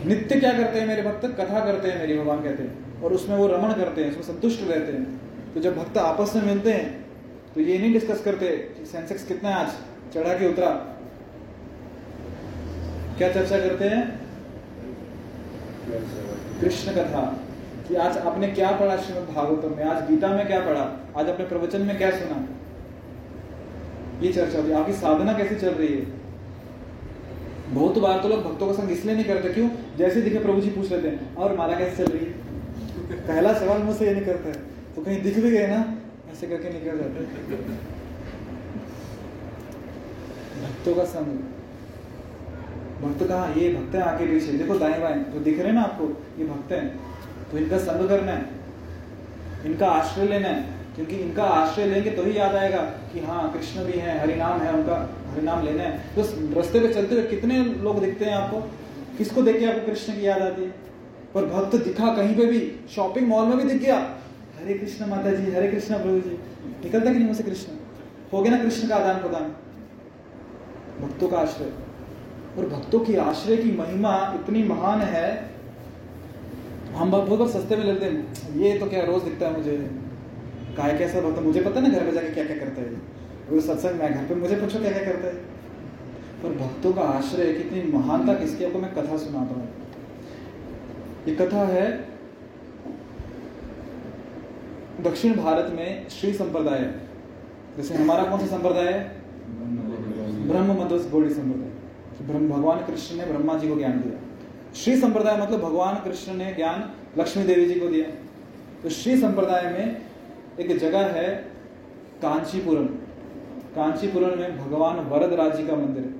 नित्य 0.05 0.39
क्या 0.39 0.51
करते 0.53 0.79
हैं 0.79 0.87
मेरे 0.87 1.01
भक्त? 1.01 1.25
कथा 1.25 1.59
करते 1.65 1.89
हैं, 1.89 1.99
मेरी 1.99 2.17
भगवान 2.19 2.43
कहते 2.43 2.63
हैं। 2.63 3.01
और 3.01 3.13
उसमें 3.13 3.35
वो 3.37 3.47
रमण 3.47 3.73
करते 3.73 4.03
हैं, 4.03 4.11
उसमें 4.11 4.23
संतुष्ट 4.23 4.61
रहते 4.61 4.91
हैं। 4.93 5.19
तो 5.53 5.59
जब 5.59 5.77
भक्त 5.77 5.97
आपस 5.97 6.35
में 6.35 6.43
मिलते 6.43 6.73
हैं 6.73 7.05
तो 7.55 7.61
ये 7.61 7.77
नहीं 7.79 7.93
डिस्कस 7.93 8.23
करते 8.23 8.47
कि 8.47 8.85
सेंसेक्स 8.85 9.25
कितना 9.25 9.49
है 9.49 9.55
आज? 9.55 9.71
चढ़ा 10.13 10.33
के 10.33 10.49
उतरा? 10.49 10.69
क्या 13.17 13.31
चर्चा 13.33 13.59
करते 13.59 13.85
हैं? 13.85 14.19
कृष्ण 16.61 16.91
कथा। 16.91 17.23
कि 17.89 17.95
आज 17.95 18.17
आपने 18.17 18.47
क्या 18.47 18.71
पढ़ा 18.71 18.97
श्रीमद 18.97 19.29
भागवतम 19.35 19.77
में? 19.77 19.83
आज 19.83 20.09
गीता 20.09 20.27
में 20.27 20.47
क्या 20.47 20.59
पढ़ा? 20.59 20.81
आज 21.17 21.29
अपने 21.29 21.45
प्रवचन 21.45 21.81
में 21.81 21.97
क्या 21.97 22.11
सुना? 22.11 22.47
ये 24.21 24.33
चर्चा 24.33 24.57
होती 24.57 24.71
आपकी 24.71 24.93
साधना 24.93 25.33
कैसी 25.33 25.55
चल 25.55 25.69
रही 25.69 25.87
है? 25.87 26.05
बहुत 27.73 27.97
बार 27.97 28.19
तो 28.19 28.27
लोग 28.27 28.43
भक्तों 28.43 28.67
का 28.67 28.73
संग 28.73 28.91
इसलिए 28.91 29.15
नहीं 29.15 29.25
करते, 29.25 29.49
क्यों? 29.49 29.69
जैसे 29.97 30.21
दिखे 30.21 30.39
प्रभु 30.39 30.61
जी 30.61 30.69
पूछ 30.69 30.91
लेते 30.91 31.07
हैं, 31.07 31.35
और 31.35 31.55
माला 31.55 31.77
कैसे 31.77 32.05
चल 32.05 32.11
रही 32.11 32.25
है? 32.25 32.31
पहला 33.27 33.53
सवाल 33.53 33.81
मुझसे 33.81 34.07
ये 34.07 34.13
नहीं 34.13 34.25
करता 34.25 34.49
है। 34.49 34.55
तो 34.95 35.01
कहीं 35.01 35.21
दिख 35.21 35.39
भी 35.39 35.51
गए 35.51 35.67
ना, 35.67 35.97
ऐसे 36.31 36.47
करके 36.47 36.69
निकल 36.69 36.97
जाते 36.97 37.25
भक्तों 40.63 40.95
का 40.95 41.03
संग। 41.03 41.37
भक्त 43.01 43.27
कहा? 43.27 43.53
ये 43.57 43.73
भक्त 43.73 43.95
है 43.95 44.01
आगे 44.01 44.25
पीछे। 44.27 44.51
देखो 44.51 44.79
दाएँ 44.79 45.01
बाएँ। 45.01 45.23
जो 45.23 45.39
दिख 45.39 45.57
रहे 45.57 45.67
हैं 45.67 45.73
ना 45.73 45.81
आपको, 45.81 46.07
ये 46.39 46.47
भक्त 46.47 46.71
हैं। 46.71 47.08
तो 47.51 47.57
इनका 47.57 47.77
संग 47.77 48.09
करना 48.09 48.31
है। 48.31 48.45
इनका 49.65 49.87
आश्रय 49.87 50.27
लेना 50.27 50.47
है। 50.47 50.79
क्योंकि 50.95 51.15
इनका 51.15 51.43
आश्रय 51.43 51.85
लेंगे 51.85 52.11
तो 52.11 52.23
ही 52.23 52.37
याद 52.37 52.55
आएगा 52.55 52.77
कि 52.77 53.19
हाँ 53.19 53.53
कृष्ण 53.53 53.85
भी 53.85 53.93
है 53.93 54.19
हरिनाम 54.19 54.59
है 54.59 54.73
उनका, 54.73 55.15
हरि 55.33 55.41
नाम 55.41 55.65
लेना 55.65 55.83
है। 55.83 55.97
तो 55.97 56.21
रास्ते 56.55 56.79
पे 56.79 56.93
चलते 56.93 57.15
हुए 57.15 57.23
कितने 57.23 57.63
लोग 57.65 57.99
दिखते 57.99 58.25
हैं 58.25 58.33
आपको? 58.33 58.59
किसको 59.17 59.41
देख 59.41 59.59
के 59.59 59.65
आपको 59.65 59.85
कृष्ण 59.85 60.13
की 60.13 60.27
याद 60.27 60.41
आती 60.41 60.63
है? 60.63 60.69
पर 61.35 61.45
भक्त 61.45 61.75
दिखा 61.75 62.15
कहीं 62.15 62.37
पे 62.37 62.45
भी 62.45 62.75
शॉपिंग 62.95 63.27
मॉल 63.27 63.45
में 63.45 63.57
भी 63.57 63.63
दिख 63.63 63.81
गया। 63.81 63.97
हरे 64.59 64.73
कृष्ण 64.73 65.05
माता 65.05 65.31
जी, 65.31 65.51
हरे 65.51 65.67
कृष्ण 65.67 65.95
प्रभु 65.95 66.19
जी। 66.19 66.39
निकलता 66.83 67.11
कि 67.11 67.17
नहीं 67.17 67.27
मुझसे 67.27 67.43
कृष्ण? 67.43 67.71
हो 68.33 68.41
गया 68.41 68.57
ना 68.57 68.63
कृष्ण 68.63 68.87
का 68.87 68.95
आदान 68.95 69.15
प्रदान। 69.15 69.43
भक्तों 71.05 71.29
का 71.29 71.37
आश्रय। 71.37 71.69
और 72.57 72.69
भक्तों 72.69 72.99
की 72.99 73.15
आश्रय 73.15 73.57
की 73.57 73.71
महिमा 73.71 74.33
इतनी 74.35 74.63
महान 74.63 75.01
है 75.01 75.58
हम 76.95 77.11
बहुत 77.11 77.27
बहुत 77.29 77.51
सस्ते 77.51 77.75
में 77.75 77.83
लेते 77.85 78.05
हैं। 78.05 78.57
ये 78.57 78.77
तो 78.79 78.85
क्या 78.85 79.03
रोज 79.03 79.23
दिखता 79.23 79.47
है 79.47 79.57
मुझे। 79.57 79.77
काय 80.77 80.97
कैसा 80.97 81.21
भक्त 81.21 81.39
मुझे 81.43 81.61
पता 81.61 81.79
है 81.79 81.87
ना 81.87 81.97
घर 81.99 82.05
पे 82.05 82.11
जाके 82.11 82.29
क्या 82.29 82.43
क्या 82.45 82.57
करता 82.57 82.81
है। 82.81 82.87
वो 83.49 83.61
सत्संग 83.61 83.99
में 84.01 84.13
घर 84.13 84.23
पे 84.25 84.35
मुझे 84.35 84.55
पूछो 84.55 84.79
क्या 84.79 84.91
क्या 84.91 85.03
करता 85.03 85.27
है। 85.27 85.33
पर 86.43 86.49
भक्तों 86.57 86.93
का 86.93 87.01
आश्रय 87.11 87.53
कितनी 87.53 87.81
महानता 87.91 88.33
किसकी 88.33 88.65
आपको 88.65 88.79
मैं 88.79 88.93
कथा 88.93 89.17
सुनाता 89.17 89.55
हूँ। 89.55 89.67
ये 91.27 91.35
कथा 91.35 91.65
है 91.67 91.87
दक्षिण 95.01 95.35
भारत 95.35 95.71
में 95.75 96.07
श्री 96.09 96.33
संप्रदाय। 96.33 96.81
जैसे 97.77 97.95
हमारा 97.95 98.23
कौन 98.23 98.39
सा 98.39 98.45
संप्रदाय 98.47 98.91
है? 98.93 99.01
ब्रह्म 100.47 100.81
मध्य 100.81 100.97
गौड़ी 101.09 101.29
संप्रदाय। 101.29 102.27
ब्रह्म 102.27 102.49
भगवान 102.49 102.85
कृष्ण 102.85 103.17
ने 103.17 103.25
ब्रह्मा 103.25 103.57
जी 103.57 103.67
को 103.67 103.75
ज्ञान 103.75 104.01
दिया। 104.01 104.17
श्री 104.75 104.95
संप्रदाय 104.97 105.37
मतलब 105.41 105.61
भगवान 105.61 105.95
कृष्ण 105.95 106.33
ने 106.33 106.53
ज्ञान 106.53 106.89
लक्ष्मी 107.17 107.43
देवी 107.43 107.65
जी 107.65 107.79
को 107.79 107.87
दिया। 107.87 108.05
तो 108.83 108.89
श्री 108.89 109.17
संप्रदाय 109.17 109.63
में 109.71 110.01
एक 110.59 110.77
जगह 110.77 110.99
है 110.99 111.29
कांचीपुरम। 112.21 112.85
कांचीपुरम 113.75 114.39
में 114.39 114.57
भगवान 114.57 114.99
वरदराज 114.99 115.55
जी 115.57 115.67
का 115.67 115.75
मंदिर 115.75 116.03
है। 116.03 116.13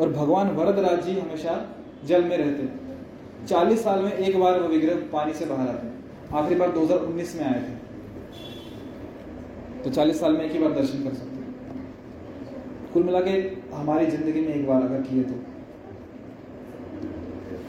और 0.00 0.12
भगवान 0.12 0.50
वरदराज 0.50 1.04
जी 1.04 1.18
हमेशा 1.20 1.54
जल 2.04 2.24
में 2.24 2.36
रहते 2.36 2.62
हैं। 2.62 3.46
चालीस 3.46 3.84
साल 3.84 4.02
में 4.02 4.12
एक 4.12 4.40
बार 4.40 4.60
वो 4.60 4.68
विग्रह 4.68 4.94
पानी 5.12 5.32
से 5.32 5.44
बाहर 5.44 5.68
आते 5.68 6.36
आखिरी 6.36 6.54
बार 6.54 6.70
2019 6.70 7.34
में 7.36 7.44
आए 7.44 7.60
थे। 7.60 7.74
तो 9.82 9.90
40 9.90 10.20
साल 10.20 10.32
में 10.32 10.44
एक 10.44 10.52
ही 10.52 10.58
बार 10.58 10.72
दर्शन 10.72 11.02
कर 11.04 11.14
सकते 11.14 11.36
हैं। 11.36 11.44
कुल 12.94 13.02
मिला 13.02 13.20
के 13.20 13.30
हमारी 13.74 14.06
ज़िंदगी 14.06 14.40
में 14.40 14.54
एक 14.54 14.66
बार 14.68 14.82
अगर 14.82 15.02
किए 15.02 15.22
तो। 15.22 15.53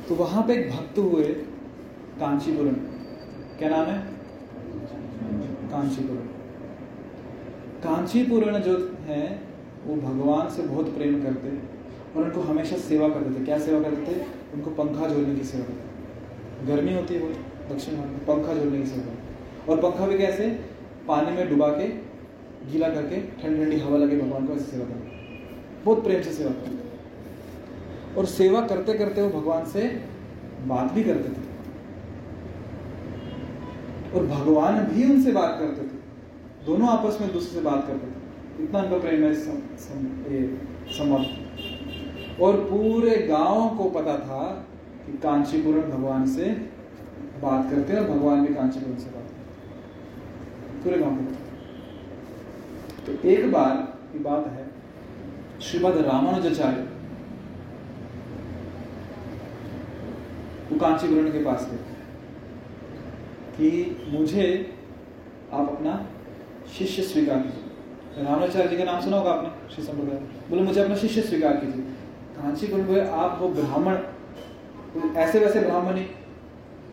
तो 0.10 0.16
वहाँ 0.16 0.43
पे 0.47 0.53
एक 0.53 0.70
भक्त 0.72 0.97
हुए 0.97 1.24
कांचीपुरम 2.20 2.76
क्या 3.60 3.70
नाम 3.70 3.86
है? 3.86 3.97
कांचीपुरम 5.72 6.28
कांचीपुरम 7.84 8.58
जो 8.58 8.76
है, 9.08 9.24
वो 9.86 9.95
भगवान 9.95 10.49
से 10.49 10.64
बहुत 10.64 10.93
प्रेम 10.97 11.22
करते 11.24 11.49
और 12.16 12.24
उनको 12.24 12.41
हमेशा 12.41 12.78
सेवा 12.78 13.10
करते 13.10 13.39
थे। 13.39 13.45
क्या 13.45 13.58
सेवा 13.60 13.82
करते 13.82 14.06
थे? 14.06 14.20
उनको 14.53 14.72
पंखा 14.74 15.08
झोलने 15.08 15.36
की 15.36 15.43
सेवा 15.43 15.64
करते 15.64 16.68
गर्मी 16.68 16.93
होती 16.93 17.14
है 17.14 17.20
बहुत 17.20 17.72
दक्षिण 17.72 17.95
भारत 17.95 18.10
में, 18.10 18.26
पंखा 18.26 18.53
झोलने 18.53 18.80
की 18.80 18.86
सेवा 18.86 19.72
और 19.72 19.82
पंखा 19.82 20.08
भी 20.08 20.18
कैसे? 20.18 20.49
पानी 21.08 21.32
में 21.32 21.49
डुबा 21.49 21.68
के, 21.70 21.88
गीला 22.72 22.89
करके, 22.89 23.22
ठंडी 23.41 23.64
ठंडी 23.64 23.80
हवा 23.80 23.97
लगे 23.97 24.18
भगवान 24.18 24.47
को 24.47 24.53
ऐसी 24.53 24.72
सेवा 24.72 24.86
करते 24.86 25.84
बहुत 25.86 26.03
प्रेम 26.03 26.22
से 26.22 26.32
सेवा 26.34 26.51
करते 26.51 26.85
और 28.18 28.26
सेवा 28.26 28.61
करते 28.61 28.93
करते 28.93 29.22
वो 29.22 29.30
भगवान 29.39 29.66
से 29.66 29.82
बात 30.66 30.91
भी 30.91 31.03
करते 31.03 31.30
थे। 31.30 31.43
और 34.11 34.26
भगवान 34.28 34.80
भी 34.84 35.03
उनसे 35.13 35.32
बात 35.32 35.57
करते 35.59 35.82
थे। 35.82 35.95
दोनों 36.66 36.89
आपस 36.89 37.18
में 37.22 37.32
दूसरे 37.34 37.53
से 37.53 37.61
बात 37.61 37.88
करते 37.88 38.07
थे। 38.07 38.63
इतना 38.63 38.80
उनका 38.80 38.97
प्रेम 38.97 39.24
है 39.24 39.34
संबंध। 40.91 41.26
और 42.41 42.53
पूरे 42.61 43.16
गाँव 43.28 43.78
को 43.78 43.89
पता 43.89 44.16
था 44.20 44.43
कि 45.05 45.18
कांचीपुरम 45.18 45.91
भगवान 45.91 46.26
से 46.28 46.45
बात 47.41 47.70
करते 47.72 47.93
हैं 47.93 47.99
और 47.99 48.07
भगवान 48.09 48.45
भी 48.45 48.53
कांचीपुरम 48.53 48.97
से 48.97 49.09
बात 49.09 49.24
करते 49.24 50.84
पूरे 50.84 50.97
गाँव 50.97 51.16
को 51.16 51.22
तो 53.05 53.11
एक 53.30 53.51
बार 53.51 53.76
की 54.13 54.20
बात 54.20 54.47
है, 54.47 54.66
श्रीमद 55.61 55.97
रामानुजाचार्य 55.97 56.88
वो 60.72 60.80
कांचीपुरम 60.80 61.32
के 61.32 61.43
पास 61.43 61.68
गए 61.72 61.78
कि 63.57 64.05
मुझे 64.09 64.45
आप 65.53 65.70
अपना 65.70 66.07
शिष्य 66.78 67.03
स्वीकार 67.03 67.39
कीजिए। 67.39 68.24
रामाचार्य 68.24 68.68
जी 68.68 68.78
का 68.78 68.84
नाम 68.84 69.01
सुना 69.01 69.18
होगा 69.18 69.32
आपने? 69.32 69.76
श्री 69.76 69.84
संप्रदाय। 69.84 70.20
बोले, 70.49 70.61
मुझे 70.61 70.82
अपना 70.82 70.95
शिष्य 70.95 71.22
स्वीकार 71.22 71.53
कीजिए। 71.53 71.84
कांचीपुरम 72.38 72.84
में 72.84 73.09
आप 73.09 73.38
वो 73.41 73.47
ब्राह्मण, 73.49 73.97
ऐसे 75.18 75.39
वैसे 75.39 75.59
ब्राह्मण 75.59 75.95
ही 75.95 76.05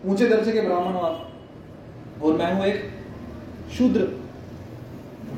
ऊँचे 0.06 0.28
दर्जे 0.28 0.52
के 0.52 0.60
ब्राह्मण 0.60 0.92
हो 0.92 1.00
आप। 1.00 2.22
और 2.22 2.32
मैं 2.32 2.52
हूँ 2.54 2.64
एक 2.64 2.90
शूद्र। 3.72 4.08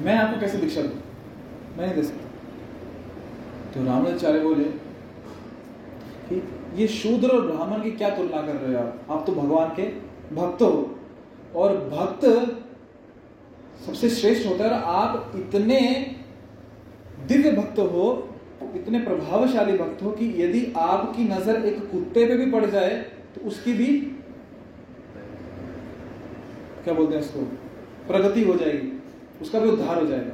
मैं 0.04 0.16
आपको 0.18 0.40
कैसे 0.40 0.58
दीक्षा 0.58 0.82
दू? 0.82 0.88
मैं 1.78 1.86
नहीं 1.86 1.94
दे 1.94 2.02
सकता। 2.02 2.24
तो 3.72 3.84
रामाचार्य 3.84 4.40
बोले 4.40 4.64
कि 6.28 6.40
ये 6.74 6.86
शूद्र 6.88 7.28
और 7.28 7.46
ब्राह्मण 7.46 7.82
की 7.82 7.90
क्या 7.92 8.08
तुलना 8.10 8.40
कर 8.42 8.54
रहे 8.54 8.74
हो 8.74 8.80
आप? 8.80 9.06
आप 9.10 9.24
तो 9.26 9.32
भगवान 9.32 9.68
के 9.76 9.82
भक्त 10.34 10.62
हो। 10.62 10.96
और 11.54 11.76
भक्त 11.88 12.24
सबसे 13.86 14.08
श्रेष्ठ 14.10 14.46
होता 14.48 14.64
है 14.64 14.70
और 14.70 14.82
आप 14.96 15.32
इतने 15.36 15.80
दिव्य 17.28 17.50
भक्त 17.52 17.78
हो, 17.80 18.28
इतने 18.76 18.98
प्रभावशाली 19.00 19.76
भक्त 19.78 20.02
हो 20.02 20.10
कि 20.10 20.26
यदि 20.42 20.64
आपकी 20.78 21.24
नज़र 21.24 21.64
एक 21.66 21.78
कुत्ते 21.90 22.26
पे 22.26 22.36
भी 22.36 22.50
पड़ 22.50 22.64
जाए 22.66 22.96
तो 23.34 23.46
उसकी 23.48 23.72
भी 23.72 23.86
क्या 26.84 26.94
बोलते 26.94 27.14
हैं 27.14 27.22
इसको? 27.22 27.40
प्रगति 28.06 28.42
हो 28.44 28.54
जाएगी। 28.54 28.90
उसका 29.42 29.58
भी 29.60 29.68
उद्धार 29.70 30.00
हो 30.00 30.06
जाएगा। 30.06 30.32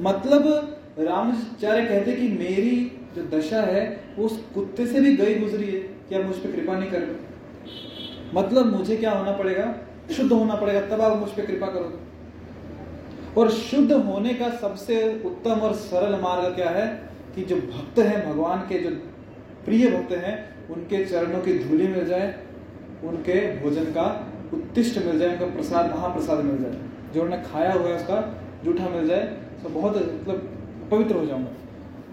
मतलब 0.00 0.42
रामाचार्य 0.98 1.84
कहते 1.84 2.12
कि 2.12 2.28
मेरी 2.28 2.76
जो 3.16 3.22
दशा 3.28 3.60
है, 3.62 3.82
वो 4.18 4.24
उस 4.26 4.38
कुत्ते 4.54 4.86
से 4.86 5.00
भी 5.00 5.16
गई 5.16 5.34
गुजरी 5.34 5.66
है 5.66 5.78
क्या 6.08 6.20
मुझ 6.20 6.36
पर 6.36 6.52
कृपा 6.52 6.78
नहीं 6.78 6.90
कर 6.90 7.22
मतलब 8.34 8.66
मुझे 8.66 8.96
क्या 8.96 9.10
होना 9.10 9.32
पड़ेगा? 9.32 9.64
शुद्ध 10.12 10.32
होना 10.32 10.54
पड़ेगा, 10.54 10.80
तब 10.86 11.00
आप 11.00 11.16
मुझ 11.18 11.28
पर 11.28 11.46
कृपा 11.46 11.66
करोगे। 11.66 13.40
और 13.40 13.50
शुद्ध 13.50 13.92
होने 13.92 14.34
का 14.34 14.48
सबसे 14.50 14.96
उत्तम 15.24 15.60
और 15.60 15.72
सरल 15.74 16.18
मार्ग 16.20 16.54
क्या 16.54 16.70
है 16.70 16.86
कि 17.34 17.42
जो 17.42 17.56
भक्त 17.56 17.98
हैं, 17.98 18.24
भगवान 18.28 18.58
के 18.58 18.78
जो 18.78 18.90
प्रिय 19.64 19.86
भक्त 19.90 20.12
हैं, 20.14 20.34
उनके 20.68 21.04
चरणों 21.04 21.40
की 21.40 21.58
धूली 21.58 21.86
मिल 21.88 22.04
जाए, 22.06 22.34
उनके 23.04 23.40
भोजन 23.60 23.84
का 23.92 24.06
उत्तिष्ट 24.54 24.98
मिल 25.04 25.18
जाए, 25.18 25.28
उनका 25.28 25.46
प्रसाद, 25.46 25.90
महाप्रसाद 25.90 26.44
मिल 26.44 26.62
जाए। 26.62 26.80
जो 27.14 27.22
उन्होंने 27.22 27.44
खाया 27.44 27.72
हुआ 27.72 27.88
है 27.88 27.96
उसका 27.96 28.18
जूठा 28.64 28.88
मिल 28.88 29.06
जाए 29.08 29.22
तो 29.62 29.68
बहुत 29.70 29.96
मतलब 29.96 30.53
पवित्र 30.94 31.16
हो 31.16 31.26
जाऊँगा। 31.26 31.52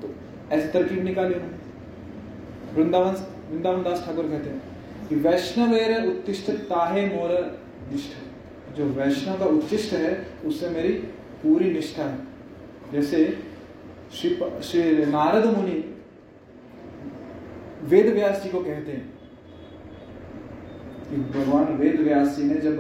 तो 0.02 0.14
ऐसी 0.52 0.68
तरकीब 0.70 1.04
निकाली 1.04 1.34
उन्होंने 1.34 2.76
वृंदावन 2.76 3.14
वृंदावन 3.52 3.84
दास 3.84 4.04
ठाकुर 4.06 4.28
कहते 4.28 4.50
हैं 4.50 5.08
कि 5.08 5.16
वैष्णवेर 5.20 6.06
उत्तिष्ठ 6.08 6.52
ताहे 6.70 7.08
मोर 7.08 7.32
निष्ठ। 7.92 8.12
जो 8.78 8.86
वैष्णव 8.86 9.38
का 9.40 9.46
उच्चिष्ट 9.46 9.94
है, 9.94 10.12
उससे 10.46 10.70
मेरी 10.70 10.94
पूरी 11.44 11.72
निष्ठा 11.72 12.04
है। 12.04 12.18
जैसे 12.94 13.18
श्री 14.14 14.30
श्री 14.64 15.06
नारद 15.06 15.46
मुनि 15.58 15.78
वेद 17.84 18.14
व्यास 18.14 18.42
जी 18.44 18.50
को 18.50 18.60
कहते 18.60 18.92
हैं 18.92 19.06
कि 21.10 21.16
भगवान 21.34 21.74
वेद 21.78 22.00
व्यास 22.00 22.36
जी 22.38 22.44
ने 22.44 22.56
जब 22.56 22.80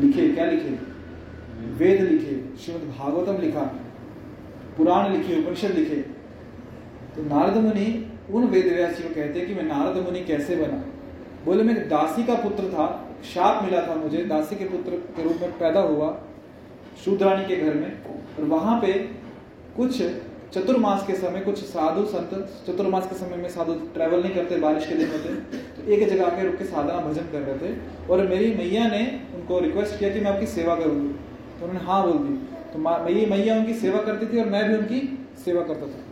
लिखे, 0.00 0.28
क्या 0.28 0.46
लिखे? 0.46 0.70
वेद 1.78 2.00
लिखे, 2.02 2.34
श्रीमद 2.56 2.94
भागवतम 2.98 3.40
लिखा। 3.42 3.64
पुराण 4.78 5.12
लिखे, 5.12 5.42
उपनिषद 5.42 5.70
लिखे। 5.70 5.96
तो 7.16 7.22
नारद 7.22 7.56
मुनि 7.56 8.12
उन 8.30 8.44
वेद 8.44 8.96
को 9.02 9.14
कहते 9.14 9.40
कि 9.40 9.54
मैं 9.54 9.62
नारद 9.62 9.96
मुनि 9.96 10.20
कैसे 10.20 10.56
बना? 10.56 10.84
बोले 11.44 11.62
मैं 11.62 11.88
दासी 11.88 12.24
का 12.24 12.34
पुत्र 12.34 12.64
था, 12.64 13.08
शाप 13.34 13.64
मिला 13.64 13.82
था 13.82 13.94
मुझे, 13.94 14.24
दासी 14.24 14.56
के 14.56 14.64
पुत्र 14.64 14.90
के 14.90 15.22
रूप 15.22 15.36
में 15.40 15.58
पैदा 15.58 15.80
हुआ 15.80 16.20
शूद्राणी 17.04 17.44
के 17.44 17.56
घर 17.56 17.74
में। 17.74 18.04
और 18.38 18.44
वहाँ 18.44 18.80
पे 18.80 18.92
कुछ 19.76 20.02
चतुर्मास 20.52 21.06
के 21.06 21.14
समय, 21.14 21.40
कुछ 21.40 21.58
साधु 21.58 22.04
संत 22.04 22.48
चतुर्मास 22.66 23.06
के 23.06 23.14
समय 23.14 23.36
में 23.36 23.48
साधु 23.48 23.72
ट्रैवल 23.72 24.22
नहीं 24.22 24.34
करते, 24.34 24.56
बारिश 24.56 24.86
के 24.86 24.94
दिन 24.94 25.08
होते। 25.08 25.34
तो 25.58 25.92
एक 25.92 26.08
जगह 26.08 26.26
आके 26.26 26.46
रुक 26.46 26.56
के 26.56 26.64
साधना 26.64 26.94
भजन 26.94 27.22
कर 27.22 27.40
रहे 27.40 27.68
थे। 27.68 27.78
और 28.10 28.26
मेरी 28.26 28.54
मैया 28.54 28.88
ने 28.88 29.20
उनको 29.34 29.60
रिक्वेस्ट 29.60 29.98
किया 29.98 30.10
कि 30.10 30.20
मैं 30.20 30.32
आपकी 30.32 30.46
सेवा 30.46 30.74
करूँगी। 30.74 31.08
तो 31.08 31.66
उन्होंने 31.66 31.86
हाँ 31.86 32.02
बोल 32.02 32.12
दी। 32.12 32.57
तो 32.72 32.78
मा- 32.78 33.02
मैया 33.02 33.56
उनकी 33.56 33.74
सेवा 33.74 34.02
करती 34.02 34.26
थी 34.26 34.40
और 34.40 34.46
मैं 34.46 34.68
भी 34.68 34.74
उनकी 34.74 35.26
सेवा 35.44 35.62
करता 35.62 35.86
था। 35.86 36.04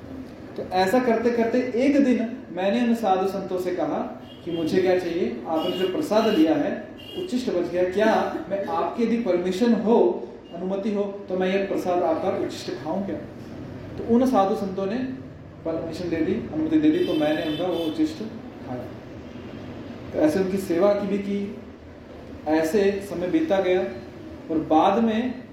तो 0.57 0.71
ऐसा 0.71 0.99
करते 0.99 1.31
करते 1.31 1.73
एक 1.75 2.05
दिन 2.05 2.37
मैंने 2.53 2.89
उन 2.89 2.95
साधु 2.95 3.29
संतों 3.29 3.59
से 3.59 3.71
कहा 3.71 4.23
कि 4.45 4.51
मुझे 4.51 4.83
क्या 4.83 4.99
चाहिए? 4.99 5.43
आपने 5.47 5.79
जो 5.79 5.89
प्रसाद 5.89 6.27
लिया 6.27 6.55
है, 6.55 6.89
उच्चिष्ट 7.19 7.51
बच 7.51 7.71
गया। 7.71 7.91
क्या 7.91 8.45
मैं 8.51 8.65
आपकी 8.65 9.05
यदि 9.05 9.17
परमिशन 9.17 9.73
हो, 9.73 10.29
अनुमति 10.55 10.93
हो 10.93 11.03
तो 11.29 11.39
मैं 11.39 11.53
ये 11.53 11.67
प्रसाद 11.67 12.03
आपका 12.03 12.29
उच्चिष्ट 12.29 12.85
खाऊं 12.85 13.07
क्या? 13.07 13.17
तो 13.99 14.15
उन 14.15 14.27
साधु 14.27 14.55
संतों 14.55 14.87
ने 14.87 14.99
परमिशन 15.65 16.11
दे 16.11 16.17
दी, 16.17 16.35
अनुमति 16.35 16.81
दे 16.81 16.91
दी 16.91 17.05
तो 17.05 17.15
मैंने 17.15 17.51
उनका 17.51 17.65
वो 17.65 17.85
उच्चिष्ट 17.85 18.19
खाया। 18.69 18.85
तो 20.13 20.19
ऐसे 20.19 20.41
उनकी 20.41 20.59
सेवा 20.59 20.93
की 20.93 21.09
भी 21.09 21.19
की। 21.19 21.59
ऐसे 22.49 23.07
समय 23.11 23.29
बीता 23.29 23.61
गया 23.61 23.81
और 24.51 24.59
बाद 24.59 25.05
में 25.05 25.45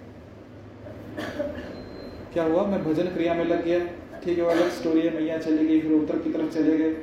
क्या 2.33 2.43
हुआ? 2.43 2.65
मैं 2.65 2.83
भजन 2.83 3.03
क्रिया 3.03 3.33
में 3.33 3.45
लग 3.45 3.65
गया। 3.65 3.79
ठीक 4.19 4.37
है 4.37 4.43
वो 4.43 4.49
अलग 4.49 4.69
स्टोरी 4.69 5.01
है, 5.01 5.13
मैया 5.15 5.37
चली 5.37 5.67
गई, 5.67 5.79
फिर 5.79 5.91
उत्तर 5.91 6.19
की 6.19 6.31
तरफ़ 6.31 6.53
चले 6.53 6.77
गए 6.77 6.95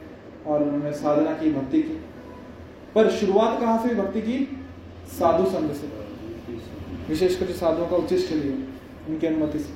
और 0.46 0.62
उन्होंने 0.62 0.92
साधना 0.92 1.32
की, 1.32 1.50
भक्ति 1.50 1.82
की। 1.82 2.00
पर 2.94 3.10
शुरुआत 3.10 3.60
कहाँ 3.60 3.86
से 3.86 3.94
भक्ति 3.94 4.22
की 4.22 4.66
साधु 5.18 5.44
संघ 5.44 5.72
से। 5.72 5.86
विशेषकर 7.08 7.46
जो 7.46 7.52
साधुओं 7.52 7.86
का 7.86 7.96
उच्चिष्ट 7.96 8.32
लिए 8.32 8.52
उनकी 9.08 9.26
अनुमति 9.26 9.58
से। 9.58 9.72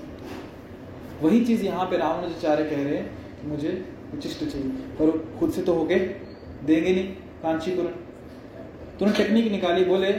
वही 1.22 1.45
चीज़ 1.45 1.64
यहाँ 1.64 1.87
पे 1.87 1.97
रामानुजाचार्य 1.97 2.64
कह 2.64 2.82
रहे 2.85 2.97
हैं 2.97 3.07
कि 3.41 3.47
मुझे 3.47 3.85
उचिष्ट 4.14 4.45
चाहिए। 4.45 4.68
पर 4.68 5.37
खुद 5.39 5.53
से 5.53 5.62
तो 5.62 5.74
हो 5.74 5.85
गए, 5.85 5.99
देंगे 6.64 6.95
नहीं, 6.95 7.09
कांचीपुरम। 7.43 7.89
तो 7.89 9.05
उन्होंने 9.05 9.24
टेक्निक 9.24 9.53
निकाली, 9.53 9.85
बोले 9.85 10.12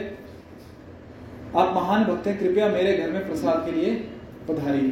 आप 1.56 1.74
महान 1.74 2.04
भक्त 2.04 2.26
हैं, 2.26 2.38
कृपया 2.38 2.68
मेरे 2.68 2.96
घर 2.96 3.10
में 3.10 3.26
प्रसाद 3.28 3.62
के 3.66 3.72
लिए 3.72 3.94
पधारिए। 4.48 4.90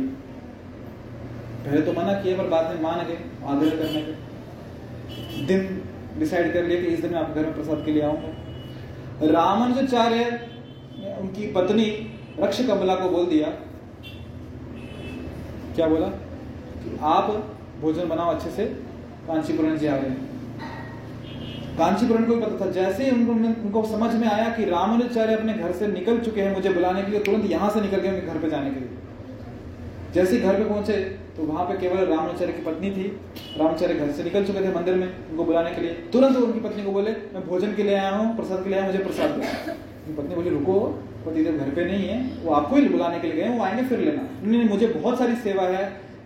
पहले 1.65 1.81
तो 1.83 1.93
मना 1.93 2.13
किया 2.13 2.37
पर 2.39 2.49
बाद 2.49 2.75
में 2.75 2.83
मान 2.83 3.07
गए 3.07 3.19
आग्रह 3.47 3.71
करने 3.71 4.01
के 4.03 5.47
दिन 5.47 5.83
डिसाइड 6.19 6.53
कर 6.53 6.65
लिया 6.65 6.81
कि 6.81 6.87
इस 6.87 7.01
दिन 7.01 7.13
मैं 7.13 7.21
आपके 7.21 7.41
घर 7.41 7.47
में 7.47 7.55
प्रसाद 7.55 7.85
के 7.85 7.93
लिए 7.93 8.03
आऊँगा। 8.03 9.33
रामानुजाचार्य 9.33 10.25
ने 10.99 11.15
उनकी 11.17 11.47
पत्नी 11.53 11.87
रक्ष 12.41 12.61
कमला 12.67 12.95
को 12.95 13.09
बोल 13.11 13.27
दिया। 13.27 13.49
क्या 15.75 15.87
बोला? 15.87 16.07
कि 16.07 16.99
आप 17.03 17.31
भोजन 17.81 18.09
बनाओ 18.09 18.35
अच्छे 18.35 18.51
से, 18.51 18.65
कांचीपुरम 19.27 19.77
जी 19.77 19.87
आ 19.87 19.95
हैं 19.95 20.34
कांचीपुरम 21.79 22.25
को 22.25 22.37
पता 22.37 22.57
था। 22.61 22.71
जैसे 22.73 23.05
ही 23.05 23.11
उनको 23.11 23.33
उनको 23.33 23.83
समझ 23.89 24.15
में 24.15 24.27
आया 24.29 24.49
कि 24.57 24.65
रामानुजाचार्य 24.67 25.35
अपने 25.35 25.55
घर 25.55 25.73
से 25.73 25.87
निकल 25.89 26.19
चुके 26.21 26.41
हैं 26.41 26.55
मुझे 26.55 26.71
बुलाने 26.71 27.03
के 27.03 27.11
लिए, 27.11 27.21
तुरंत 27.21 27.51
यहाँ 27.51 27.71
से 27.71 27.81
निकल 27.81 27.97
गए 27.99 28.11
उनके 28.11 28.27
घर 28.27 28.39
पे 28.39 28.51
जाने 28.51 28.71
के 28.71 28.81
लिए। 28.81 28.89
जैसे 30.15 30.37
ही 30.37 30.43
घर 30.43 30.55
पे 30.55 30.65
पहुँचे 30.65 30.97
तो 31.37 31.43
वहाँ 31.45 31.65
पे 31.67 31.77
केवल 31.79 32.05
रामाचार्य 32.07 32.53
की 32.53 32.63
पत्नी 32.63 32.91
थी। 32.91 33.07
रामाचार्य 33.59 33.95
घर 33.95 34.11
से 34.13 34.25
निकल 34.25 34.45
चुके 34.45 34.61
थे 34.61 34.75
मंदिर 34.75 34.95
में 34.95 35.07
उनको 35.07 35.45
बुलाने 35.45 35.71
के 35.71 35.81
लिए। 35.83 35.93
तुरंत 36.13 36.37
उनकी 36.39 36.61
पत्नी 36.61 36.85
को 36.85 36.93
बोले, 36.93 37.11
मैं 37.35 37.47
भोजन 37.49 37.75
के 37.75 37.83
लिए 37.83 37.95
आया 37.95 38.11
हूँ, 38.11 38.37
प्रसाद 38.37 38.63
के 38.65 38.71
लिए 38.71 38.79
आया 38.79 38.87
मुझे 38.87 38.99
प्रसाद 39.01 39.31
दो। 39.31 39.37
उनकी 39.37 40.13
पत्नी 40.13 40.35
बोली, 40.35 40.51
रुको 40.51 40.79
पतिदेव 41.27 41.59
घर 41.59 41.71
पे 41.71 41.85
नहीं 41.85 42.09
है, 42.09 42.19
वो 42.45 42.53
आपको 42.55 42.77
ही 42.77 42.89
बुलाने 42.89 43.21
के 43.21 43.27
लिए 43.29 43.37
गए 43.37 43.57
वो 43.57 43.65
आएँगे 43.65 43.83
फिर 43.89 43.99
लेना। 44.01 44.23
मुझे 44.71 44.87
बहुत 44.89 45.19
सारी 45.19 45.35
सेवा 45.43 45.63
है 45.69 45.85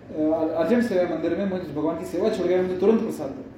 अर्जेंट 0.09 0.83
सेवा 0.83 1.01
है 1.01 1.15
मंदिर 1.15 1.37
में, 1.37 1.45
मुझे 1.47 1.73
भगवान 1.73 1.99
की 1.99 2.05
सेवा 2.07 2.29
छोड़ 2.29 2.47
गया 2.47 2.61
मुझे 2.61 2.77
तुरंत 2.77 3.01
प्रसाद 3.01 3.29
दो। 3.29 3.48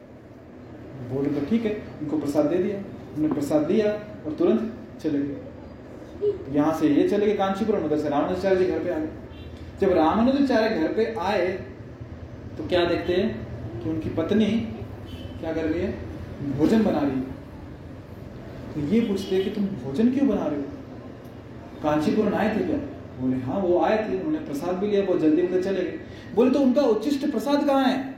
बोले 1.10 1.30
तो 1.30 1.46
ठीक 1.50 1.66
है 1.66 1.72
उनको 2.02 2.18
प्रसाद 2.18 2.46
दे 2.46 2.58
दिया। 2.58 2.78
उन्होंने 2.78 3.34
प्रसाद 3.34 3.62
दिया 3.64 3.92
और 4.26 4.36
तुरंत 4.40 4.72
चले 5.04 5.20
गए। 5.20 6.56
यहाँ 6.56 6.74
से 6.80 6.88
ये 6.90 7.08
चले 7.10 7.26
गए 7.26 7.34
कांचीपुरम 7.36 7.86
उधर 7.86 8.00
से 8.00 8.10
रामानुजाचार्य 8.10 8.56
जी 8.56 8.66
घर 8.66 8.80
पे 8.80 8.90
आ 8.90 8.98
गए। 9.00 9.10
जब 9.82 9.94
रामानुजाचार्य 9.94 10.70
घर 10.70 10.94
पे 10.94 11.14
आए 11.22 11.48
तो 12.58 12.68
क्या 12.68 12.84
देखते 12.86 13.14
हैं 13.14 13.82
कि 13.84 13.90
उनकी 13.90 14.10
पत्नी 14.12 14.46
क्या 15.40 15.54
कर 15.54 15.66
रही 15.66 15.82
है? 15.82 15.94
भोजन 16.58 16.84
बना 16.84 17.00
रही 17.00 17.12
है। 17.12 17.30
तो 18.74 18.80
ये 18.94 19.02
पूछते 19.02 19.36
हैं 19.36 19.44
कि 19.44 19.50
तुम 19.50 19.66
भोजन 19.84 20.12
क्यों 20.12 20.28
बना 20.28 20.46
रहे 20.46 20.56
हो? 20.56 20.64
कांचीपुरम 21.84 22.36
आए 22.36 22.56
थे 22.56 22.64
क्या? 22.66 22.78
बोले 23.20 23.38
हाँ 23.38 23.60
वो 23.60 23.82
आए 23.82 23.98
थे। 24.00 24.18
उन्होंने 24.18 24.40
प्रसाद 24.40 24.76
भी 24.76 24.88
लिया, 24.88 25.04
बहुत 25.06 25.20
जल्दी 25.20 25.42
उधर 25.42 25.64
चले 25.64 25.82
गए। 25.82 26.00
बोले 26.36 26.52
तो 26.52 26.60
उनका 26.60 26.82
उच्चिष्ट 26.84 27.30
प्रसाद 27.32 27.66
कहाँ 27.66 27.84
है? 27.86 28.11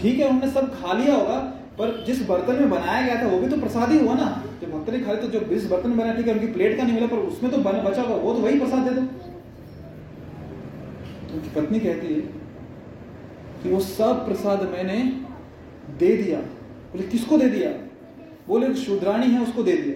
ठीक 0.00 0.18
है 0.18 0.28
उन्होंने 0.28 0.50
सब 0.52 0.74
खा 0.74 0.92
लिया 0.92 1.14
होगा, 1.14 1.38
पर 1.78 2.04
जिस 2.06 2.26
बर्तन 2.28 2.54
में 2.54 2.70
बनाया 2.70 3.06
गया 3.06 3.22
था, 3.22 3.26
वो 3.26 3.38
भी 3.38 3.48
तो 3.48 3.56
प्रसाद 3.56 3.90
ही 3.90 3.98
हुआ 3.98 4.14
ना। 4.14 4.26
जब 4.62 4.70
भक्त 4.72 4.90
ने 4.90 5.00
खाया 5.00 5.16
तो 5.16 5.28
जो 5.28 5.40
जिस 5.40 5.66
बर्तन 5.70 5.96
बनाया 5.96 6.14
ठीक 6.14 6.26
है, 6.28 6.34
उनकी 6.34 6.46
प्लेट 6.46 6.76
का 6.76 6.82
नहीं 6.82 6.94
मिला, 6.94 7.06
पर 7.06 7.16
उसमें 7.16 7.52
तो 7.52 7.58
बना 7.58 7.82
बचा 7.82 8.02
होगा, 8.02 8.14
वो 8.14 8.34
तो 8.34 8.40
वही 8.40 8.58
प्रसाद 8.58 8.88
दे 8.88 8.90
दो। 8.90 9.02
तो 11.28 11.34
उनकी 11.34 11.50
पत्नी 11.50 11.80
कहती 11.80 12.14
है 12.14 12.20
कि 13.62 13.70
वो 13.70 13.80
सब 13.80 14.24
प्रसाद 14.26 14.62
मैंने 14.72 14.98
दे 15.98 16.16
दिया। 16.16 16.38
बोले, 16.92 17.06
किसको 17.06 17.38
दे 17.38 17.48
दिया? 17.48 17.70
बोले 18.48 18.74
शूद्राणी 18.74 19.26
है, 19.26 19.42
उसको 19.42 19.62
दे 19.62 19.76
दिया। 19.76 19.94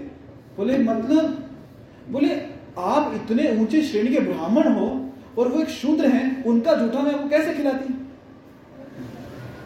बोले 0.56 0.78
मतलब 0.78 1.48
बोले, 2.08 2.34
आप 2.78 3.12
इतने 3.14 3.50
ऊँचे 3.60 3.82
श्रेणी 3.82 4.10
के 4.10 4.20
ब्राह्मण 4.20 4.72
हो 4.72 4.86
और 5.38 5.48
वो 5.48 5.60
एक 5.60 5.68
शूद्र 5.68 6.06
हैं, 6.06 6.44
उनका 6.44 6.74
जूठा 6.74 7.00
मैं 7.00 7.12
आपको 7.14 7.28
कैसे 7.28 7.54
खिलाती? 7.54 7.94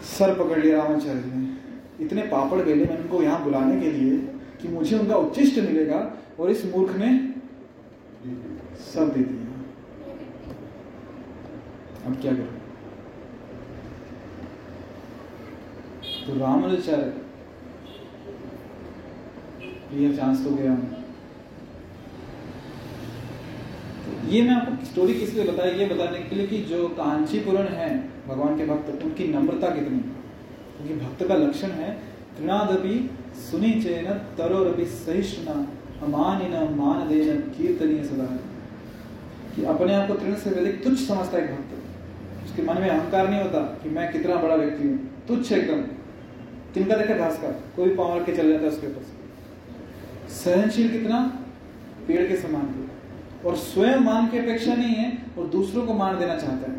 सर 0.06 0.34
पकड़ 0.34 0.58
लिया 0.58 0.76
रामाचार्य 0.76 1.22
ने। 1.26 2.04
इतने 2.04 2.22
पापड़ 2.26 2.58
बेले 2.58 2.84
मैंने 2.84 3.00
उनको 3.02 3.22
यहाँ 3.22 3.42
बुलाने 3.44 3.80
के 3.80 3.90
लिए 3.92 4.16
कि 4.62 4.68
मुझे 4.68 4.98
उनका 4.98 5.16
उच्चिष्ट 5.16 5.58
मिलेगा 5.58 6.00
और 6.40 6.50
इस 6.50 6.64
मूर्ख 6.66 6.96
ने 6.96 7.08
सब 8.84 9.12
दे 9.14 9.22
दिया। 9.22 9.44
अब 12.06 12.20
क्या 12.20 12.32
करें? 12.32 12.54
तो 16.26 16.38
रामानुजाचार्य 16.38 17.12
ये 19.94 20.16
चांस 20.16 20.44
तो 20.44 20.50
गया। 20.50 20.72
हमें 20.72 20.90
तो 24.04 24.10
ये 24.26 24.42
मैं 24.42 24.50
आपको 24.50 24.84
स्टोरी 24.84 25.14
किस 25.14 25.34
लिए 25.34 25.44
बताया, 25.44 25.72
ये 25.72 25.86
बताने 25.86 26.18
के 26.18 26.36
लिए 26.36 26.46
कि 26.46 26.58
जो 26.58 26.88
कांचीपुरन 26.88 27.64
है, 27.64 28.08
भगवान 28.28 28.56
के 28.56 28.66
भक्त, 28.66 29.04
उनकी 29.04 29.32
नम्रता 29.32 29.74
कितनी? 29.74 29.98
क्योंकि 29.98 31.04
भक्त 31.04 31.28
का 31.28 31.34
लक्षण 31.34 31.68
है 31.68 31.98
तृणादपि 32.38 33.10
सुनी 33.34 33.72
चेन 33.82 34.04
तरोरपि 34.14 34.84
सहिष्णुना, 34.84 35.68
अमानिन 36.02 36.74
मान 36.76 37.08
देन 37.08 37.40
कीर्तनीय 37.40 38.04
सदा। 38.04 38.38
कि 39.56 39.64
अपने 39.64 39.94
आप 39.94 40.08
को 40.08 40.14
तृण 40.14 40.34
से 40.34 40.50
अधिक 40.50 40.84
तुच्छ 40.84 40.98
समझता 40.98 41.38
है 41.38 41.52
भक्त। 41.52 41.74
उसके 42.44 42.62
मन 42.62 42.74
में 42.74 42.88
अहंकार 42.88 43.28
नहीं 43.28 43.40
होता 43.40 43.58
कि 43.58 43.90
मैं 43.90 44.12
कितना 44.12 44.36
बड़ा 44.36 44.54
व्यक्ति 44.54 44.88
हूँ। 44.88 45.24
तुच्छ 45.28 45.52
एकदम। 45.52 45.82
तिनका 46.74 46.96
देखा 46.96 47.14
घास 47.14 47.38
का, 47.42 47.48
कोई 47.48 47.94
पाँव 47.94 48.18
रख 48.18 48.26
के 48.26 48.36
चल 48.36 48.48
जाता 48.48 48.62
है 48.62 48.70
उसके 48.70 48.86
ऊपर 48.86 49.06
सहनशील 50.28 50.90
कितना? 50.90 51.40
पेड़ 52.08 52.28
के 52.28 52.36
समान। 52.36 52.85
और 53.44 53.56
स्वयं 53.56 53.96
मान 53.96 54.26
की 54.28 54.38
अपेक्षा 54.38 54.74
नहीं 54.74 54.94
है 54.94 55.18
और 55.38 55.46
दूसरों 55.46 55.86
को 55.86 55.94
मान 55.94 56.18
देना 56.18 56.36
चाहता 56.36 56.70
है। 56.70 56.76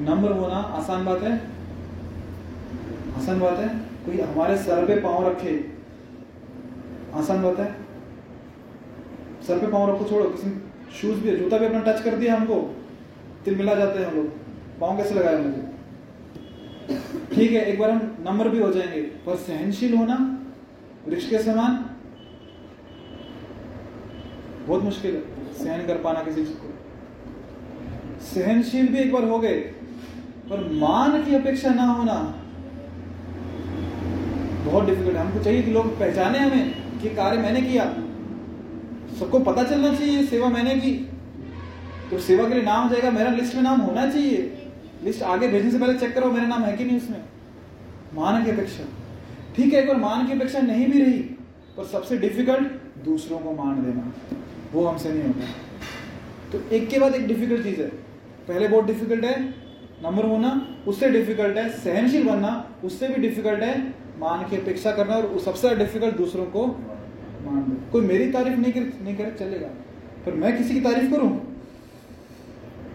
नम्र 0.00 0.32
होना 0.32 0.54
आसान 0.54 1.04
बात 1.04 1.22
है। 1.22 1.32
आसान 3.16 3.40
बात 3.40 3.58
है। 3.58 3.68
कोई 4.06 4.20
हमारे 4.20 4.56
सर 4.56 4.86
पे 4.86 4.96
पाँव 4.96 5.28
रखे, 5.28 5.54
आसान 7.14 7.42
बात 7.42 7.58
है। 7.58 7.72
सर 9.46 9.58
पे 9.58 9.66
पाँव 9.66 9.94
रखो, 9.94 10.04
छोड़ो, 10.04 10.24
किसी 10.30 10.50
शूज़ 10.92 11.20
भी 11.20 11.36
जूता 11.36 11.58
भी 11.58 11.66
अपना 11.66 11.80
टच 11.80 12.02
कर 12.02 12.16
दिया 12.16 12.34
हमको 12.34 12.84
तिल 13.44 13.56
मिला 13.56 13.74
जाते 13.74 13.98
हैं 13.98 14.06
हम 14.06 14.16
लोग। 14.16 14.26
पाँव 14.80 14.96
कैसे 14.96 15.14
लगाए 15.14 15.36
मुझे? 15.36 15.62
ठीक 17.34 17.52
है, 17.52 17.60
एक 17.60 17.78
बार 17.78 17.90
हम 17.90 18.16
नंबर 18.20 18.48
भी 18.48 18.58
हो 18.58 18.72
जाएँगे। 18.72 19.00
पर 19.00 19.36
सहनशील 19.36 19.94
होना 19.94 20.16
वृक्ष 21.08 21.28
के 21.30 21.38
समान 21.38 21.85
बहुत 24.66 24.82
मुश्किल 24.82 25.14
है। 25.14 25.54
सहन 25.54 25.86
कर 25.86 25.98
पाना 25.98 26.22
किसी 26.22 26.44
चीज़ 26.44 26.56
को। 26.56 26.72
सहनशील 28.24 28.88
भी 28.88 28.98
एक 28.98 29.12
बार 29.12 29.24
हो 29.24 29.38
गए, 29.38 29.58
पर 30.50 30.70
मान 30.72 31.22
की 31.24 31.34
अपेक्षा 31.34 31.70
ना 31.70 31.84
होना 31.84 32.42
बहुत 34.66 34.84
डिफ़िकल्ट 34.84 35.16
हमको 35.16 35.44
चाहिए 35.44 35.62
कि 35.62 35.70
लोग 35.70 35.98
पहचाने 35.98 36.38
हमें 36.38 36.74
कि 37.00 37.08
कार्य 37.08 37.38
मैंने 37.38 37.60
किया। 37.62 37.84
सबको 39.18 39.38
पता 39.38 39.62
चलना 39.62 39.94
चाहिए, 39.94 40.26
सेवा 40.26 40.48
मैंने 40.48 40.74
की। 40.74 40.92
तो 42.10 42.18
सेवा 42.18 42.48
के 42.48 42.54
लिए 42.54 42.62
नाम 42.62 42.88
जाएगा, 42.88 43.10
मेरा 43.10 43.30
लिस्ट 43.30 43.54
में 43.54 43.62
नाम 43.62 43.80
होना 43.80 44.10
चाहिए। 44.10 44.68
लिस्ट 45.04 45.22
आगे 45.22 45.48
भेजने 45.48 45.70
से 45.70 45.78
पहले 45.78 45.94
चेक 45.94 46.14
करो, 46.14 46.30
मेरा 46.32 46.46
नाम 46.46 46.62
है 46.62 46.76
कि 46.76 46.84
नहीं 46.84 46.96
उसमें। 46.96 47.24
मान 48.14 48.44
की 48.44 48.50
अपेक्षा। 48.50 48.84
ठीक 49.56 49.74
है, 49.74 49.80
एक 49.80 49.88
बार 49.88 49.96
मान 49.96 50.26
की 50.26 50.32
अपेक्षा 50.32 50.60
नहीं 50.60 50.86
भी 50.86 51.02
रही, 51.02 51.18
पर 51.76 51.84
सबसे 51.84 52.18
डिफ़िकल्ट 52.18 52.68
दूसरों 53.04 53.38
को 53.38 53.52
मान 53.52 53.82
देना। 53.82 54.12
वो 54.72 54.86
हमसे 54.86 55.12
नहीं 55.12 55.22
होगा। 55.22 55.46
तो 56.52 56.76
एक 56.76 56.88
के 56.88 56.98
बाद 56.98 57.14
एक 57.14 57.26
डिफ़िकल्ट 57.26 57.62
चीज़ 57.62 57.80
है। 57.80 57.88
पहले 58.48 58.68
बहुत 58.68 58.84
डिफ़िकल्ट 58.84 59.24
है 59.24 59.40
नंबर 60.02 60.24
होना, 60.24 60.78
उससे 60.86 61.08
डिफ़िकल्ट 61.08 61.56
है, 61.56 61.68
सहनशील 61.70 62.28
बनना, 62.28 62.70
उससे 62.84 63.08
भी 63.08 63.14
डिफ़िकल्ट 63.14 63.60
है, 63.60 63.94
मान 64.18 64.48
की 64.48 64.56
अपेक्षा 64.56 64.92
करना 64.92 65.14
और 65.14 65.38
सबसे 65.38 65.74
डिफ़िकल्ट 65.76 66.16
दूसरों 66.16 66.46
को 66.46 66.66
मान 66.66 67.62
दो। 67.62 67.92
कोई 67.92 68.02
मेरी 68.02 68.32
तारीफ़ 68.32 68.54
नहीं 68.54 68.72
कर, 68.72 68.80
नहीं 68.80 69.16
करे, 69.16 69.30
चलेगा। 69.30 69.68
पर 70.26 70.34
मैं 70.34 70.58
किसी 70.58 70.74
की 70.74 70.80
तारीफ़ 70.80 71.10
करूँ? 71.10 71.30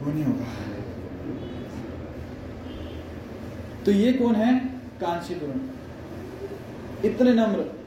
वो 0.02 0.12
नहीं 0.12 0.24
होगा। 0.24 0.46
तो 3.86 3.92
ये 3.92 4.14
कौन 4.14 4.36
है? 4.36 4.60
कांचीपुरम 5.02 5.60
इतने 7.06 7.34
नम्र। 7.34 7.81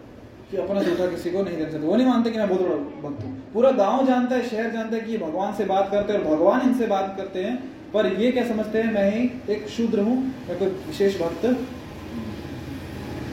कि 0.54 0.60
अपना 0.62 0.82
जूठा 0.82 1.06
किसी 1.06 1.30
को 1.30 1.42
नहीं 1.42 1.56
दे 1.56 1.64
सकते। 1.64 1.86
वो 1.86 1.96
नहीं 1.96 2.06
मानते 2.06 2.30
कि 2.30 2.38
मैं 2.38 2.48
बहुत 2.48 2.60
बड़ा 2.60 2.74
भक्त 3.04 3.24
हूँ। 3.24 3.30
पूरा 3.54 3.70
गाँव 3.70 4.06
जानता 4.06 4.36
है, 4.36 4.48
शहर 4.48 4.70
जानता 4.70 4.96
है 4.96 5.00
कि 5.02 5.18
भगवान 5.18 5.54
से 5.54 5.64
बात 5.64 5.90
करते 5.90 6.12
हैं 6.12 6.20
और 6.20 6.36
भगवान 6.36 6.60
इनसे 6.60 6.86
बात 6.86 7.14
करते 7.16 7.44
हैं। 7.44 7.56
पर 7.92 8.06
ये 8.12 8.30
क्या 8.32 8.44
समझते 8.48 8.82
हैं? 8.82 8.92
मैं 8.92 9.10
ही 9.12 9.30
एक 9.52 9.68
शूद्र 9.68 10.00
हूँ, 10.00 10.16
मैं 10.48 10.58
कोई 10.58 10.68
विशेष 10.68 11.20
भक्त। 11.20 11.44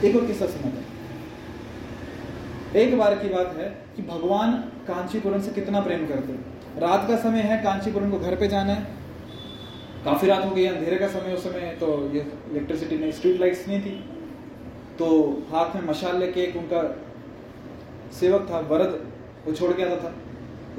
एक 0.05 0.15
और 0.15 0.26
किस्सा 0.28 0.45
हूँ। 0.45 0.74
एक 2.76 2.97
बार 2.97 3.15
की 3.15 3.30
बात 3.30 3.55
है 3.57 3.69
कि 3.95 4.01
भगवान 4.01 4.51
कांचीपुरम 4.88 5.41
से 5.41 5.51
कितना 5.51 5.82
प्रेम 5.82 6.05
करते 6.07 6.34
हैं। 6.34 6.80
रात 6.82 7.07
का 7.07 7.15
समय 7.17 7.41
है, 7.41 7.57
कांचीपुरम 7.63 8.11
को 8.11 8.19
घर 8.19 8.36
पे 8.36 8.47
जाना 8.47 8.74
है। 8.74 8.88
काफ़ी 10.05 10.28
रात 10.28 10.45
हो 10.45 10.51
गई, 10.51 10.65
अंधेरे 10.65 10.97
का 10.97 11.07
समय 11.07 11.34
उस 11.34 11.43
समय 11.43 11.76
तो 11.80 11.88
ये 12.13 12.26
इलेक्ट्रिसिटी 12.51 12.97
नहीं 12.97 13.11
स्ट्रीट 13.11 13.39
लाइट्स 13.41 13.67
नहीं 13.67 13.82
थी। 13.82 14.03
तो 14.99 15.07
हाथ 15.51 15.76
में 15.76 15.84
मशाल 15.89 16.17
लेके 16.19 16.41
एक 16.41 16.55
उनका 16.57 16.82
सेवक 18.12 18.47
था, 18.51 18.59
वरद 18.59 18.99
वो 19.47 19.53
छोड़ 19.53 19.72
के 19.74 19.84
आता 19.84 19.95
था। 19.95 20.14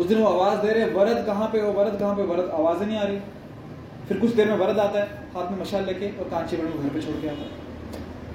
उस 0.00 0.06
दिन 0.06 0.18
वो 0.18 0.26
आवाज़ 0.26 0.66
दे 0.66 0.72
रहे, 0.72 0.84
वरद 0.84 1.24
कहाँ 1.26 1.48
पे 1.52 1.60
हो? 1.60 1.72
वरद 1.72 1.98
कहाँ 1.98 2.16
पे 2.16 2.22
वरद, 2.22 2.50
आवाज़ 2.50 2.82
नहीं 2.82 2.98
आ 2.98 3.02
रही। 3.02 3.18
फिर 4.08 4.18
कुछ 4.20 4.30
देर 4.30 4.48
में 4.48 4.56
वरद 4.56 4.78
आता 4.78 5.00
है, 5.00 5.06
हाथ 5.34 5.50
में 5.50 5.60
मशाल 5.60 5.84
लेके 5.84 6.08
और 6.18 6.28
कांचीपुरम 6.28 6.82
घर 6.82 6.88
पे 6.88 7.00
छोड़ 7.00 7.16
के 7.16 7.28
आता 7.28 7.42
है। 7.42 7.50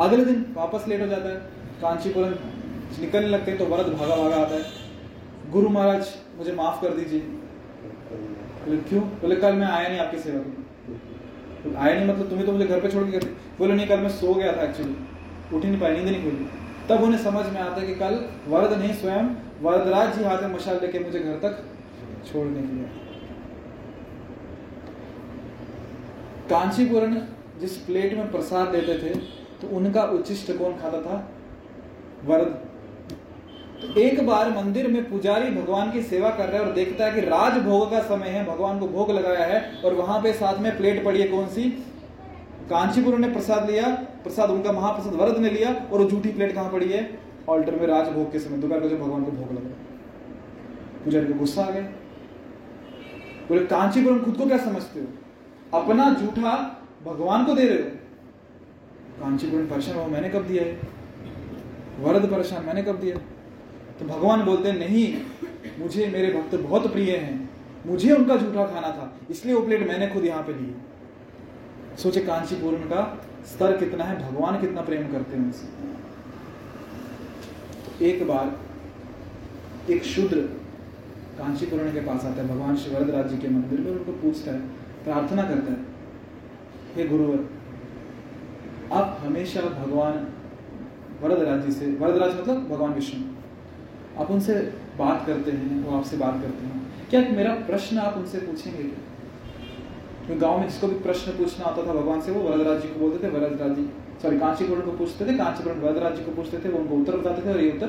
अगले 0.02 0.26
दिन 0.26 0.46
वापस 0.58 0.88
लेट 0.88 1.02
हो 1.02 1.08
जाता 1.08 1.30
है 1.30 1.36
कांचीपुरम 1.82 2.34
निकलने 3.02 3.28
लगते 3.28 3.52
हैं 3.52 3.60
तो 3.60 3.66
वरद 3.66 3.88
भागा 3.94 4.16
भागा 4.16 4.36
आता 4.36 4.56
है। 4.56 4.62
गुरु 5.52 5.70
महाराज, 5.70 6.14
मुझे 6.38 6.52
माफ़ 6.52 6.82
कर 6.82 6.94
दीजिए। 6.94 7.20
बोले, 7.20 8.78
क्यों? 8.78 9.02
बोले, 9.02 9.36
कल 9.36 9.54
मैं 9.54 9.68
आया 9.68 9.90
नहीं 9.90 10.00
आपकी 10.00 10.18
सेवा 10.18 10.40
में। 10.40 11.76
आया 11.78 11.94
नहीं 11.96 12.08
मतलब 12.08 12.30
तुम्हें 12.30 12.46
तो 12.46 12.52
मुझे 12.52 12.66
घर 12.66 12.80
पे 12.80 12.90
छोड़ 12.90 13.04
के 13.04 13.18
बोले, 13.60 13.74
नहीं, 13.74 13.88
कल 13.88 14.00
मैं 14.00 14.10
सो 14.10 14.34
गया 14.34 14.52
था 14.58 14.62
एक्चुअली 14.62 14.96
उठ 15.54 15.66
नहीं 15.66 15.80
पाई, 15.80 15.92
नींद 15.92 16.06
नहीं 16.06 16.24
खुली। 16.24 16.50
तब 16.90 17.04
उन्हें 17.04 17.20
समझ 17.22 17.46
में 17.46 17.60
आता 17.62 17.82
है 17.82 17.88
कि 17.88 17.96
कल 17.96 18.20
वरद 18.48 18.74
नहीं, 18.74 18.94
स्वयं 18.94 19.30
वरदराज 19.62 20.16
जी 20.18 20.24
हाथ 20.24 20.42
में 20.42 20.54
मशाल 20.54 20.80
लेके 20.82 21.00
मुझे 21.00 21.20
घर 21.20 21.40
तक 21.40 21.64
छोड़ने 22.26 22.62
के 22.62 22.76
लिए 22.76 22.90
कांचीपुरम 26.50 27.18
जिस 27.62 27.78
प्लेट 27.80 28.14
में 28.14 28.32
प्रसाद 28.32 28.68
देते 28.68 28.94
थे 28.94 29.16
तो 29.62 29.76
उनका 29.78 30.04
उच्चिष्ट 30.12 30.52
कौन 30.58 30.78
खाता 30.78 31.02
था? 31.02 31.18
वरद। 32.26 32.52
तो 33.82 34.00
एक 34.00 34.26
बार 34.28 34.50
मंदिर 34.52 34.88
में 34.88 35.10
पुजारी 35.10 35.50
भगवान 35.52 35.92
की 35.92 36.02
सेवा 36.04 36.30
कर 36.30 36.50
रहा 36.50 36.62
है 36.62 36.68
और 36.68 36.74
देखता 36.74 37.06
है 37.06 37.12
कि 37.12 37.22
राजभोग 37.22 37.92
का 37.92 38.00
समय 38.02 38.28
है, 38.28 38.46
भगवान 38.46 38.80
को 38.80 38.88
भोग 38.88 39.12
लगाया 39.12 39.46
है, 39.46 39.62
और 39.86 39.94
वहाँ 39.94 40.22
पे 40.22 40.34
साथ 40.34 40.60
में 40.60 40.78
प्लेट 40.78 41.04
पड़ी 41.06 41.22
है 41.22 41.28
कौन 41.28 41.48
सी? 41.48 41.70
कांचीपुर 42.70 43.18
ने 43.20 43.30
प्रसाद 43.30 43.70
लिया। 43.70 43.92
प्रसाद 44.28 44.50
उनका 44.52 44.72
महाप्रसाद 44.72 45.14
वरद 45.16 45.38
ने 45.38 45.50
लिया 45.50 45.74
और 45.74 46.02
वो 46.02 46.10
झूठी 46.10 46.32
प्लेट 46.32 46.54
कहाँ 46.56 46.72
पड़ी 46.72 46.90
है? 46.90 47.02
ऑल्टर 47.50 47.76
में 47.76 47.86
राजभोग 47.88 48.32
के 48.32 48.40
समय। 48.40 48.58
दोपहर 48.58 48.80
को 48.80 48.90
जो 48.90 48.98
भगवान 48.98 49.24
को 49.24 49.32
भोग 49.32 49.52
लगा। 49.52 49.70
पुजारी 51.04 51.26
को 51.26 51.34
गुस्सा 51.36 51.64
आ 51.64 51.70
गया 51.70 51.82
बोले, 53.50 53.66
कांचीपुरम 53.66 54.20
खुद 54.20 54.38
को 54.38 54.46
क्या 54.46 54.58
समझते 54.60 55.00
हो? 55.00 55.08
अपना 55.74 56.14
झूठा 56.14 56.56
भगवान 57.06 57.46
को 57.46 57.54
दे 57.54 57.68
रहे 57.68 57.78
हो? 57.78 57.90
कांचीपुरम 59.20 59.66
परेशान 59.68 59.96
हो, 59.96 60.06
मैंने 60.08 60.30
कब 60.30 60.48
दिया 60.48 60.64
है? 60.64 60.80
वरद 62.00 62.30
परेशान, 62.32 62.66
मैंने 62.66 62.84
कब 62.84 63.00
दिया 63.00 63.18
तो 64.00 64.06
भगवान 64.06 64.44
बोलते, 64.46 64.72
नहीं, 64.74 65.06
मुझे 65.80 66.08
मेरे 66.08 66.34
भक्त 66.34 66.56
बहुत 66.58 66.92
प्रिय 66.94 67.12
हैं। 67.12 67.50
मुझे 67.86 68.12
उनका 68.12 68.36
झूठा 68.38 68.66
खाना 68.66 68.90
था, 68.90 69.14
इसलिए 69.30 69.56
वो 69.56 69.62
प्लेट 69.62 69.88
मैंने 69.88 70.08
खुद 70.08 70.26
यहाँ 70.26 70.44
पे 70.44 70.54
ली 70.54 70.76
सोचे, 71.98 72.22
कांचीपुरम 72.22 72.84
का 72.84 73.02
स्तर 73.46 73.78
कितना 73.78 74.04
है, 74.04 74.16
भगवान 74.22 74.60
कितना 74.62 74.82
प्रेम 74.82 75.08
करते 75.12 75.38
हैं 75.38 75.44
उनसे। 75.44 75.68
तो 77.86 78.06
एक 78.06 78.28
बार 78.28 79.92
एक 79.92 80.04
शूद्र 80.06 80.42
कांचीपुरम 81.38 81.92
के 81.94 82.00
पास 82.02 82.26
आता 82.26 82.42
है, 82.42 82.48
भगवान 82.48 82.76
श्री 82.78 82.94
वरदराज 82.96 83.30
जी 83.30 83.38
के 83.38 83.48
मंदिर 83.50 83.80
में 83.80 83.92
उनको 83.92 84.12
पूछता 84.22 84.52
है, 84.52 84.60
प्रार्थना 85.04 85.44
करता 85.44 85.72
है, 85.72 85.80
हे 86.96 87.08
गुरुवर 87.08 87.40
आप 88.94 89.22
हमेशा 89.24 89.62
भगवान 89.62 90.28
वरदराज 91.22 91.66
जी 91.66 91.72
से, 91.72 91.86
वरदराज 91.96 92.40
मतलब 92.40 92.68
भगवान 92.70 92.94
विष्णु, 92.94 93.22
आप 94.22 94.32
उनसे 94.32 94.54
बात 94.98 95.26
करते 95.28 95.52
हैं, 95.52 95.84
वो 95.84 95.98
आपसे 95.98 96.18
बात 96.18 96.42
करते 96.42 96.66
हैं। 96.66 96.86
क्या 97.10 97.22
मेरा 97.32 97.54
प्रश्न 97.66 97.98
आप 98.00 98.18
उनसे 98.18 98.40
पूछेंगे 98.40 98.84
क्या? 98.84 99.07
क्योंकि 100.28 100.42
गाँव 100.42 100.60
में 100.60 100.68
जिसको 100.68 100.88
भी 100.88 100.96
प्रश्न 101.00 101.32
पूछना 101.32 101.66
आता 101.66 101.86
था, 101.88 101.94
भगवान 101.94 102.22
से 102.22 102.32
वो 102.32 102.42
वरदराज 102.42 102.82
जी 102.82 102.88
को 102.88 103.00
बोलते 103.00 103.24
थे 103.24 103.32
वरदराज 103.32 103.76
जी 103.76 103.90
सॉरी 104.22 104.38
कांचीपुरम 104.40 104.82
को 104.82 104.92
पूछते 104.98 105.26
थे, 105.26 105.38
कांचीपुरम 105.38 105.80
वरदराज 105.80 106.16
जी 106.16 106.24
को 106.24 106.32
पूछते 106.32 106.58
थे, 106.58 106.70
वो 106.70 106.80
उनको 106.80 106.96
उत्तर 106.96 107.18
बताते 107.18 107.46
थे 107.46 107.54
और 107.54 107.60
ये 107.62 107.72
उत्तर 107.72 107.88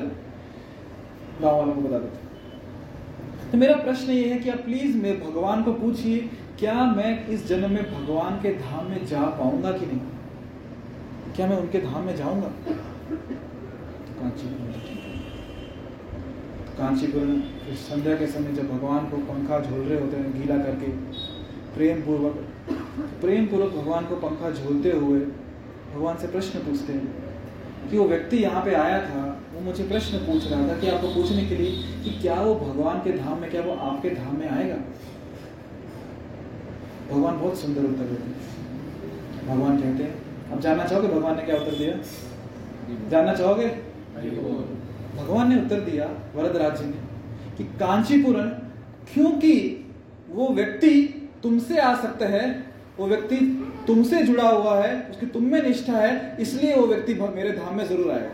गाँव 1.41 1.57
वालों 1.57 1.73
को 1.73 1.81
बताते 1.81 2.07
थे। 2.07 3.51
तो 3.51 3.57
मेरा 3.57 3.75
प्रश्न 3.77 4.11
ये 4.11 4.27
है 4.33 4.39
कि 4.39 4.49
आप 4.49 4.59
प्लीज़ 4.65 4.97
मैं 4.97 5.19
भगवान 5.21 5.63
को 5.63 5.73
पूछिए, 5.73 6.17
क्या 6.59 6.85
मैं 6.93 7.27
इस 7.27 7.47
जन्म 7.47 7.71
में 7.71 7.83
भगवान 7.83 8.39
के 8.41 8.53
धाम 8.55 8.89
में 8.89 9.05
जा 9.05 9.21
पाऊँगा 9.39 9.71
कि 9.71 9.85
नहीं? 9.85 9.99
क्या 11.35 11.47
मैं 11.47 11.57
उनके 11.57 11.79
धाम 11.81 12.05
में 12.05 12.15
जाऊँगा? 12.15 12.47
तो 13.07 14.21
कांचीपुरम 14.21 14.67
कांचीपुरम 16.77 17.39
फिर 17.59 17.75
संध्या 17.77 18.15
के 18.15 18.27
समय 18.27 18.53
जब 18.53 18.69
भगवान 18.69 19.09
को 19.09 19.17
पंखा 19.27 19.59
झोल 19.59 19.79
रहे 19.79 19.99
होते 19.99 20.17
हैं, 20.17 20.31
गीला 20.33 20.57
करके 20.57 20.87
प्रेम 21.75 22.01
पूर्वक 22.01 22.35
प्रेम 23.21 23.45
पूर्वक 23.45 23.71
भगवान 23.73 24.05
को 24.05 24.15
पंखा 24.15 24.49
झोलते 24.51 24.91
हुए 24.91 25.19
भगवान 25.93 26.17
से 26.17 26.27
प्रश्न 26.27 26.59
पूछते 26.59 26.93
हैं 26.93 27.89
कि 27.89 27.97
वो 27.97 28.07
व्यक्ति 28.07 28.37
यहाँ 28.37 28.63
पे 28.65 28.73
आया 28.75 28.99
था, 29.01 29.21
वो 29.53 29.61
मुझे 29.61 29.83
प्रश्न 29.83 30.17
पूछ 30.17 30.47
रहा 30.51 30.67
था 30.67 30.79
कि 30.79 30.87
आपको 30.87 31.07
पूछने 31.13 31.45
के 31.45 31.55
लिए 31.55 31.71
कि 32.03 32.09
क्या 32.21 32.35
वो 32.41 32.55
भगवान 32.55 32.99
के 32.99 33.11
धाम 33.17 33.39
में, 33.41 33.49
क्या 33.51 33.61
वो 33.61 33.73
आपके 33.73 34.09
धाम 34.09 34.37
में 34.39 34.49
आएगा? 34.49 34.75
भगवान 37.11 37.39
बहुत 37.39 37.57
सुंदर 37.57 37.83
उत्तर 37.83 38.03
देते 38.05 38.23
हैं। 38.23 39.47
भगवान 39.47 39.77
कहते 39.77 40.03
हैं 40.03 40.51
अब 40.51 40.59
जानना 40.59 40.85
चाहोगे 40.85 41.07
भगवान 41.07 41.35
ने 41.37 41.43
क्या 41.43 41.55
उत्तर 41.55 41.75
दिया? 41.77 41.93
जानना 43.09 43.33
चाहोगे? 43.33 43.67
भगवान 45.17 45.49
ने 45.49 45.61
उत्तर 45.61 45.79
दिया, 45.81 46.05
वरदराज 46.35 46.77
जी 46.77 46.85
ने, 46.85 46.99
कि 47.57 47.63
कांचीपुरम, 47.79 48.49
क्योंकि 49.13 49.55
वो 50.29 50.47
व्यक्ति 50.49 50.91
तुमसे 51.43 51.77
आ 51.77 51.95
सकता 51.95 52.25
है, 52.25 52.65
वो 52.99 53.07
व्यक्ति 53.07 53.35
तुमसे 53.87 54.23
जुड़ा 54.23 54.49
हुआ 54.49 54.83
है, 54.83 55.07
उसकी 55.11 55.25
तुम 55.25 55.43
में 55.43 55.61
निष्ठा 55.63 55.93
है, 55.93 56.37
इसलिए 56.39 56.75
वो 56.75 56.87
व्यक्ति 56.87 57.13
मेरे 57.13 57.51
धाम 57.51 57.75
में 57.75 57.85
ज़रूर 57.85 58.11
आएगा। 58.11 58.31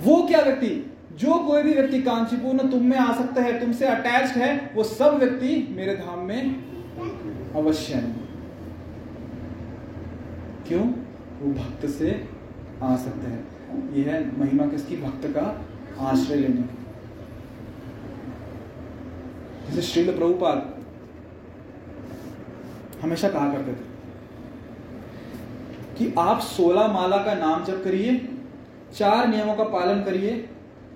वो 0.00 0.22
क्या 0.22 0.40
व्यक्ति? 0.40 0.94
जो 1.14 1.34
कोई 1.34 1.62
भी 1.62 1.72
व्यक्ति 1.72 2.02
कांचीपूर्ण 2.02 2.70
तुम 2.70 2.82
में 2.82 2.96
आ 2.96 3.12
सकता 3.12 3.42
है, 3.42 3.60
तुमसे 3.60 3.86
अटैच 3.86 4.30
है, 4.30 4.72
वो 4.74 4.84
सब 4.84 5.18
व्यक्ति 5.18 5.74
मेरे 5.76 5.94
धाम 5.94 6.18
में 6.18 6.54
अवश्य 7.56 7.94
है। 7.94 8.16
क्यों? 10.68 10.82
वो 11.40 11.52
भक्त 11.52 11.86
से 11.86 12.28
आ 12.82 12.96
सकते 12.96 13.26
हैं। 13.26 13.48
यह 13.94 14.12
है 14.12 14.38
महिमा 14.38 14.66
किसकी? 14.66 14.96
भक्त 14.96 15.26
का 15.26 15.66
आश्रय 16.00 16.36
लेने 16.36 16.62
की। 16.62 16.77
जैसे 19.68 19.82
श्रील 19.82 20.16
प्रभुपाद 20.16 20.74
हमेशा 23.02 23.28
कहा 23.28 23.52
करते 23.52 23.72
थे 23.72 23.86
कि 25.98 26.14
आप 26.18 26.40
सोलह 26.40 26.86
माला 26.88 27.16
का 27.16 27.34
नाम 27.34 27.64
जप 27.64 27.80
करिए, 27.84 28.28
चार 28.96 29.28
नियमों 29.28 29.54
का 29.54 29.64
पालन 29.64 30.02
करिए, 30.02 30.32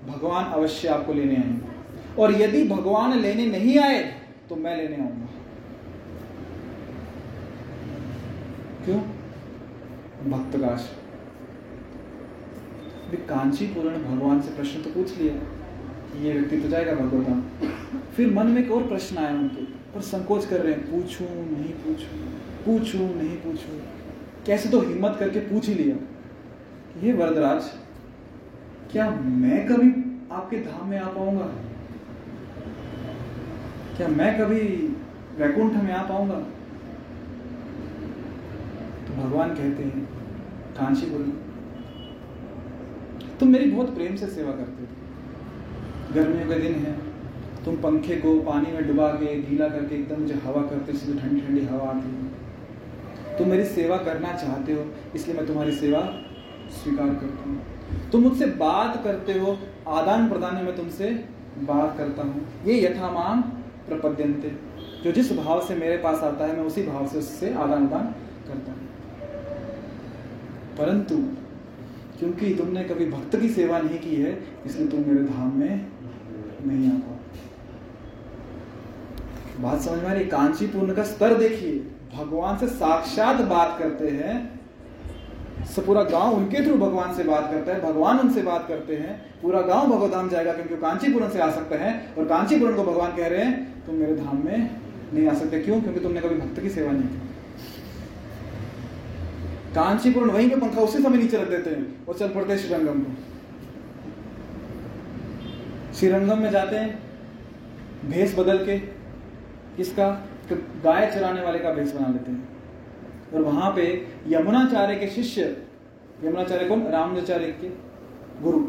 भगवान 0.07 0.45
अवश्य 0.45 0.87
आपको 0.87 1.13
लेने 1.13 1.35
आएँगे। 1.35 2.21
और 2.21 2.31
यदि 2.41 2.63
भगवान 2.67 3.13
लेने 3.19 3.45
नहीं 3.45 3.79
आए 3.79 3.99
तो 4.49 4.55
मैं 4.55 4.75
लेने 4.77 4.95
आऊँगा। 4.95 5.27
क्यों? 8.85 8.99
भक्त 10.31 10.57
का 10.59 10.75
कांचीपुरण 13.29 14.03
भगवान 14.03 14.41
से 14.41 14.51
प्रश्न 14.55 14.81
तो 14.81 14.89
पूछ 14.89 15.17
लिया 15.17 15.33
ये 16.23 16.33
व्यक्ति 16.33 16.57
तो 16.57 16.67
जाएगा 16.67 16.93
भगवताम। 16.95 17.39
फिर 18.15 18.31
मन 18.33 18.47
में 18.47 18.61
एक 18.63 18.71
और 18.71 18.87
प्रश्न 18.87 19.17
आया 19.17 19.31
उनके 19.31 19.63
पर 19.93 20.01
संकोच 20.03 20.45
कर 20.45 20.59
रहे 20.59 20.73
हैं, 20.73 20.81
पूछूँ, 20.91 21.27
नहीं 21.27 21.73
पूछूँ 21.75 22.19
पूछूँ, 22.65 23.07
नहीं 23.15 23.37
पूछूँ। 23.37 23.79
कैसे 24.45 24.69
तो 24.69 24.79
हिम्मत 24.81 25.15
करके 25.19 25.39
पूछ 25.41 25.67
ही 25.67 25.73
लिया 25.73 25.95
ये 27.03 27.13
वरदराज, 27.13 27.69
क्या 28.91 29.09
मैं 29.11 29.65
कभी 29.67 29.89
आपके 30.31 30.57
धाम 30.61 30.89
में 30.89 30.97
आ 30.99 31.07
पाऊँगा? 31.09 31.45
क्या 33.97 34.07
मैं 34.09 34.37
कभी 34.39 34.59
वैकुंठ 35.37 35.73
में 35.83 35.91
आ 35.93 36.01
पाऊँगा? 36.03 36.39
तो 39.05 39.13
भगवान 39.15 39.49
कहते 39.49 39.83
हैं 39.83 40.03
कांचीपुरी 40.77 41.31
तुम 43.39 43.49
मेरी 43.49 43.71
बहुत 43.71 43.95
प्रेम 43.95 44.15
से 44.15 44.27
सेवा 44.29 44.51
करते 44.51 44.83
हो। 44.83 46.13
गर्मियों 46.13 46.47
के 46.49 46.59
दिन 46.59 46.75
है 46.75 46.93
तुम 47.65 47.75
पंखे 47.75 48.15
को 48.15 48.39
पानी 48.39 48.71
में 48.71 48.87
डुबा 48.87 49.07
के 49.09 49.35
गीला 49.41 49.67
करके 49.67 49.95
एकदम 49.95 50.21
मुझे 50.21 50.33
हवा 50.33 50.61
करते 50.61 50.91
हो, 50.91 50.97
इसलिए 50.97 51.19
ठंडी 51.19 51.41
ठंडी 51.41 51.65
हवा 51.65 51.89
आती 51.89 52.09
है। 52.09 53.37
तुम 53.37 53.47
मेरी 53.47 53.65
सेवा 53.65 53.97
करना 53.97 54.33
चाहते 54.33 54.73
हो, 54.73 54.85
इसलिए 55.15 55.37
मैं 55.37 55.45
तुम्हारी 55.47 55.71
सेवा 55.71 56.01
स्वीकार 56.73 57.09
करता 57.09 57.49
हूँ। 57.49 57.61
तुम 58.11 58.21
मुझसे 58.21 58.45
बात 58.45 59.01
करते 59.03 59.33
हो, 59.33 59.57
आदान 59.87 60.29
प्रदान 60.29 60.55
में 60.55 60.63
मैं 60.63 60.75
तुमसे 60.75 61.09
बात 61.59 61.97
करता 61.97 62.23
हूँ। 62.23 62.45
ये 62.65 62.79
यथामान 62.81 63.41
प्रपद्यंते 63.87 64.51
जो 65.03 65.11
जिस 65.11 65.31
भाव 65.37 65.61
से 65.67 65.75
मेरे 65.75 65.97
पास 65.97 66.23
आता 66.23 66.45
है, 66.45 66.57
मैं 66.57 66.65
उसी 66.65 66.83
भाव 66.83 67.07
से 67.07 67.17
उससे 67.17 67.53
आदान 67.53 67.87
प्रदान 67.87 68.13
करता 68.47 68.71
हूँ। 68.71 68.81
परंतु, 70.77 71.15
क्योंकि 72.19 72.53
तुमने 72.55 72.83
कभी 72.83 73.05
भक्त 73.05 73.35
की 73.39 73.49
सेवा 73.49 73.79
नहीं 73.79 73.99
की 73.99 74.15
है, 74.15 74.37
इसलिए 74.65 74.87
तुम 74.87 74.99
मेरे 74.99 75.23
धाम 75.23 75.57
में 75.57 75.85
नहीं 76.65 76.87
आ 76.87 76.99
पाओ 76.99 77.12
बात 79.59 79.81
समझ 79.81 79.99
में 79.99 80.09
आ 80.09 80.13
रही? 80.13 80.25
कांचीपुर 80.25 80.93
का 80.93 81.03
स्तर 81.03 81.33
देखिए। 81.33 81.71
भगवान 82.15 82.57
से 82.57 82.67
साक्षात 82.67 83.41
बात 83.41 83.75
करते 83.79 84.07
हैं। 84.07 84.61
पूरा 85.85 86.03
गाँव 86.03 86.33
उनके 86.33 86.63
थ्रू 86.65 86.75
भगवान 86.77 87.13
से 87.15 87.23
बात 87.23 87.49
करता 87.51 87.73
है, 87.73 87.81
भगवान 87.81 88.19
उनसे 88.19 88.41
बात 88.41 88.65
करते 88.67 88.95
हैं। 88.95 89.13
पूरा 89.41 89.61
गाँव 89.61 89.87
भगवधाम 89.87 90.29
जाएगा 90.29 90.53
क्योंकि 90.53 90.75
कांचीपुरम 90.75 91.29
से 91.29 91.39
आ 91.39 91.49
सकते 91.51 91.75
हैं 91.75 92.15
और 92.15 92.25
कांचीपुरम 92.25 92.75
को 92.75 92.83
भगवान 92.83 93.15
कह 93.15 93.27
रहे 93.27 93.43
हैं, 93.45 93.85
तुम 93.85 93.95
मेरे 93.95 94.15
धाम 94.15 94.41
में 94.45 94.69
नहीं 95.13 95.27
आ 95.27 95.33
सकते। 95.33 95.59
क्यों? 95.59 95.81
क्योंकि 95.81 95.99
तुमने 95.99 96.21
कभी 96.21 96.35
भक्त 96.35 96.59
की 96.59 96.69
सेवा 96.69 96.91
नहीं 96.91 97.03
की। 97.03 97.19
कांचीपुरम 99.75 100.29
वहीं 100.29 100.49
पे 100.49 100.55
पंखा 100.55 100.81
उसी 100.81 100.99
समय 100.99 101.17
नीचे 101.17 101.37
रख 101.37 101.49
देते 101.49 101.69
हैं 101.69 102.05
और 102.05 102.17
चल 102.17 102.27
पड़ते 102.27 102.57
श्रीरंगम 102.57 102.99
को। 102.99 103.11
श्रीरंगम 105.93 106.37
में 106.37 106.49
जाते 106.51 106.75
हैं, 106.75 106.99
भेष 108.05 108.37
बदल 108.39 108.57
के 108.65 108.77
किसका? 109.77 110.09
तो 110.49 110.55
गाय 110.83 111.11
चराने 111.11 111.41
वाले 111.41 111.59
का 111.59 111.71
भेष 111.71 111.91
बना 111.91 112.07
लेते 112.07 112.31
हैं। 112.31 112.47
और 113.33 113.41
वहाँ 113.41 113.71
पे 113.75 113.85
यमुनाचार्य 114.27 114.95
के 114.95 115.07
शिष्य, 115.07 115.41
यमुनाचार्य 116.23 116.65
कौन? 116.65 116.83
रामानुजाचार्य 116.83 117.47
के 117.61 117.69
गुरु। 118.43 118.59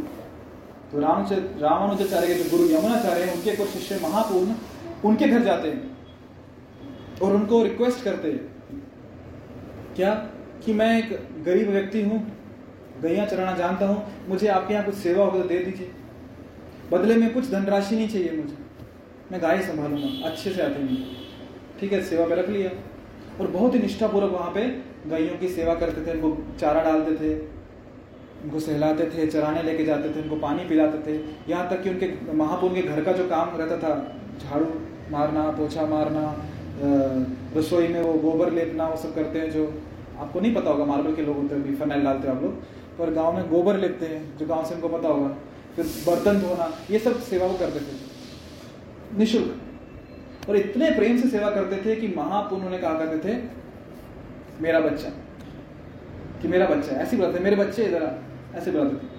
तो 0.92 1.00
राम 1.00 1.26
रामानुजाचार्य 1.61 2.26
के 2.26 2.34
जो 2.34 2.50
गुरु 2.50 2.70
यमुनाचार्य 2.70 3.22
हैं, 3.22 3.34
उनके 3.34 3.57
कुछ 3.57 3.68
शिष्य 3.68 4.00
महापूर्ण 4.02 4.55
उनके 5.05 5.28
घर 5.28 5.42
जाते 5.42 5.68
हैं 5.68 5.96
और 7.22 7.32
उनको 7.32 7.62
रिक्वेस्ट 7.62 8.05
करते 8.05 8.32
हैं। 8.32 8.55
क्या? 9.96 10.14
कि 10.64 10.72
मैं 10.72 10.98
एक 10.98 11.44
गरीब 11.44 11.70
व्यक्ति 11.70 12.02
हूँ, 12.02 12.18
गैया 13.02 13.26
चराना 13.26 13.57
जानता 13.57 13.86
हूँ, 13.86 14.28
मुझे 14.28 14.48
आपके 14.48 14.74
यहाँ 14.74 14.86
कुछ 14.86 14.94
सेवा 14.94 15.24
होगा 15.24 15.42
तो 15.42 15.48
दे 15.48 15.59
दीजिए। 15.59 15.90
बदले 16.92 17.14
में 17.14 17.34
कुछ 17.34 17.50
धनराशि 17.50 17.96
नहीं 17.96 18.09
चाहिए 18.09 18.32
मुझे। 18.32 18.63
मैं 19.32 19.40
गाय 19.42 19.60
संभालूँगा, 19.62 20.28
अच्छे 20.28 20.50
से 20.50 20.62
आते 20.62 20.80
हैं। 20.82 20.96
ठीक 21.80 21.92
है, 21.92 22.02
सेवा 22.04 22.26
पे 22.26 22.34
रख 22.34 22.48
लिया। 22.48 22.70
और 23.40 23.46
बहुत 23.48 23.74
ही 23.74 23.78
निष्ठापूर्वक 23.80 24.32
वहाँ 24.32 24.50
पे 24.52 24.66
गायों 25.10 25.38
की 25.38 25.48
सेवा 25.50 25.74
करते 25.74 26.06
थे 26.06 26.12
उनको 26.12 26.58
चारा 26.60 26.82
डालते 26.82 27.14
थे 27.16 27.34
उनको 28.44 28.60
सहलाते 28.60 29.04
थे, 29.06 29.26
चराने 29.26 29.62
लेके 29.62 29.84
जाते 29.84 30.08
थे 30.08 30.22
उनको 30.22 30.36
पानी 30.36 30.64
पिलाते 30.64 30.98
थे। 31.06 31.16
यहाँ 31.48 31.68
तक 31.70 31.82
कि 31.82 31.90
उनके 31.90 32.32
महापुर 32.34 32.74
के 32.74 32.82
घर 32.82 33.02
का 33.04 33.12
जो 33.12 33.28
काम 33.28 33.56
रहता 33.56 33.76
था, 33.78 33.94
झाड़ू 34.40 34.66
मारना, 35.10 35.50
पोछा 35.52 35.86
मारना 35.86 36.24
रसोई 37.56 37.88
में 37.88 38.00
वो 38.02 38.12
गोबर 38.20 38.52
लेपना, 38.52 38.88
वो 38.88 38.96
सब 38.96 39.14
करते 39.14 39.38
हैं 39.38 39.50
जो 39.50 39.66
आपको 40.20 40.40
नहीं 40.40 40.54
पता 40.54 40.70
होगा, 40.70 40.84
मार्बल 40.84 41.14
के 41.14 41.22
लोग 41.22 41.36
होते 41.36 41.54
हैं 41.54 41.76
फनाइल 41.76 42.04
डालते 42.04 42.28
हैं 42.28 42.36
आप 42.36 42.42
लोग। 42.42 42.52
पर 42.98 43.12
गाँव 43.14 43.32
में 43.32 43.48
गोबर 43.50 43.76
लेपते 43.78 44.06
हैं, 44.06 44.36
जो 44.38 44.46
गाँव 44.46 44.64
से 44.64 44.74
उनको 44.74 44.88
पता 44.88 45.08
होगा। 45.08 45.28
फिर 45.76 45.84
बर्तन 46.06 46.40
धोना, 46.40 46.72
ये 46.90 46.98
सब 46.98 47.20
सेवा 47.22 47.46
वो 47.46 47.58
करते 47.58 47.80
थे। 47.80 48.03
निःशुल्क। 49.14 50.48
और 50.48 50.56
इतने 50.56 50.90
प्रेम 50.90 51.16
से 51.18 51.28
सेवा 51.28 51.50
करते 51.50 51.76
थे 51.84 51.94
कि 51.96 52.08
महापुन 52.16 52.62
उन्हें 52.62 52.80
कहा 52.82 52.94
करते 52.94 53.18
थे, 53.24 53.36
मेरा 54.60 54.80
बच्चा, 54.80 55.08
कि 56.42 56.48
मेरा 56.48 56.66
बच्चा 56.66 56.96
ऐसे 56.96 57.16
बुलाते 57.16 57.38
मेरे 57.40 57.56
बच्चे 57.56 57.88
जरा, 57.90 58.10
ऐसे 58.54 58.70
बुलाते 58.70 58.94
थे 58.96 59.12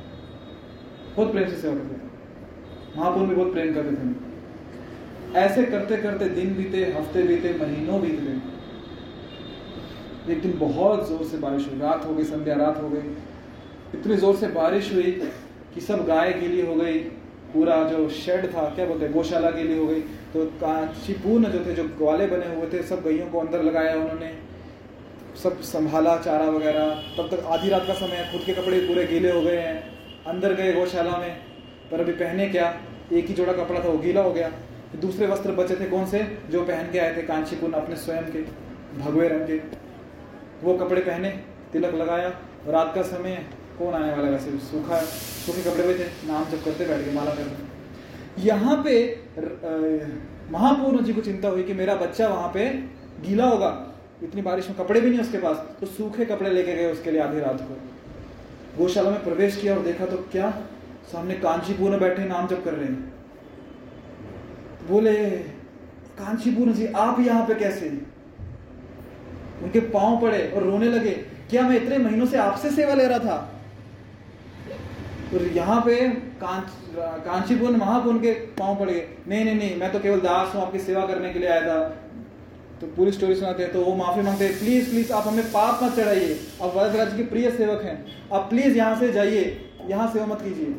बहुत 1.15 1.31
प्रेम 1.31 1.49
से 1.49 1.55
सेवा 1.57 1.73
करते 1.75 1.93
थे। 1.93 2.99
महापुन 2.99 3.27
भी 3.27 3.35
बहुत 3.35 3.51
प्रेम 3.53 3.73
करते 3.73 3.91
थे। 3.93 5.39
ऐसे 5.39 5.63
करते 5.63 5.97
करते 5.97 6.29
दिन 6.31 6.55
बीते, 6.55 6.83
हफ़्ते 6.91 7.23
बीते, 7.23 7.53
महीनों 7.59 8.01
बीत 8.01 8.19
गए 8.19 8.39
एक 10.33 10.41
दिन 10.41 10.57
बहुत 10.59 11.07
ज़ोर 11.09 11.23
से 11.23 11.37
बारिश 11.37 11.67
हुई। 11.69 11.79
रात 11.79 12.05
हो 12.05 12.13
गई, 12.15 12.23
संध्या, 12.23 12.55
रात 12.55 12.81
हो 12.81 12.89
गई। 12.89 12.99
इतनी 13.93 14.15
ज़ोर 14.15 14.35
से 14.35 14.47
बारिश 14.49 14.93
हुई 14.93 15.11
कि 15.73 15.81
सब 15.81 16.05
गाय 16.05 16.33
गीली 16.33 16.61
हो 16.61 16.75
गई। 16.75 16.99
पूरा 17.55 17.83
जो 17.83 18.09
शेड 18.09 18.45
था, 18.45 18.69
क्या 18.69 18.85
बोलते 18.85 19.05
हैं, 19.05 19.13
गौशाला 19.13 19.49
गीली 19.49 19.77
हो 19.77 19.87
गई। 19.87 19.99
तो 19.99 20.45
कांचीपूर्ण 20.45 21.45
जो 21.45 21.65
थे, 21.65 21.73
जो 21.73 21.83
ग्वाले 21.83 22.27
बने 22.27 22.55
हुए 22.55 22.67
थे, 22.73 22.83
सब 22.83 23.03
गैयों 23.03 23.27
को 23.27 23.39
अंदर 23.39 23.63
लगाया 23.63 23.95
उन्होंने। 23.95 24.37
सब 25.43 25.61
संभाला, 25.61 26.17
चारा 26.17 26.45
वगैरह। 26.45 26.89
तब 27.17 27.35
तक 27.35 27.45
आधी 27.45 27.69
रात 27.69 27.83
का 27.87 27.93
समय 27.93 28.15
है, 28.15 28.31
खुद 28.31 28.41
के 28.45 28.53
कपड़े 28.53 28.79
पूरे 28.79 29.05
गीले 29.05 29.31
हो 29.31 29.41
गए 29.41 29.57
हैं। 29.57 29.95
अंदर 30.23 30.53
गए 30.53 30.73
गौशाला 30.73 31.17
में, 31.17 31.37
पर 31.91 31.99
अभी 31.99 32.11
पहने 32.11 32.49
क्या? 32.49 32.77
एक 33.13 33.25
ही 33.25 33.33
जोड़ा 33.33 33.53
कपड़ा 33.53 33.83
था, 33.83 33.89
वो 33.89 33.97
गीला 33.97 34.21
हो 34.21 34.33
गया। 34.33 34.51
दूसरे 35.01 35.27
वस्त्र 35.27 35.51
बचे 35.51 35.75
थे 35.75 35.85
कौन 35.85 36.05
से? 36.05 36.37
जो 36.49 36.63
पहन 36.63 36.91
के 36.91 36.99
आए 36.99 37.17
थे 37.17 37.21
कांचीपूर्ण 37.21 37.73
अपने 37.73 37.95
स्वयं 37.95 38.23
के, 38.23 38.41
भगवे 38.99 39.27
रंग 39.27 39.47
के। 39.47 39.61
वो 40.63 40.77
कपड़े 40.77 41.01
पहने, 41.01 41.29
तिलक 41.73 41.93
लगाया। 41.95 42.29
रात 42.67 42.91
का 42.95 43.01
समय 43.01 43.45
कौन 43.79 43.93
आने 43.93 44.11
वाला 44.11 44.29
वैसे 44.29 44.51
सूखा 44.61 44.99
सूखे 45.01 45.61
कपड़े 45.63 45.83
हुए 45.83 45.93
थे, 45.95 46.05
नाम 46.27 46.45
जब 46.51 46.63
करते 46.65 46.85
बैठ 46.85 47.01
गए, 47.01 47.13
माला 47.13 47.31
करते 47.31 48.43
यहाँ 48.43 48.75
पे 48.83 48.93
महापूर्ण 50.51 51.03
जी 51.03 51.13
को 51.13 51.21
चिंता 51.21 51.47
हुई 51.47 51.63
कि 51.63 51.73
मेरा 51.73 51.95
बच्चा 51.95 52.27
वहाँ 52.27 52.49
पे 52.53 52.69
गीला 53.21 53.45
होगा। 53.45 53.69
इतनी 54.23 54.41
बारिश 54.41 54.67
में 54.69 54.77
कपड़े 54.77 55.01
भी 55.01 55.09
नहीं 55.09 55.19
उसके 55.19 55.37
पास। 55.37 55.57
तो 55.79 55.85
सूखे 55.87 56.25
कपड़े 56.25 56.49
लेके 56.49 56.75
गए 56.75 56.91
उसके 56.91 57.11
लिए 57.11 57.21
आधी 57.21 57.39
रात 57.39 57.61
को। 57.61 57.75
गौशाला 58.77 59.09
में 59.09 59.23
प्रवेश 59.23 59.57
किया 59.57 59.75
और 59.75 59.83
देखा 59.83 60.05
तो 60.05 60.17
क्या? 60.31 60.49
सामने 61.11 61.33
कांचीपुर 61.35 61.97
बैठे 61.99 62.23
नाम 62.25 62.47
जब 62.47 62.63
कर 62.63 62.73
रहे 62.73 62.87
हैं। 62.87 63.13
बोले, 64.89 65.13
कांचीपुर 66.17 66.69
जी, 66.69 66.85
आप 66.87 67.19
यहाँ 67.19 67.45
पे 67.47 67.55
कैसे? 67.55 67.89
उनके 69.63 69.79
पाँव 69.79 70.21
पड़े 70.21 70.47
और 70.49 70.63
रोने 70.63 70.89
लगे, 70.89 71.11
क्या 71.49 71.61
मैं 71.61 71.75
इतने 71.77 71.97
महीनों 71.99 72.25
से 72.25 72.37
आपसे 72.39 72.69
सेवा 72.71 72.93
ले 72.93 73.07
रहा 73.07 73.19
था? 73.19 73.54
तो 75.31 75.45
यहाँ 75.55 75.81
पे 75.81 75.95
कांच 76.41 76.71
कांचीपुर 77.25 77.71
महापुर 77.71 78.17
के 78.19 78.31
पाँव 78.57 78.75
पड़। 78.75 78.89
नहीं 78.89 79.43
नहीं 79.45 79.55
नहीं, 79.55 79.75
मैं 79.77 79.91
तो 79.91 79.99
केवल 79.99 80.19
दास 80.21 80.55
हूँ, 80.55 80.61
आपकी 80.61 80.79
सेवा 80.81 81.05
करने 81.07 81.31
के 81.33 81.39
लिए 81.39 81.49
आया 81.49 81.61
था। 81.61 81.79
तो 82.81 82.87
पूरी 82.87 83.11
स्टोरी 83.11 83.35
सुनाते 83.35 83.63
हैं 83.63 83.71
तो 83.73 83.81
वो 83.83 83.95
माफ़ी 83.95 84.21
मांगते 84.21 84.45
हैं 84.45 84.57
प्लीज़ 84.59 84.89
प्लीज़ 84.89 85.11
आप 85.13 85.27
हमें 85.27 85.45
पाप 85.51 85.83
मत 85.83 85.95
चढ़ाइए। 85.95 86.37
आप 86.61 86.73
वरदराज 86.75 87.15
के 87.17 87.23
प्रिय 87.25 87.49
सेवक 87.51 87.81
हैं। 87.83 87.95
आप 88.33 88.49
प्लीज़ 88.49 88.77
यहाँ 88.77 88.99
से 88.99 89.11
जाइए, 89.11 89.43
यहाँ 89.87 90.11
सेवा 90.13 90.25
मत 90.25 90.41
कीजिए। 90.41 90.71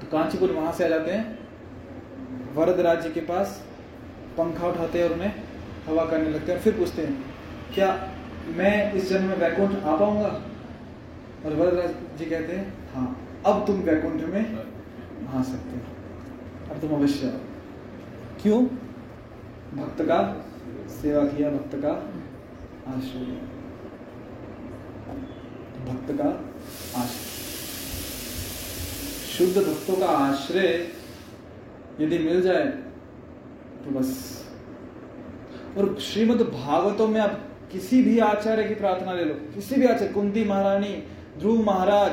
तो 0.00 0.06
कांचीपुर 0.12 0.52
वहाँ 0.52 0.72
से 0.72 0.84
आ 0.84 0.88
जाते 0.88 1.12
हैं 1.12 1.38
वरदराज 2.54 3.02
जी 3.02 3.10
के 3.10 3.20
पास, 3.22 3.62
पंखा 4.36 4.68
उठाते 4.68 4.98
हैं 4.98 5.08
और 5.08 5.14
उन्हें 5.14 5.32
हवा 5.86 6.04
करने 6.04 6.30
लगते 6.30 6.52
हैं 6.52 6.60
फिर 6.60 6.72
पूछते 6.74 7.02
हैं, 7.02 7.24
क्या 7.74 7.88
मैं 8.56 8.92
इस 8.92 9.08
जन्म 9.10 9.24
में 9.24 9.36
वैकुंठ 9.38 9.70
आ 9.76 9.96
पाऊँगा? 9.96 10.40
और 11.40 11.54
वरदराज 11.54 12.18
जी 12.18 12.24
कहते 12.26 12.52
हैं 12.52 12.72
हाँ। 12.94 13.16
अब 13.46 13.66
तुम 13.66 13.76
वैकुंठ 13.80 14.22
में 14.24 14.44
आ 15.28 15.42
सकते 15.42 15.76
हो। 15.76 15.82
अब 16.70 16.80
तुम 16.80 16.90
अवश्य 16.90 17.28
क्यों? 18.42 18.62
भक्त 19.76 20.02
का 20.02 20.18
सेवा 20.90 21.24
किया, 21.26 21.50
भक्त 21.50 21.74
का 21.76 21.92
आश्रय 22.88 23.24
भक्त 25.84 26.12
का 26.12 26.28
आश्रय। 27.00 27.28
शुद्ध 29.28 29.56
भक्तों 29.58 29.96
का 29.96 30.06
आश्रय 30.06 30.68
यदि 32.00 32.18
मिल 32.18 32.40
जाए 32.42 32.64
तो 33.84 33.90
बस। 33.90 34.08
और 35.78 35.98
श्रीमद 36.00 36.40
भागवतों 36.42 37.06
में 37.08 37.20
आप 37.20 37.38
किसी 37.72 38.02
भी 38.02 38.18
आचार्य 38.18 38.64
की 38.64 38.74
प्रार्थना 38.74 39.12
ले 39.12 39.24
लो। 39.24 39.34
किसी 39.54 39.74
भी 39.74 39.86
आचार्य, 39.86 40.12
कुंती 40.12 40.44
महारानी, 40.44 40.94
ध्रुव 41.38 41.62
महाराज 41.66 42.12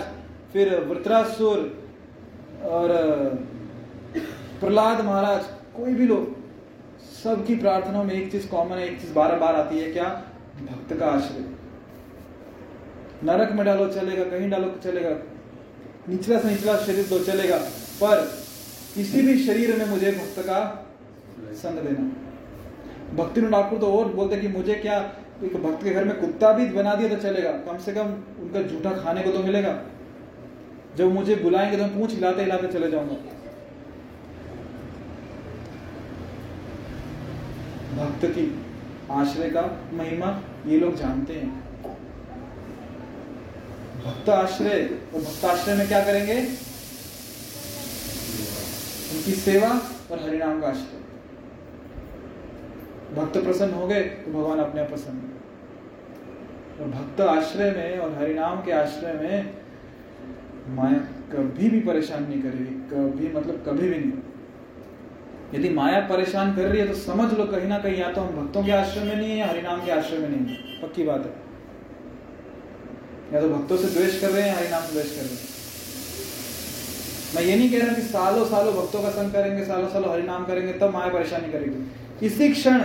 फिर 0.57 0.69
वृत्रासुर 0.81 1.57
और 2.65 2.91
प्रहलाद 4.59 5.01
महाराज, 5.05 5.41
कोई 5.75 5.93
भी 5.93 6.05
लोग, 6.07 6.35
सबकी 7.15 7.55
प्रार्थनाओं 7.55 8.03
में 8.03 8.13
एक 8.13 8.31
चीज़ 8.31 8.47
कॉमन 8.47 8.77
है, 8.77 8.87
एक 8.87 8.99
चीज़ 9.01 9.11
बार 9.13 9.35
बार 9.39 9.55
आती 9.55 9.79
है, 9.79 9.91
क्या? 9.91 10.05
भक्त 10.61 10.93
का 10.99 11.07
आश्रय। 11.07 11.43
नरक 13.23 13.51
में 13.51 13.65
डालो, 13.65 13.87
चलेगा, 13.89 14.23
कहीं 14.23 14.49
डालो, 14.49 14.69
चलेगा। 14.83 15.11
निचला 16.09 16.39
से 16.39 16.49
निचला 16.49 16.75
शरीर 16.77 17.05
तो 17.09 17.19
चलेगा, 17.19 17.57
पर 18.01 18.23
किसी 18.95 19.21
भी 19.21 19.37
शरीर 19.45 19.75
में 19.77 19.85
मुझे 19.85 20.11
भक्त 20.11 20.39
का 20.39 20.59
संग 21.55 21.79
देना। 21.79 22.03
भक्ति 23.13 23.41
ठाकुर 23.41 23.79
तो 23.79 23.91
और 23.91 24.11
बोलते 24.13 24.37
कि 24.37 24.47
मुझे 24.47 24.75
क्या, 24.77 24.97
एक 25.43 25.55
भक्त 25.57 25.83
के 25.83 25.93
घर 25.93 26.05
में 26.05 26.15
कुत्ता 26.19 26.51
भी 26.53 26.65
बना 26.71 26.95
दिया 26.95 27.09
तो 27.09 27.21
चलेगा, 27.21 27.51
कम 27.67 27.77
से 27.77 27.93
कम 27.93 28.07
उनका 28.41 28.61
झूठा 28.63 28.95
खाने 29.03 29.21
को 29.21 29.31
तो 29.31 29.43
मिलेगा। 29.43 29.75
जब 30.97 31.13
मुझे 31.13 31.35
बुलाएँगे 31.35 31.77
तो 31.77 31.83
मैं 31.83 31.99
पूछ 31.99 32.11
हिलाते 32.11 32.41
हिलाते 32.41 32.67
चले 32.67 32.89
जाऊँगा। 32.91 33.15
भक्त 37.97 38.25
की 38.27 38.45
आश्रय 39.11 39.49
का 39.49 39.61
महिमा 39.93 40.29
ये 40.67 40.79
लोग 40.79 40.95
जानते 40.95 41.33
हैं। 41.33 41.49
भक्त 44.03 44.29
आश्रय 44.29 44.81
और 45.15 45.21
भक्त 45.21 45.45
आश्रय 45.45 45.75
में 45.75 45.87
क्या 45.87 46.03
करेंगे? 46.05 46.35
उनकी 49.07 49.31
सेवा 49.33 49.69
और 50.11 50.19
हरिनाम 50.19 50.61
का 50.61 50.67
आश्रय। 50.67 51.05
भक्त 53.15 53.37
प्रसन्न 53.37 53.73
हो 53.73 53.87
गए 53.87 54.01
तो 54.01 54.31
भगवान 54.31 54.59
अपने 54.59 54.83
प्रसन्न। 54.85 55.19
और 56.79 56.87
भक्त 56.89 57.21
आश्रय 57.21 57.71
में 57.71 57.99
और 57.99 58.17
हरिनाम 58.17 58.61
के 58.61 58.71
आश्रय 58.71 59.13
में 59.13 59.66
माया 60.69 60.97
कभी 61.31 61.69
भी 61.69 61.79
परेशान 61.79 62.23
नहीं 62.23 62.41
करेगी, 62.41 62.75
कभी 62.89 63.27
मतलब 63.37 63.63
कभी 63.67 63.89
भी 63.89 63.97
नहीं। 63.99 64.11
यदि 65.53 65.69
माया 65.69 65.99
परेशान 65.99 66.55
कर 66.55 66.61
रही 66.61 66.79
है 66.79 66.87
तो 66.87 66.93
समझ 66.93 67.33
लो, 67.33 67.45
कहीं 67.45 67.67
ना 67.67 67.77
कहीं 67.77 67.97
या 67.97 68.11
तो 68.11 68.21
हम 68.21 68.35
भक्तों 68.35 68.63
के 68.63 68.71
आश्रम 68.71 69.07
में 69.07 69.15
नहीं 69.15 69.29
है 69.31 69.37
या 69.37 69.47
हरिनाम 69.47 69.85
के 69.85 69.91
आश्रय 69.91 70.17
में 70.17 70.29
नहीं 70.29 70.55
है। 70.55 70.81
पक्की 70.81 71.03
बात 71.03 71.25
है। 71.25 71.31
या 73.33 73.41
तो 73.41 73.49
भक्तों 73.49 73.77
से 73.77 73.87
द्वेष 73.87 74.21
कर 74.21 74.29
रहे 74.29 74.41
हैं 74.41 74.55
हरिनाम 74.55 74.81
से 74.81 74.93
द्वेष 74.93 75.15
कर 75.15 75.21
रहे 75.21 75.29
हैं। 75.29 75.55
मैं 77.35 77.43
ये 77.43 77.55
नहीं 77.55 77.69
कह 77.71 77.85
रहा 77.85 77.95
कि 77.95 78.01
सालों 78.01 78.45
सालों 78.45 78.73
भक्तों 78.73 79.01
का 79.01 79.09
संग 79.09 79.31
करेंगे, 79.31 79.65
सालों 79.65 79.87
सालों 79.87 80.11
हरिनाम 80.13 80.45
करेंगे, 80.45 80.73
तब 80.73 80.79
तो 80.79 80.89
माया 80.89 81.09
परेशानी 81.09 81.51
करेगी। 81.51 82.25
इसी 82.25 82.49
क्षण, 82.49 82.83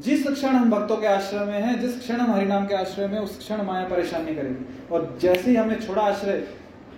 जिस 0.00 0.26
क्षण 0.26 0.48
हम 0.48 0.70
भक्तों 0.70 0.96
के 0.96 1.06
आश्रय 1.06 1.44
में 1.44 1.60
हैं, 1.60 1.80
जिस 1.80 1.98
क्षण 1.98 2.16
हम 2.16 2.32
हरिनाम 2.32 2.66
के 2.66 2.74
आश्रय 2.74 3.06
में 3.06 3.18
उस 3.18 3.38
क्षण 3.38 3.62
माया 3.62 3.84
परेशान 3.84 4.24
नहीं 4.24 4.36
करेगी। 4.36 4.88
और 4.92 5.18
जैसे 5.22 5.50
ही 5.50 5.56
हमने 5.56 5.76
छोड़ा 5.76 6.02
आश्रय 6.02 6.46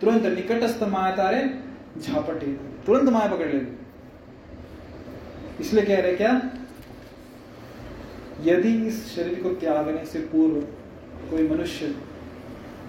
तुरंत 0.01 0.25
निकटस्थ 0.27 0.83
माया 0.85 1.11
तारे 1.17 1.43
झापटे 1.99 2.47
तुरंत 2.87 3.09
माया 3.11 3.29
पकड़ 3.29 3.47
लेगी। 3.47 3.73
इसलिए 5.61 5.85
कह 5.85 6.01
रहे 6.01 6.17
क्या? 6.17 6.33
यदि 8.45 8.73
इस 8.87 8.97
शरीर 9.15 9.43
को 9.43 9.51
त्यागने 9.61 10.05
से 10.07 10.19
पूर्व 10.27 10.61
कोई 11.31 11.49
मनुष्य 11.49 11.87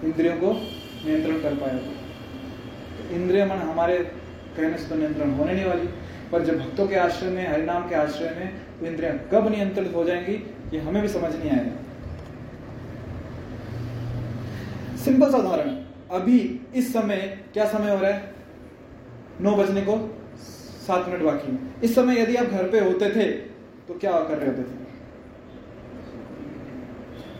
इंद्रियों 0.04 0.36
को 0.36 0.52
नियंत्रण 0.52 1.40
कर 1.40 1.54
पाएगा 1.54 1.78
तो 1.78 3.14
इंद्रिय 3.14 3.44
मन 3.44 3.58
हमारे 3.64 3.98
कहने 3.98 4.78
से 4.78 4.88
तो 4.88 4.94
नियंत्रण 4.94 5.30
होने 5.30 5.52
नहीं 5.52 5.64
वाली। 5.64 5.88
पर 6.32 6.44
जब 6.44 6.58
भक्तों 6.58 6.86
के 6.86 6.96
आश्रय 6.96 7.30
में, 7.30 7.48
हरिनाम 7.48 7.88
के 7.88 7.94
आश्रय 7.94 8.30
में 8.30 8.48
तो 8.80 8.86
इंद्रियाँ 8.86 9.14
कब 9.32 9.48
नियंत्रित 9.50 9.94
हो 9.94 10.04
जाएँगी, 10.04 10.34
ये 10.72 10.80
हमें 10.80 11.02
भी 11.02 11.08
समझ 11.08 11.34
नहीं 11.36 11.50
आएगा। 11.50 11.72
सिंपल 15.04 15.30
सा 15.30 15.38
उदाहरण। 15.38 15.68
अभी 16.10 16.38
इस 16.74 16.92
समय 16.92 17.16
क्या 17.52 17.64
समय 17.68 17.90
हो 17.90 18.00
रहा 18.00 18.10
है? 18.10 18.34
नौ 19.40 19.54
बजने 19.56 19.80
को 19.82 19.96
सात 20.86 21.08
मिनट 21.08 21.22
बाकी 21.22 21.52
है। 21.52 21.58
इस 21.84 21.94
समय 21.94 22.20
यदि 22.20 22.36
आप 22.36 22.46
घर 22.46 22.68
पे 22.68 22.80
होते 22.80 23.10
थे 23.10 23.24
तो 23.88 23.94
क्या 23.94 24.12
कर 24.20 24.38
रहे 24.38 24.48
होते 24.48 24.62
थे? 24.62 24.86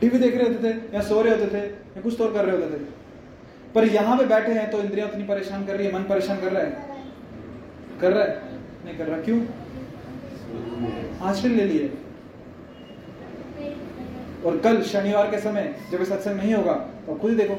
टीवी 0.01 0.19
देख 0.19 0.35
रहे 0.35 0.49
होते 0.49 0.63
थे, 0.65 0.77
या 0.95 1.03
सो 1.03 1.21
रहे 1.23 1.35
होते 1.35 1.55
थे, 1.55 1.65
या 1.67 2.01
कुछ 2.01 2.15
तो 2.19 2.29
कर 2.29 2.45
रहे 2.45 2.57
होते 2.57 2.75
थे। 2.75 2.83
पर 3.75 3.85
यहाँ 3.85 4.17
पे 4.19 4.25
बैठे 4.25 4.53
हैं 4.53 4.71
तो 4.71 4.81
इंद्रिया 4.81 5.07
उतनी 5.07 5.25
परेशान 5.25 5.65
कर 5.67 5.77
रही 5.77 5.87
है, 5.87 5.95
मन 5.95 6.03
परेशान 6.05 6.41
कर 6.41 6.53
रहा 6.53 6.63
है? 6.63 6.71
कर 8.01 8.13
रहा 8.13 8.25
है? 8.25 8.43
नहीं 8.85 8.99
कर 8.99 9.07
रहा। 9.07 9.21
क्यों? 9.21 9.41
आश्रय 11.23 11.51
ले 11.51 11.65
लिए। 11.65 11.93
और 14.45 14.59
कल 14.59 14.83
शनिवार 14.83 15.31
के 15.31 15.39
समय, 15.39 15.75
जब 15.93 16.05
सत्संग 16.05 16.37
नहीं 16.37 16.55
होगा 16.55 16.75
तो 17.07 17.15
खुद 17.15 17.33
देखो। 17.33 17.55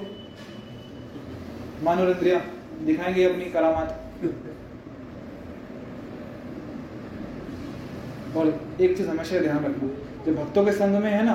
मानव 1.84 2.10
इंद्रिया 2.10 2.40
दिखाएँगे 2.86 3.24
अपनी 3.24 3.46
करामात। 3.46 4.06
और 8.38 8.48
एक 8.82 8.98
चीज़ 8.98 9.08
हमेशा 9.08 9.40
ध्यान 9.40 9.64
रखना, 9.66 9.88
जब 10.26 10.36
भक्तों 10.36 10.66
के 10.66 10.72
संग 10.72 10.96
में 10.96 11.12
है 11.12 11.24
ना 11.26 11.34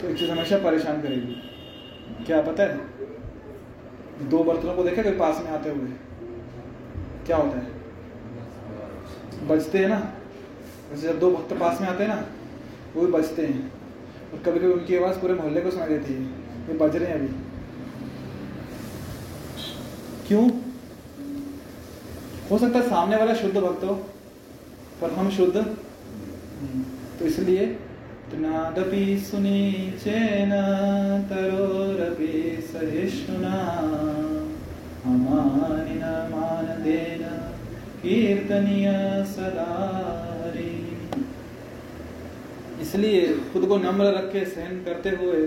तो 0.00 0.08
एक 0.08 0.18
चीज़ 0.18 0.30
हमेशा 0.30 0.58
परेशान 0.58 1.00
करेगी। 1.02 2.24
क्या 2.26 2.40
पता 2.42 2.62
है? 2.62 2.76
दो 4.28 4.42
बर्तनों 4.44 4.74
को 4.74 4.82
देखा 4.82 5.02
कोई 5.02 5.12
पास 5.12 5.40
में 5.44 5.50
आते 5.50 5.70
हुए। 5.70 5.88
क्या 7.26 7.36
होता 7.36 7.58
है? 7.58 7.66
बजते 9.48 9.78
हैं 9.78 9.88
ना। 9.88 10.00
जैसे 10.90 11.08
जब 11.08 11.18
दो 11.18 11.30
भक्त 11.30 11.52
पास 11.52 11.80
में 11.80 11.88
आते 11.88 12.04
हैं 12.04 12.10
ना, 12.10 12.26
वो 12.96 13.06
भी 13.06 13.12
बजते 13.12 13.46
हैं। 13.46 13.72
और 14.32 14.38
कभी 14.38 14.58
कभी 14.58 14.72
उनकी 14.72 14.96
आवाज़ 14.96 15.18
पूरे 15.18 15.34
मोहल्ले 15.34 15.60
को 15.60 15.70
सुनाई 15.70 15.88
देती 15.88 16.12
है 16.12 16.22
ये 16.68 16.78
बज 16.78 16.96
रहे 16.96 17.08
हैं 17.08 17.18
अभी। 17.18 17.43
क्यों? 20.28 20.48
हो 22.50 22.58
सकता 22.58 22.78
है 22.78 22.88
सामने 22.88 23.16
वाला 23.16 23.34
शुद्ध 23.34 23.56
भक्त 23.56 23.84
हो, 23.84 23.94
पर 25.00 25.10
हम 25.10 25.30
शुद्ध। 25.30 25.56
तो 27.18 27.24
इसलिए 27.26 27.66
नादपि 28.34 29.04
सुनी 29.30 29.90
चेन 30.04 30.50
तरोरपि 31.30 32.32
सहिष्णुना। 32.72 33.54
अमानिन 35.06 36.04
मानदेन 36.32 37.22
कीर्तनीय 38.02 38.88
सदारी। 39.28 40.72
इसलिए 42.82 43.22
खुद 43.52 43.66
को 43.66 43.76
नम्र 43.76 44.04
रख 44.04 44.32
के 44.32 44.44
सहन 44.46 44.84
करते 44.84 45.10
हुए 45.16 45.46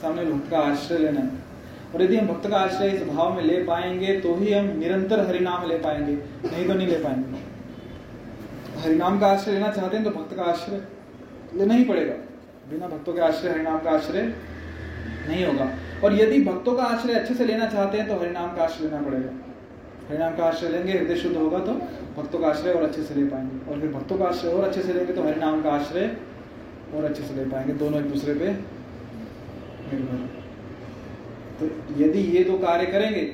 सामने 0.00 0.24
भक्त 0.24 0.50
का 0.50 0.58
आश्रय 0.58 0.98
लेना। 0.98 1.30
और 1.94 2.02
यदि 2.02 2.16
हम 2.16 2.26
भक्त 2.26 2.48
का 2.50 2.56
आश्रय 2.58 2.90
इस 2.90 3.02
भाव 3.04 3.34
में 3.34 3.42
ले 3.42 3.62
पाएँगे 3.64 4.18
तो 4.20 4.34
ही 4.36 4.52
हम 4.52 4.66
निरंतर 4.78 5.26
हरिनाम 5.26 5.66
ले 5.68 5.78
पाएँगे 5.78 6.12
नहीं 6.46 6.66
तो 6.66 6.74
नहीं 6.74 6.86
ले 6.86 6.98
पाएँगे 6.98 7.48
हरिनाम 8.80 9.18
का 9.20 9.26
आश्रय 9.28 9.52
लेना 9.52 9.70
चाहते 9.70 9.96
हैं 9.96 10.04
तो 10.04 10.10
भक्त 10.12 10.36
का 10.36 10.42
आश्रय 10.44 10.82
लेना 11.54 11.74
ही 11.74 11.84
पड़ेगा 11.84 12.14
बिना 12.70 12.88
भक्तों 12.88 13.12
के 13.12 13.20
आश्रय 13.22 13.50
हरिनाम 13.50 13.78
का 13.78 13.90
आश्रय 13.90 14.32
नहीं 15.28 15.44
होगा 15.44 15.68
और 16.04 16.14
यदि 16.14 16.42
भक्तों 16.44 16.74
का 16.76 16.82
आश्रय 16.86 17.14
अच्छे 17.14 17.34
से 17.34 17.46
लेना 17.46 17.66
चाहते 17.68 17.98
हैं 17.98 18.08
तो 18.08 18.16
हरिनाम 18.16 18.54
का 18.56 18.62
आश्रय 18.64 18.86
लेना 18.86 19.02
पड़ेगा 19.02 19.30
हरिनाम 20.08 20.36
का 20.36 20.44
आश्रय 20.44 20.68
लेंगे 20.68 20.92
हृदय 20.92 21.16
शुद्ध 21.16 21.36
होगा 21.36 21.58
तो 21.60 21.72
भक्तों 22.16 22.38
का 22.38 22.48
आश्रय 22.48 22.72
और 22.72 22.82
अच्छे 22.82 23.02
से 23.02 23.14
ले 23.14 23.26
पाएँगे 23.26 23.70
और 23.70 23.80
फिर 23.80 23.92
भक्तों 23.92 24.18
का 24.18 24.26
आश्रय 24.26 24.52
और 24.52 24.64
अच्छे 24.64 24.82
से 24.82 24.92
लेंगे 24.92 25.12
तो 25.12 25.22
हरिनाम 25.22 25.62
का 25.62 25.70
आश्रय 25.72 26.16
और 26.96 27.04
अच्छे 27.04 27.22
से 27.22 27.34
ले 27.34 27.44
पाएँगे 27.46 27.72
दोनों 27.76 28.00
एक 28.00 28.10
दूसरे 28.10 28.34
पे 28.34 28.52
निर्भर 29.92 30.39
तो 31.60 31.66
यदि 31.98 32.20
ये 32.36 32.42
दो 32.44 32.58
कार्य 32.58 32.86
करेंगे, 32.86 33.24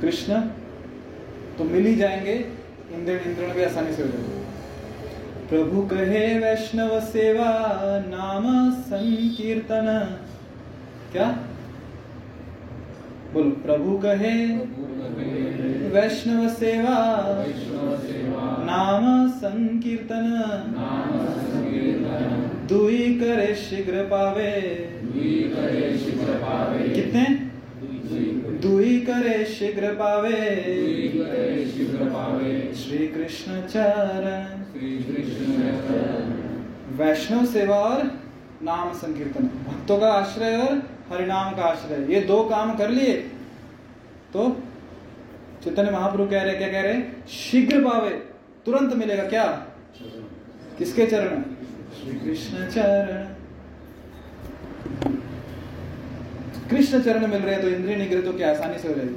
कृष्ण 0.00 0.40
तो 1.58 1.64
मिल 1.64 1.86
ही 1.86 1.94
जाएँगे, 1.96 2.34
इंद्र 2.92 3.12
इंद्रण 3.26 3.52
भी 3.54 3.62
आसानी 3.64 3.92
से 3.92 4.02
हो 4.02 4.08
जाएँगे। 4.08 4.42
प्रभु 5.48 5.82
कहे 5.86 6.22
वैष्णव 6.38 7.00
सेवा, 7.00 7.50
नाम 8.06 8.46
संकीर्तन। 8.82 9.88
क्या? 11.12 11.26
बोलो, 13.32 13.50
प्रभु 13.64 13.98
कहे 13.98 14.34
वैष्णव 15.90 16.48
सेवा, 16.50 16.96
नाम 18.64 19.04
संकीर्तन। 19.30 20.28
दुई 22.68 23.14
करे 23.14 23.54
शीघ्र 23.54 24.02
पावे। 24.02 24.50
दुई 25.04 25.32
करे 25.54 25.96
शीघ्र 25.98 26.34
पावे। 26.34 26.88
कितने? 26.88 27.24
दुई 28.60 28.98
करे 29.00 29.44
शीघ्र 29.44 29.92
पावे। 29.94 30.30
दुई 30.30 31.08
करे 31.16 31.64
शीघ्र 31.66 32.04
पावे। 32.04 32.72
श्री 32.74 33.08
कृष्ण 33.08 33.60
चरण 33.62 34.62
वैष्णव 36.98 37.44
सेवा 37.46 37.76
और 37.76 38.02
नाम 38.62 38.92
संकीर्तन। 38.94 39.44
भक्तों 39.66 39.98
का 39.98 40.12
आश्रय 40.12 40.56
और 40.58 40.76
हरिनाम 41.10 41.54
का 41.54 41.62
आश्रय। 41.62 42.12
ये 42.14 42.20
दो 42.20 42.42
काम 42.44 42.74
कर 42.76 42.90
लिए। 42.90 43.12
तो 44.32 44.48
चैतन्य 45.64 45.90
महाप्रभु 45.90 46.26
कह 46.26 46.42
रहे 46.42 46.54
क्या 46.54 46.68
कह 46.68 46.80
रहे? 46.80 47.00
शीघ्र 47.28 47.80
पावे 47.80 48.10
तुरंत 48.66 48.94
मिलेगा 48.94 49.24
क्या? 49.24 49.44
किसके 50.78 51.06
चरण 51.06 51.42
श्री 52.04 52.14
कृष्ण 52.14 52.66
चरण। 52.70 53.26
कृष्ण 56.70 57.00
चरण 57.02 57.26
मिल 57.26 57.42
रहे 57.42 57.56
तो 57.62 57.68
इंद्रिय 57.68 57.96
निग्रह 57.96 58.22
तो 58.22 58.32
क्या 58.32 58.50
आसानी 58.50 58.78
से 58.78 58.88
हो 58.88 58.94
जाएगी? 58.94 59.14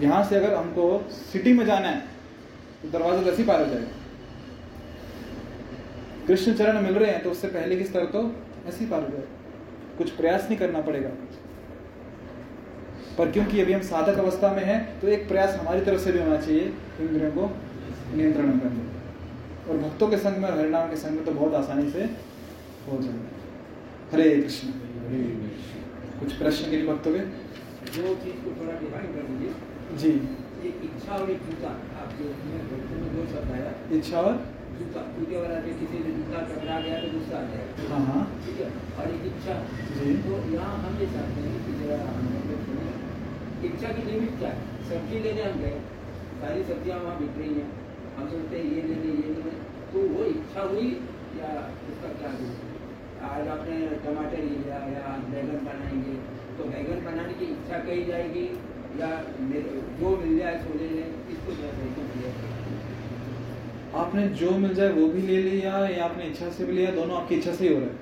यहाँ 0.00 0.22
से 0.24 0.36
अगर 0.36 0.54
हमको 0.54 0.86
सिटी 1.12 1.52
में 1.52 1.64
जाना 1.66 1.88
है 1.88 2.00
तो 2.82 2.88
दरवाज़ा 2.90 3.30
दस 3.30 3.38
ही 3.38 3.44
पार 3.44 3.60
हो 3.60 3.66
जाएगा। 3.66 3.86
कृष्ण 6.26 6.54
चरण 6.54 6.82
मिल 6.82 6.94
रहे 6.94 7.10
हैं 7.10 7.22
तो 7.22 7.30
उससे 7.30 7.48
पहले 7.48 7.76
की 7.76 7.84
स्तर 7.84 8.04
तो 8.06 8.22
ऐसे 8.68 8.86
पार 8.86 9.02
हो 9.02 9.08
जाएगा। 9.08 9.96
कुछ 9.98 10.10
प्रयास 10.12 10.46
नहीं 10.48 10.58
करना 10.58 10.80
पड़ेगा। 10.82 11.08
पर 13.18 13.30
क्योंकि 13.32 13.60
अभी 13.60 13.72
हम 13.72 13.80
साधक 13.84 14.18
अवस्था 14.18 14.52
में 14.52 14.64
हैं 14.64 14.80
तो 15.00 15.08
एक 15.08 15.28
प्रयास 15.28 15.54
हमारी 15.54 15.80
तरफ़ 15.82 16.00
से 16.00 16.12
भी 16.12 16.18
होना 16.18 16.36
चाहिए, 16.38 16.72
इंद्रियों 17.00 17.30
को 17.32 17.50
नियंत्रण 18.14 18.58
करने। 18.58 18.92
और 19.68 19.76
भक्तों 19.78 20.08
के 20.08 20.16
संग 20.18 20.36
में 20.36 20.48
और 20.48 20.58
हरिनाम 20.58 20.90
के 20.90 20.96
संग 20.96 21.16
में 21.16 21.24
तो 21.24 21.32
बहुत 21.32 21.54
आसानी 21.54 21.90
से 21.90 22.04
हो 22.88 22.98
जाएगा 23.02 23.32
हरे 24.12 24.30
कृष्ण। 24.40 24.68
कुछ 26.18 26.32
प्रश्न 26.32 26.70
के 26.70 26.76
लिए 26.76 26.86
भक्तों 26.86 27.12
के? 27.12 27.18
दो 27.18 28.14
चीज़ 28.24 28.36
को 28.44 28.50
थोड़ा 28.58 28.74
डिफाइन 28.80 29.06
कर 29.14 29.22
दीजिए। 29.28 29.52
जी। 30.00 30.10
इच्छा 30.88 31.12
और 31.14 31.30
एक 31.30 31.40
जूता। 31.46 31.70
आपके 32.02 32.24
उसमें 32.24 32.52
में 33.00 33.16
दो 33.16 33.24
शब्द 33.32 33.50
आया। 33.52 33.72
इच्छा 33.96 34.20
और? 34.20 34.36
जूता। 34.78 35.00
जूते 35.16 35.40
वाला 35.40 35.58
जो 35.64 35.72
किसी 35.80 35.86
से 35.92 36.12
जूता 36.12 36.40
टकरा 36.50 36.78
गया 36.80 36.98
तो 37.00 37.10
गुस्सा 37.12 37.38
आ 37.38 37.42
जाएगा। 37.42 37.88
हाँ 37.90 38.00
हाँ। 38.06 38.22
ठीक 38.46 38.60
है? 38.60 38.68
और 38.98 39.10
एक 39.14 39.26
इच्छा। 39.32 39.56
जी। 39.96 40.14
तो 40.24 40.38
यहाँ 40.54 40.72
हम 40.84 40.98
ये 41.00 41.06
चाहते 41.16 41.48
हैं 41.48 41.58
कि 41.66 41.72
जरा 41.80 41.98
हम 42.10 42.30
लोग 42.34 42.52
इच्छा 43.64 43.88
की 43.88 44.02
लिमिट 44.10 44.38
क्या 44.38 44.48
है? 44.48 44.56
सब्ज़ी 44.88 45.18
लेने 45.18 45.42
हम 45.42 45.60
गए। 45.60 45.80
सारी 46.40 46.64
सब्ज़ियाँ 46.64 46.98
वहाँ 47.00 47.18
बिक 47.18 47.38
रही 47.38 47.54
हैं। 47.54 47.68
हम 48.16 48.28
सोचते 48.30 48.58
हैं 48.58 48.64
ये 48.64 48.82
लें 48.82 48.98
ये 49.04 49.30
लें 49.36 49.56
तो 49.92 49.98
वो 50.14 50.24
इच्छा 50.26 50.62
हुई 50.70 50.88
या 51.38 51.48
उसका 51.88 52.10
क्या 52.20 52.30
आज 53.28 53.48
आपने 53.48 53.76
टमाटर 54.04 54.42
लिया 54.44 54.78
या 54.92 55.16
बैगन 55.30 55.60
बनाएँगे? 55.66 56.14
तो 56.56 56.64
बैगन 56.64 56.98
बनाने 57.04 57.34
की 57.34 57.46
इच्छा 57.52 57.78
कही 57.86 58.04
जाएगी 58.04 58.44
या 59.00 59.08
जो 60.00 60.10
मिल 60.18 60.38
जाए 60.38 60.58
सो 60.64 60.78
ले 60.80 60.88
लें 60.90 61.08
इसको 61.32 61.56
क्या 61.60 61.70
किया 61.96 62.32
आपने 64.00 64.22
जो 64.38 64.50
मिल 64.58 64.72
जाए 64.74 64.92
वो 64.92 65.06
भी 65.08 65.22
ले 65.22 65.40
लिया 65.42 65.72
या 65.88 66.04
आपने 66.04 66.24
इच्छा 66.26 66.48
से 66.52 66.64
भी 66.64 66.72
लिया? 66.72 66.90
दोनों 66.94 67.16
आपकी 67.16 67.34
इच्छा 67.34 67.52
से 67.52 67.66
ही 67.66 67.74
हो 67.74 67.80
रहा 67.80 67.88
है। 67.88 67.94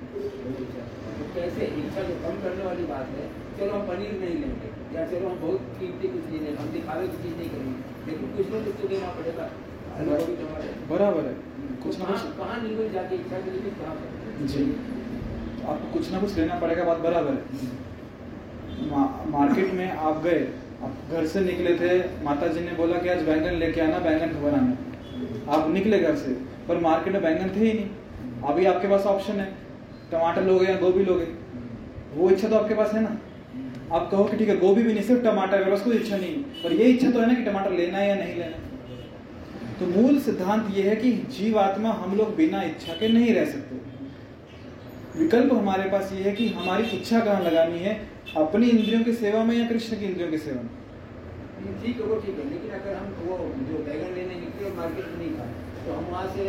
तो 1.17 1.25
कैसे? 1.35 1.65
इच्छा 1.81 2.01
जो 2.03 2.15
कम 2.23 2.39
करने 2.43 2.63
वाली 2.65 2.85
बात 2.85 3.11
है। 3.17 3.25
चलो 3.57 3.73
हम 3.73 3.83
पनीर 3.87 4.13
नहीं 4.21 4.37
लेंगे 4.39 4.69
या 4.95 5.05
चलो 5.11 5.27
हम 5.29 5.37
बहुत 5.41 5.75
कीमती 5.79 6.07
कुछ 6.07 6.23
नहीं 6.29 6.39
लेंगे। 6.39 6.57
हम 6.61 6.71
दिखावे 6.71 7.07
की 7.07 7.17
चीज़ 7.23 7.35
नहीं 7.37 7.49
करेंगे। 7.49 7.77
लेकिन 8.07 8.25
कुछ 8.37 8.49
ना 8.53 8.63
कुछ 8.65 8.81
तो 8.81 8.87
देना 8.87 9.11
पड़ेगा। 9.19 9.45
बराबर 9.93 11.25
है। 11.25 11.33
कुछ 11.83 11.97
ना 11.99 12.05
कुछ 12.05 12.21
कहाँ 12.37 12.61
निकल 12.61 12.89
जाती 12.93 13.15
इच्छा 13.15 13.39
के 13.39 13.51
लिए 13.51 13.71
कहाँ 13.79 14.47
जी। 14.47 14.63
आपको 15.63 15.91
कुछ 15.93 16.11
ना 16.11 16.19
कुछ 16.19 16.37
लेना 16.37 16.55
पड़ेगा 16.59 16.83
बात 16.83 16.97
बराबर 16.99 17.31
है। 17.31 17.41
मा, 18.89 19.01
मार्केट 19.29 19.73
में 19.73 19.89
आप 19.89 20.23
गए 20.23 20.41
आप 20.83 21.11
घर 21.11 21.25
से 21.27 21.41
निकले 21.41 21.75
थे 21.75 21.97
माता 22.23 22.47
जी 22.47 22.61
ने 22.61 22.71
बोला 22.77 22.97
कि 22.97 23.09
आज 23.09 23.21
बैंगन 23.25 23.59
लेके 23.59 23.81
आना 23.81 23.99
बैंगन 23.99 24.33
खबर 24.33 24.53
आना 24.53 25.53
आप 25.53 25.69
निकले 25.71 25.99
घर 25.99 26.15
से 26.15 26.31
पर 26.67 26.79
मार्केट 26.81 27.13
में 27.13 27.21
बैंगन 27.21 27.55
थे 27.55 27.59
ही 27.61 27.73
नहीं। 27.73 27.89
अभी 28.43 28.65
आपके 28.65 28.87
पास 28.87 29.05
ऑप्शन 29.07 29.39
है। 29.39 29.45
टमाटर 30.11 30.43
लोगे 30.43 30.65
या 30.65 30.75
गोभी 30.79 31.05
लोगे? 31.05 31.27
वो 32.15 32.29
इच्छा 32.29 32.47
तो 32.47 32.55
आपके 32.55 32.75
पास 32.75 32.93
है 32.93 33.01
ना। 33.03 33.17
आप 33.91 34.09
कहो 34.11 34.23
कि 34.23 34.37
ठीक 34.37 34.49
है 34.49 34.57
गोभी 34.59 34.83
भी 34.83 34.93
नहीं 34.93 35.03
सिर्फ़ 35.03 35.23
टमाटर 35.23 35.57
है 35.57 35.59
मेरे 35.59 35.71
पास 35.71 35.85
कोई 35.85 35.95
इच्छा 35.97 36.17
नहीं। 36.17 36.35
पर 36.63 36.73
ये 36.73 36.85
इच्छा 36.85 37.11
तो 37.11 37.19
है 37.19 37.27
ना 37.27 37.33
कि 37.33 37.43
टमाटर 37.43 37.71
लेना 37.73 37.97
है 37.97 38.09
या 38.09 38.15
नहीं 38.15 38.35
लेना 38.35 38.71
तो 39.83 39.89
मूल 39.91 40.19
सिद्धांत 40.21 40.67
ये 40.73 40.83
है 40.83 40.95
कि 40.95 41.11
जीवात्मा 41.35 41.89
हम 41.93 42.15
लोग 42.17 42.35
बिना 42.35 42.61
इच्छा 42.63 42.93
के 42.99 43.07
नहीं 43.13 43.33
रह 43.35 43.45
सकते। 43.45 43.79
विकल्प 45.15 45.51
हमारे 45.53 45.89
पास 45.89 46.11
ये 46.13 46.21
है 46.23 46.31
कि 46.35 46.47
हमारी 46.51 46.83
इच्छा 46.97 47.19
कहाँ 47.19 47.41
लगानी 47.43 47.79
है? 47.79 47.95
अपनी 48.37 48.69
इंद्रियों 48.69 49.01
की 49.03 49.13
सेवा 49.15 49.43
में 49.43 49.55
या 49.57 49.65
कृष्ण 49.67 49.97
की 49.99 50.05
इंद्रियों 50.05 50.29
की 50.31 50.37
सेवा 50.45 50.61
में? 50.61 50.69
ठीक 51.81 51.99
है 51.99 52.05
वो 52.05 52.15
ठीक 52.21 52.39
है 52.39 52.45
लेकिन 52.51 52.71
अगर 52.77 52.95
हम 52.95 53.11
वो 53.25 53.35
जो 53.67 53.81
बैगन 53.83 54.15
लेने 54.15 54.39
निकले 54.39 54.71
मार्केट 54.77 55.11
में 55.11 55.17
नहीं 55.17 55.35
खाए 55.35 55.51
तो 55.83 55.93
हम 55.93 56.07
वहाँ 56.11 56.27
से 56.35 56.45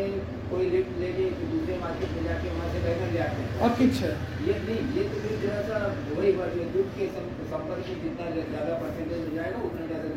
कोई 0.50 0.70
लिफ्ट 0.70 0.98
लेके 1.00 1.26
दूसरे 1.50 1.78
मार्केट 1.80 2.16
में 2.16 2.22
जाके 2.24 2.54
वहाँ 2.54 2.70
से 2.72 2.82
बैगन 2.86 3.12
ले 3.14 3.20
आते 3.26 3.38
हैं। 3.42 4.14
ये 4.46 4.58
नहीं 4.66 4.78
ये 4.96 5.08
तो 5.10 5.24
फिर 5.24 5.36
जरा 5.42 5.60
सा 5.68 5.82
वही 6.10 6.32
बात 6.38 6.56
है 6.58 6.70
दूध 6.74 6.94
के 6.98 7.08
संपर्क 7.16 7.90
में 7.90 8.00
जितना 8.04 8.30
ज़्यादा 8.36 8.78
परसेंटेज 8.84 9.28
हो 9.28 9.36
जाएगा 9.36 9.62
उतना 9.70 9.86
ज़्यादा 9.92 10.13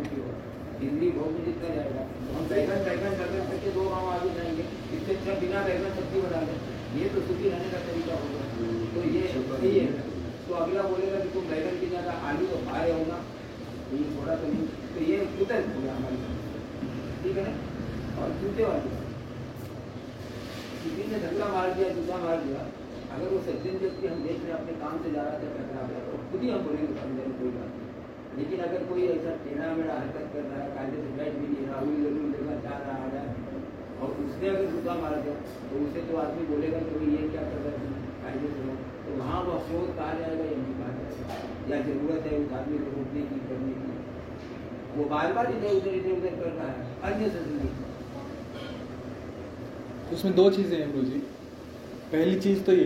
हिंदी 0.79 1.07
भोग 1.11 1.29
में 1.35 1.43
जितना 1.45 1.69
जाएगा 1.75 2.01
तो 2.17 2.33
हम 2.33 2.43
बैगन 2.49 2.83
बैगन 2.85 3.13
करके 3.19 3.69
दो 3.75 3.83
गाँव 3.89 4.09
आगे 4.09 4.29
जाएँगे। 4.35 4.65
इससे 4.97 5.15
अच्छा 5.15 5.33
बिना 5.39 5.61
बैगन 5.67 5.95
सब्ज़ी 5.97 6.21
बना 6.21 6.41
लें 6.47 6.57
ये 6.97 7.09
तो 7.13 7.21
सुखी 7.27 7.49
रहने 7.49 7.69
का 7.71 7.79
तरीका 7.87 8.19
होगा 8.21 8.43
तो 8.93 8.99
ये 9.15 9.23
यही 9.63 9.79
है। 9.79 10.05
तो 10.47 10.53
अगला 10.55 10.83
बोलेगा 10.91 11.17
कि 11.19 11.29
तुम 11.29 11.47
बैगन 11.49 11.79
की 11.79 11.87
जगह 11.93 12.27
आलू 12.27 12.45
तो 12.47 12.59
खाए 12.67 12.91
हो 12.91 12.99
ना 13.07 13.17
तो 13.87 13.97
ये 13.97 14.05
थोड़ा 14.13 14.35
तो 14.35 14.51
नहीं। 14.53 14.67
तो 14.93 14.99
ये 15.09 15.17
कुतर्क 15.33 15.73
हो 15.75 15.81
गया 15.81 15.95
हमारी 15.95 16.17
ठीक 17.23 17.37
है 17.37 17.43
ना? 17.47 17.53
और 18.17 18.31
जूते 18.41 18.63
वाली। 18.63 18.91
किसी 20.81 21.03
ने 21.11 21.17
मार 21.47 21.73
दिया 21.73 21.89
जूता 21.95 22.17
मार 22.19 22.37
दिया। 22.43 22.61
अगर 23.15 23.27
वो 23.33 23.39
सज्जन 23.43 23.77
व्यक्ति 23.81 24.07
हम 24.07 24.23
देख 24.23 24.39
रहे 24.43 24.51
हैं 24.51 24.59
अपने 24.59 24.73
काम 24.79 25.03
से 25.03 25.11
जा 25.11 25.23
रहा 25.23 25.41
था 25.41 25.51
टकरा 25.57 25.83
गया। 25.89 26.01
तो 26.07 26.23
खुद 26.31 26.41
ही 26.43 26.49
हम 26.49 26.63
बोलेंगे 26.63 26.87
कोई 26.87 27.51
बात 27.51 27.75
नहीं। 27.75 27.86
लेकिन 28.37 28.59
अगर 28.63 28.81
कोई 28.89 29.05
ऐसा 29.11 29.31
टेढ़ा 29.43 29.67
मेढ़ा 29.77 29.93
हरकत 29.99 30.25
कर 30.33 30.43
रहा 30.49 30.59
है, 30.61 30.67
कायदे 30.75 30.97
से 31.03 31.11
बैठ 31.19 31.37
भी 31.37 31.47
नहीं 31.53 31.65
रहा 31.67 31.79
हुई 31.79 31.95
ज़रूर 32.01 32.25
जगह 32.33 32.55
जा 32.65 32.75
रहा 32.81 33.05
है 33.13 33.23
और 33.97 34.09
उसने 34.23 34.49
अगर 34.49 34.65
जूता 34.71 34.93
मार 34.97 35.13
दिया 35.21 35.35
तो 35.69 35.79
उसे 35.85 36.01
तो 36.09 36.17
आदमी 36.23 36.43
बोलेगा 36.49 36.79
कि 36.79 36.91
भाई 36.97 37.07
ये 37.13 37.21
क्या 37.29 37.43
कर 37.51 37.59
रहा 37.63 37.71
है, 37.77 37.87
कायदे 38.23 38.49
से 38.57 38.75
तो 39.05 39.15
वहाँ 39.21 39.39
वह 39.43 39.57
शोध 39.69 39.87
कहा 39.97 40.13
जाएगा 40.19 40.45
या 40.45 40.57
नहीं 40.57 40.75
कहा 40.79 40.91
या 41.71 41.77
ज़रूरत 41.87 42.27
है 42.27 42.37
उस 42.39 42.51
आदमी 42.59 42.77
को 42.79 42.89
रोकने 42.97 43.21
की, 43.29 43.39
करने 43.47 43.71
की। 43.77 43.89
वो 44.97 45.03
बार 45.09 45.33
बार 45.33 45.51
इधर 45.51 45.71
उधर 45.77 45.93
इधर 45.95 46.11
उधर 46.11 46.35
कर 46.41 46.51
रहा 46.51 46.67
है, 46.67 46.77
अन्य 47.09 47.29
सज्जन 47.29 47.57
उसमें 50.13 50.35
दो 50.35 50.49
चीज़ें 50.51 50.77
हैं 50.77 51.05
जी 51.05 51.19
पहली 52.11 52.35
चीज़ 52.41 52.61
तो 52.63 52.71
ये, 52.73 52.85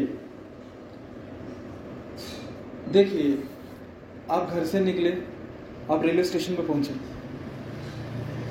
देखिए, 2.91 3.27
आप 4.31 4.49
घर 4.49 4.63
से 4.65 4.79
निकले 4.81 5.11
आप 5.91 6.05
रेलवे 6.05 6.23
स्टेशन 6.23 6.55
पर 6.55 6.63
पहुँचे। 6.63 6.93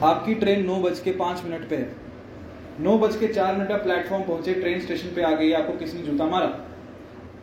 आपकी 0.03 0.34
ट्रेन 0.34 0.66
नौ 0.66 0.74
बज 0.74 1.01
के 1.01 1.11
पाँच 1.11 1.45
मिनट 1.45 1.68
पे 1.68 1.76
है। 1.76 1.93
नौ 2.80 2.99
बज 2.99 3.16
के 3.16 3.28
चार 3.28 3.57
मिनट 3.57 3.70
आप 3.70 3.80
प्लेटफॉर्म 3.80 4.22
पहुँचे, 4.22 4.55
ट्रेन 4.55 4.80
स्टेशन 4.80 5.09
पे 5.09 5.22
आ 5.22 5.30
गई, 5.30 5.53
आपको 5.53 5.72
किसी 5.72 5.99
ने 5.99 6.05
जूता 6.05 6.24
मारा। 6.24 6.66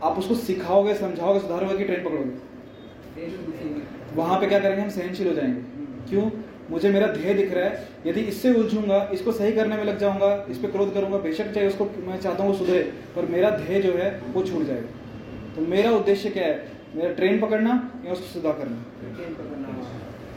आप 0.03 0.19
उसको 0.19 0.35
सिखाओगे, 0.35 0.93
समझाओगे, 0.93 1.39
सुधारोगे 1.39 1.77
कि 1.77 1.83
ट्रेन 1.83 2.03
पकड़ोगे? 2.03 2.47
वहाँ 4.15 4.39
पे 4.39 4.47
क्या 4.47 4.59
करेंगे, 4.59 4.81
हम 4.81 4.89
सहनशील 4.89 5.27
हो 5.27 5.33
जाएँगे। 5.33 5.61
क्यों? 6.09 6.29
मुझे 6.69 6.89
मेरा 6.89 7.07
ध्येय 7.07 7.33
दिख 7.33 7.53
रहा 7.53 7.65
है, 7.65 7.89
यदि 8.05 8.19
इससे 8.19 8.53
उलझूँगा, 8.53 9.09
इसको 9.13 9.31
सही 9.31 9.51
करने 9.51 9.77
में 9.77 9.83
लग 9.83 9.99
जाऊँगा, 9.99 10.45
इस 10.49 10.57
पर 10.57 10.71
क्रोध 10.71 10.93
करूँगा, 10.93 11.17
बेशक 11.17 11.53
चाहे 11.53 11.67
उसको 11.67 11.85
मैं 11.85 12.19
चाहता 12.19 12.43
हूँ 12.43 12.51
वो 12.51 12.57
सुधरे, 12.57 12.79
पर 13.15 13.25
मेरा 13.25 13.49
ध्येय 13.49 13.81
जो 13.81 13.93
है, 13.93 14.21
वो 14.33 14.43
छूट 14.43 14.63
जाएगा। 14.63 15.55
तो 15.55 15.61
मेरा 15.61 15.91
उद्देश्य 15.91 16.29
क्या 16.29 16.43
है? 16.43 16.76
मेरा 16.95 17.13
ट्रेन 17.13 17.39
पकड़ना 17.39 18.01
या 18.05 18.11
उसको 18.13 18.25
सुधार 18.25 18.53
करना? 18.53 18.77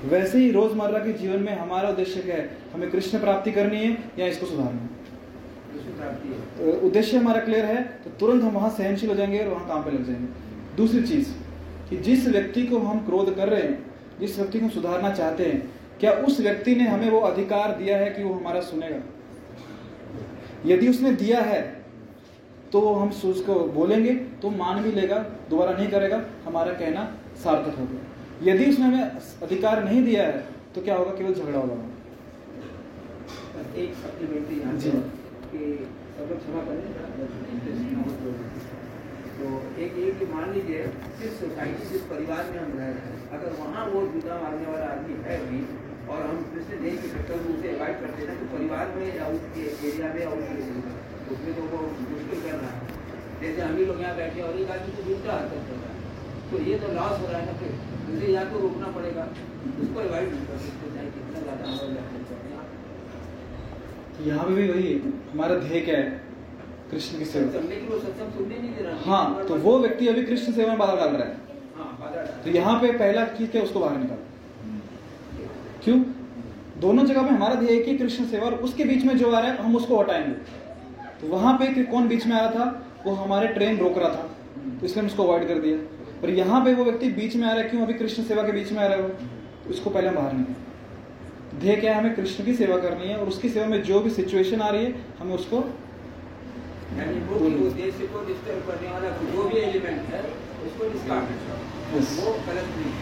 वैसे 0.09 0.38
ही 0.38 0.51
रोज़मर्रा 0.51 0.98
के 0.98 1.12
जीवन 1.12 1.42
में 1.42 1.57
हमारा 1.57 1.88
उद्देश्य 1.88 2.20
क्या 2.22 2.36
है? 2.36 2.57
हमें 2.74 2.90
कृष्ण 2.90 3.18
प्राप्ति 3.20 3.52
करनी 3.52 3.77
है 3.77 3.97
या 4.18 4.27
इसको 4.27 4.47
सुधारना 4.47 4.89
तो 6.59 6.72
उद्देश्य 6.86 7.16
हमारा 7.16 7.40
क्लियर 7.40 7.64
है 7.64 7.82
तो 7.82 8.10
तुरंत 8.10 8.43
हम 8.43 8.51
वहाँ 8.51 8.70
सहनशील 8.70 9.10
हो 9.10 9.16
जाएँगे 9.16 9.39
और 9.39 9.48
वहाँ 9.48 9.68
काम 9.68 9.82
पे 9.82 9.90
लग 9.90 10.06
जाएँगे। 10.06 10.77
दूसरी 10.77 11.02
चीज़ 11.02 11.28
कि 11.90 11.97
जिस 11.97 12.27
व्यक्ति 12.28 12.66
को 12.66 12.78
हम 12.78 13.05
क्रोध 13.06 13.36
कर 13.36 13.48
रहे 13.48 13.62
हैं 13.62 13.85
जिस 14.20 14.39
व्यक्ति 14.39 14.60
को 14.60 14.68
सुधारना 14.68 15.10
चाहते 15.10 15.44
हैं 15.44 15.74
क्या 16.01 16.12
उस 16.12 16.40
व्यक्ति 16.40 16.74
ने 16.74 16.86
हमें 16.86 17.10
वो 17.10 17.20
अधिकार 17.20 17.77
दिया 17.78 17.98
है 17.98 18.10
कि 18.10 18.22
वो 18.22 18.35
हमारा 18.35 18.60
सुनेगा? 18.60 19.01
यदि 20.66 20.89
उसने 20.89 21.12
दिया 21.12 21.40
है 21.40 21.80
तो 22.72 22.80
हम 22.94 23.10
सोच 23.10 23.36
उसको 23.36 23.55
बोलेंगे 23.74 24.14
तो 24.42 24.51
मान 24.51 24.82
भी 24.82 24.92
लेगा 24.92 25.18
दोबारा 25.51 25.72
नहीं 25.72 25.88
करेगा 25.88 26.18
हमारा 26.44 26.72
कहना 26.72 27.02
सार्थक 27.44 27.78
होगा 27.78 28.51
यदि 28.51 28.68
उसने 28.70 28.84
हमें 28.84 29.20
अधिकार 29.42 29.82
नहीं 29.84 30.02
दिया 30.05 30.26
है 30.26 30.38
तो 30.74 30.82
क्या 30.82 30.97
होगा? 30.97 31.10
केवल 31.10 31.32
झगड़ा 31.34 31.59
होगा। 31.59 31.76
एक 33.76 33.94
सप्लीमेंट्री 33.94 34.56
जी। 34.84 34.90
कि 35.51 35.60
सब 36.16 36.30
लोग 36.30 36.38
क्षमा 36.38 36.62
करें 36.62 36.82
हो 37.97 38.32
तो 39.40 39.51
एक 39.82 39.98
ये 39.98 40.10
कि 40.12 40.26
मान 40.32 40.52
लीजिए 40.52 40.86
जिस 41.20 41.38
सोसाइटी 41.40 41.88
जिस 41.88 42.02
परिवार 42.09 42.51
में 42.51 42.59
हम 42.59 42.72
रह 42.78 42.88
रहे 42.88 43.12
हैं 43.12 43.28
अगर 43.38 43.55
वहाँ 43.60 43.86
वो 43.92 44.02
जूता 44.14 44.40
मारने 44.42 44.66
वाला 44.72 44.86
आदमी 44.86 45.14
है 45.28 45.38
भी 45.44 45.60
और 46.12 46.26
हम 46.26 46.42
कृष्ण 46.51 46.82
देह 46.82 46.97
के 47.02 47.09
चक्कर 47.09 47.40
में 47.44 47.52
उसे 47.55 47.68
अवॉइड 47.76 48.01
करते 48.01 48.26
हैं 48.26 48.38
तो 48.40 48.47
परिवार 48.56 48.92
में 48.97 49.06
या 49.16 49.26
उसके 49.36 49.64
एरिया 49.88 50.12
में 50.14 50.20
या 50.22 50.30
उसके 50.30 51.10
उसमें 51.32 51.52
तो 51.57 51.62
वो 51.73 51.78
मुश्किल 52.11 52.39
कर 52.40 52.55
रहा 52.55 52.70
है। 52.70 52.78
जैसे 53.40 53.61
हम 53.62 53.77
ही 53.77 53.85
लोग 53.85 54.01
यहाँ 54.01 54.15
बैठे 54.16 54.43
और 54.43 54.59
एक 54.61 54.70
आदमी 54.70 54.93
को 54.97 55.02
जूता 55.02 55.32
हरकत 55.32 55.62
कर 55.69 55.77
रहा 55.77 55.90
है। 55.90 55.98
तो 56.51 56.55
ये 56.70 56.78
तो 56.78 56.86
लॉस 56.94 57.15
हो 57.20 57.27
रहा 57.27 57.39
है 57.40 57.47
ना 57.47 57.52
फिर। 57.59 57.73
मुझे 58.09 58.27
यहाँ 58.27 58.47
को 58.52 58.59
रोकना 58.59 58.86
पड़ेगा। 58.94 59.24
उसको 59.82 60.01
अवॉइड 60.01 60.32
नहीं 60.32 60.47
कर 60.47 60.59
सकते। 60.61 60.94
चाहे 60.94 61.07
कितना 61.11 61.39
ज़्यादा 61.43 61.62
हमारे 61.69 61.89
लिए 61.89 62.02
करते 62.07 62.35
हैं। 62.35 62.65
तो 64.16 64.24
यहाँ 64.24 64.44
पे 64.47 64.55
भी 64.55 64.69
वही 64.69 64.93
हमारा 65.32 65.55
ध्येय 65.59 65.81
क्या 65.81 65.98
है? 65.98 66.09
कृष्ण 66.90 67.19
की 67.19 67.24
सेवा। 67.24 68.94
हाँ 69.05 69.44
तो 69.48 69.57
वो 69.59 69.78
व्यक्ति 69.78 70.09
अभी 70.09 70.23
कृष्ण 70.23 70.52
सेवा 70.52 70.69
में 70.69 70.78
बाधा 70.78 70.94
डाल 70.94 71.15
रहा 71.16 71.27
है। 71.27 71.35
हाँ 71.77 71.90
तो 72.44 72.51
यहाँ 72.51 72.74
पे 72.81 72.90
पहला 72.94 73.24
चीज़ 73.36 73.51
क्या 73.51 73.62
उसको 73.62 73.81
बाहर 73.81 73.98
निकाल। 73.98 74.19
क्यों? 75.85 75.98
दोनों 76.81 77.05
जगह 77.07 77.23
पे 77.23 77.28
हमारा 77.28 77.55
ध्येय 77.55 77.77
है 77.77 77.82
कि 77.82 77.97
कृष्ण 77.98 78.24
सेवा 78.27 78.47
और 78.47 78.55
उसके 78.66 78.85
बीच 78.85 79.05
में 79.05 79.16
जो 79.19 79.31
आ 79.31 79.39
रहा 79.39 79.51
है 79.51 79.57
हम 79.59 79.77
उसको 79.77 80.01
हटाएँगे। 80.01 80.35
तो 81.20 81.28
वहाँ 81.28 81.56
पे 81.59 81.66
कि 81.74 81.84
कौन 81.84 82.09
बीच 82.09 82.26
में 82.26 82.36
आ 82.36 82.40
रहा 82.40 82.51
था 82.51 82.64
वो 83.06 83.12
हमारे 83.14 83.48
ट्रेन 83.48 83.78
रोक 83.78 83.98
रहा 83.98 84.09
था। 84.09 84.22
तो 84.80 84.86
इसलिए 84.86 85.01
हम 85.01 85.06
उसको 85.06 85.24
अवॉइड 85.24 85.47
कर 85.48 85.59
दिया। 85.60 85.76
पर 86.22 86.30
यहाँ 86.30 86.64
पे 86.64 86.74
वो 86.74 86.84
व्यक्ति 86.84 87.09
बीच 87.12 87.36
में 87.36 87.47
आ 87.48 87.52
रहा 87.52 87.62
है 87.62 87.68
क्यों? 87.68 87.82
अभी 87.82 87.94
कृष्ण 87.94 88.22
सेवा 88.24 88.42
के 88.42 88.52
बीच 88.52 88.72
में 88.72 88.82
आ 88.82 88.86
रहा 88.86 88.97
है 88.97 89.02
वो। 89.02 89.09
तो 89.09 89.70
उसको 89.70 89.90
पहले 89.90 90.10
बाहर 90.10 90.32
निकाल 90.32 91.59
ध्येय 91.60 91.76
क्या 91.76 91.92
है 91.92 91.98
हमें 91.98 92.14
कृष्ण 92.14 92.44
की 92.44 92.55
सेवा 92.55 92.76
करनी 92.80 93.09
है 93.09 93.16
और 93.16 93.28
उसकी 93.28 93.48
सेवा 93.48 93.66
में 93.66 93.82
जो 93.82 94.01
भी 94.01 94.10
सिचुएशन 94.10 94.60
आ 94.60 94.68
रही 94.68 94.84
है 94.84 94.92
हमें 95.20 95.34
उसको 95.34 95.56
यानी 96.98 97.18
वो 97.26 97.38
कि 97.40 97.47
उद्देश्य 97.66 98.06
को 98.12 98.24
डिस्टर्ब 98.26 98.60
करने 98.68 98.88
वाला 98.90 99.09
जो 99.32 99.42
भी 99.48 99.59
एलिमेंट 99.59 100.14
है 100.14 100.22
उसको 100.66 100.92
डिस्कार्ड 100.92 101.68
Yes. 101.90 102.10
वो 102.18 102.32
गलत 102.47 102.66
नहीं 102.74 102.92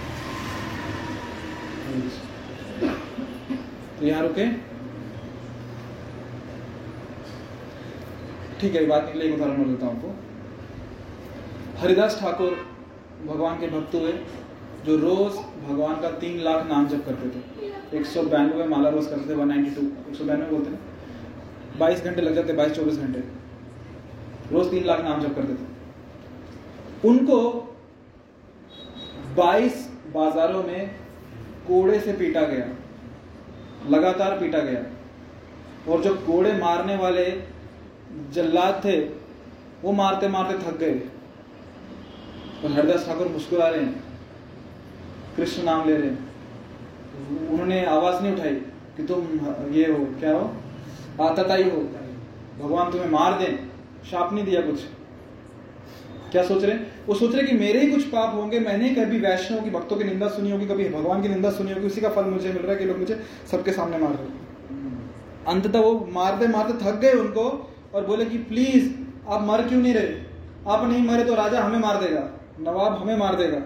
तो 3.99 4.07
यहाँ 4.07 4.23
रुके 4.23 4.47
ठीक 8.61 8.75
है 8.75 8.87
बात 8.87 9.05
निकले 9.07 9.25
एक 9.25 9.35
उदाहरण 9.35 9.57
मैं 9.57 9.69
देता 9.69 9.87
हूँ 9.87 9.97
आपको। 9.97 10.09
हरिदास 11.81 12.19
ठाकुर 12.21 12.55
भगवान 13.27 13.59
के 13.61 13.67
भक्त 13.69 13.95
हुए, 13.95 14.13
जो 14.87 14.97
रोज 14.99 15.37
भगवान 15.65 16.01
का 16.01 16.11
तीन 16.21 16.41
लाख 16.43 16.67
नाम 16.67 16.89
जप 16.89 17.05
करते 17.07 17.29
थे। 17.31 17.97
एक 17.99 18.07
सौ 18.07 18.23
बानवे 18.25 18.65
माला 18.69 18.89
रोज 18.91 19.07
करते 19.07 19.29
थे 19.29 19.35
वन 19.35 19.49
नाइनटी 19.49 19.71
टू 19.71 19.83
एक 20.11 20.17
सौ 20.17 20.25
बानवे 20.25 20.47
बोलते 20.47 20.71
ना? 20.71 20.79
बाईस 21.79 22.05
घंटे 22.05 22.23
लग 22.23 22.35
जाते, 22.35 22.53
बाईस 22.53 22.73
चौबीस 22.73 22.97
घंटे। 22.97 23.21
रोज 24.53 24.71
तीन 24.71 24.85
लाख 24.87 25.01
नाम 25.05 25.21
जप 25.23 25.35
करते 25.35 25.55
थे। 25.55 27.09
उनको 27.09 27.39
बाईस 29.37 29.89
बाजारों 30.15 30.63
में 30.63 30.91
कोड़े 31.69 32.01
से 32.01 32.13
पीटा 32.15 32.43
गया, 32.45 32.67
लगातार 33.91 34.39
पीटा 34.41 34.59
गया। 34.61 34.83
और 35.89 36.03
जो 36.03 36.15
कोड़े 36.17 36.53
मारने 36.55 36.97
वाले 36.97 37.25
जल्लाद 38.33 38.81
थे, 38.85 39.01
वो 39.83 39.93
मारते 39.93 40.29
मारते 40.29 40.71
थक 40.71 40.79
गए। 40.79 41.01
और 42.65 42.73
हरदास 42.73 43.07
ठाकुर 43.07 43.29
मुस्कुरा 43.29 43.69
रहे 43.69 43.81
हैं, 43.81 44.05
कृष्ण 45.37 45.63
नाम 45.63 45.89
ले 45.89 45.97
रहे 45.97 46.11
हैं। 46.11 47.49
उन्होंने 47.49 47.85
आवाज़ 47.85 48.23
नहीं 48.23 48.33
उठाई 48.33 48.55
कि 48.97 49.03
तुम, 49.03 49.21
ये 49.73 49.93
हो, 49.93 50.05
क्या 50.21 50.33
हो? 50.33 50.53
आतताई 51.21 51.63
हो। 51.63 51.81
भगवान 52.65 52.93
तुम्हें 52.93 53.11
मार 53.11 53.39
दे, 53.39 53.59
शाप 54.11 54.33
नहीं 54.33 54.45
दिया 54.45 54.61
कुछ। 54.61 54.81
क्या 56.33 56.43
सोच 56.43 56.65
रहे 56.65 56.77
हैं? 56.77 57.07
वो 57.07 57.15
सोच 57.15 57.35
रहे 57.35 57.47
कि 57.47 57.57
मेरे 57.57 57.81
ही 57.81 57.93
कुछ 57.93 58.05
पाप 58.05 58.35
होंगे, 58.35 58.61
मैंने 58.61 58.89
कभी 58.95 59.19
वैष्णव 59.19 59.65
की 59.65 59.71
भक्तों 59.71 59.97
की 59.97 60.05
निंदा 60.05 60.29
सुनी 60.29 60.51
होगी, 60.51 60.67
कभी 60.67 60.89
भगवान 60.89 61.23
की 61.23 61.29
निंदा 61.29 61.51
सुनी 61.51 61.73
होगी, 61.73 61.87
उसी 61.87 62.01
का 62.01 62.09
फल 62.09 62.25
मुझे 62.25 62.53
मिल 62.53 62.63
रहा 62.63 62.73
है 62.73 62.79
कि 62.79 62.85
लोग 62.85 62.99
मुझे 62.99 63.23
सबके 63.51 63.73
सामने 63.73 63.99
मार 63.99 64.13
रहे 64.13 64.39
अंततः 65.49 65.81
वो 65.81 66.09
मारते 66.13 66.49
मारते 66.49 66.85
थक 66.85 66.99
गए 66.99 67.13
उनको 67.13 67.75
और 67.95 68.07
बोले 68.07 68.25
कि 68.25 68.39
प्लीज़ 68.39 68.91
आप 69.29 69.43
मर 69.43 69.63
क्यों 69.69 69.81
नहीं 69.81 69.95
रहे? 69.95 70.15
आप 70.69 70.85
नहीं 70.89 71.03
मरे 71.05 71.25
तो 71.25 71.35
राजा 71.35 71.63
हमें 71.63 71.79
मार 71.79 72.01
देगा। 72.01 72.21
नवाब 72.61 72.93
हमें 72.95 73.17
मार 73.17 73.35
देगा। 73.37 73.59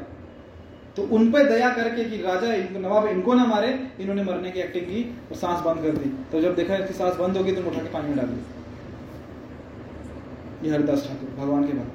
तो 0.97 1.03
उन 1.13 1.31
पर 1.33 1.49
दया 1.49 1.69
करके 1.71 2.05
कि 2.05 2.17
राजा 2.23 2.53
इनको 2.55 2.79
नवाब 2.79 3.07
इनको 3.07 3.35
ना 3.35 3.45
मारे 3.45 3.69
इन्होंने 4.01 4.23
मरने 4.23 4.51
की 4.51 4.61
एक्टिंग 4.61 4.87
की 4.87 5.03
और 5.31 5.37
सांस 5.37 5.61
बंद 5.61 5.83
कर 5.83 5.97
दी। 5.99 6.11
तो 6.33 6.41
जब 6.41 6.55
देखा 6.55 6.77
इसकी 6.77 6.95
सांस 6.95 7.17
बंद 7.17 7.37
होगी 7.37 7.53
तो 7.53 7.63
उठा 7.63 7.83
के 7.83 7.89
पानी 7.89 8.09
में 8.09 8.17
डाल 8.17 8.27
दी 8.27 8.41
ये 10.67 10.73
हरिदास 10.75 11.07
ठाकुर 11.09 11.29
भगवान 11.39 11.67
के 11.67 11.73
भक्त। 11.73 11.95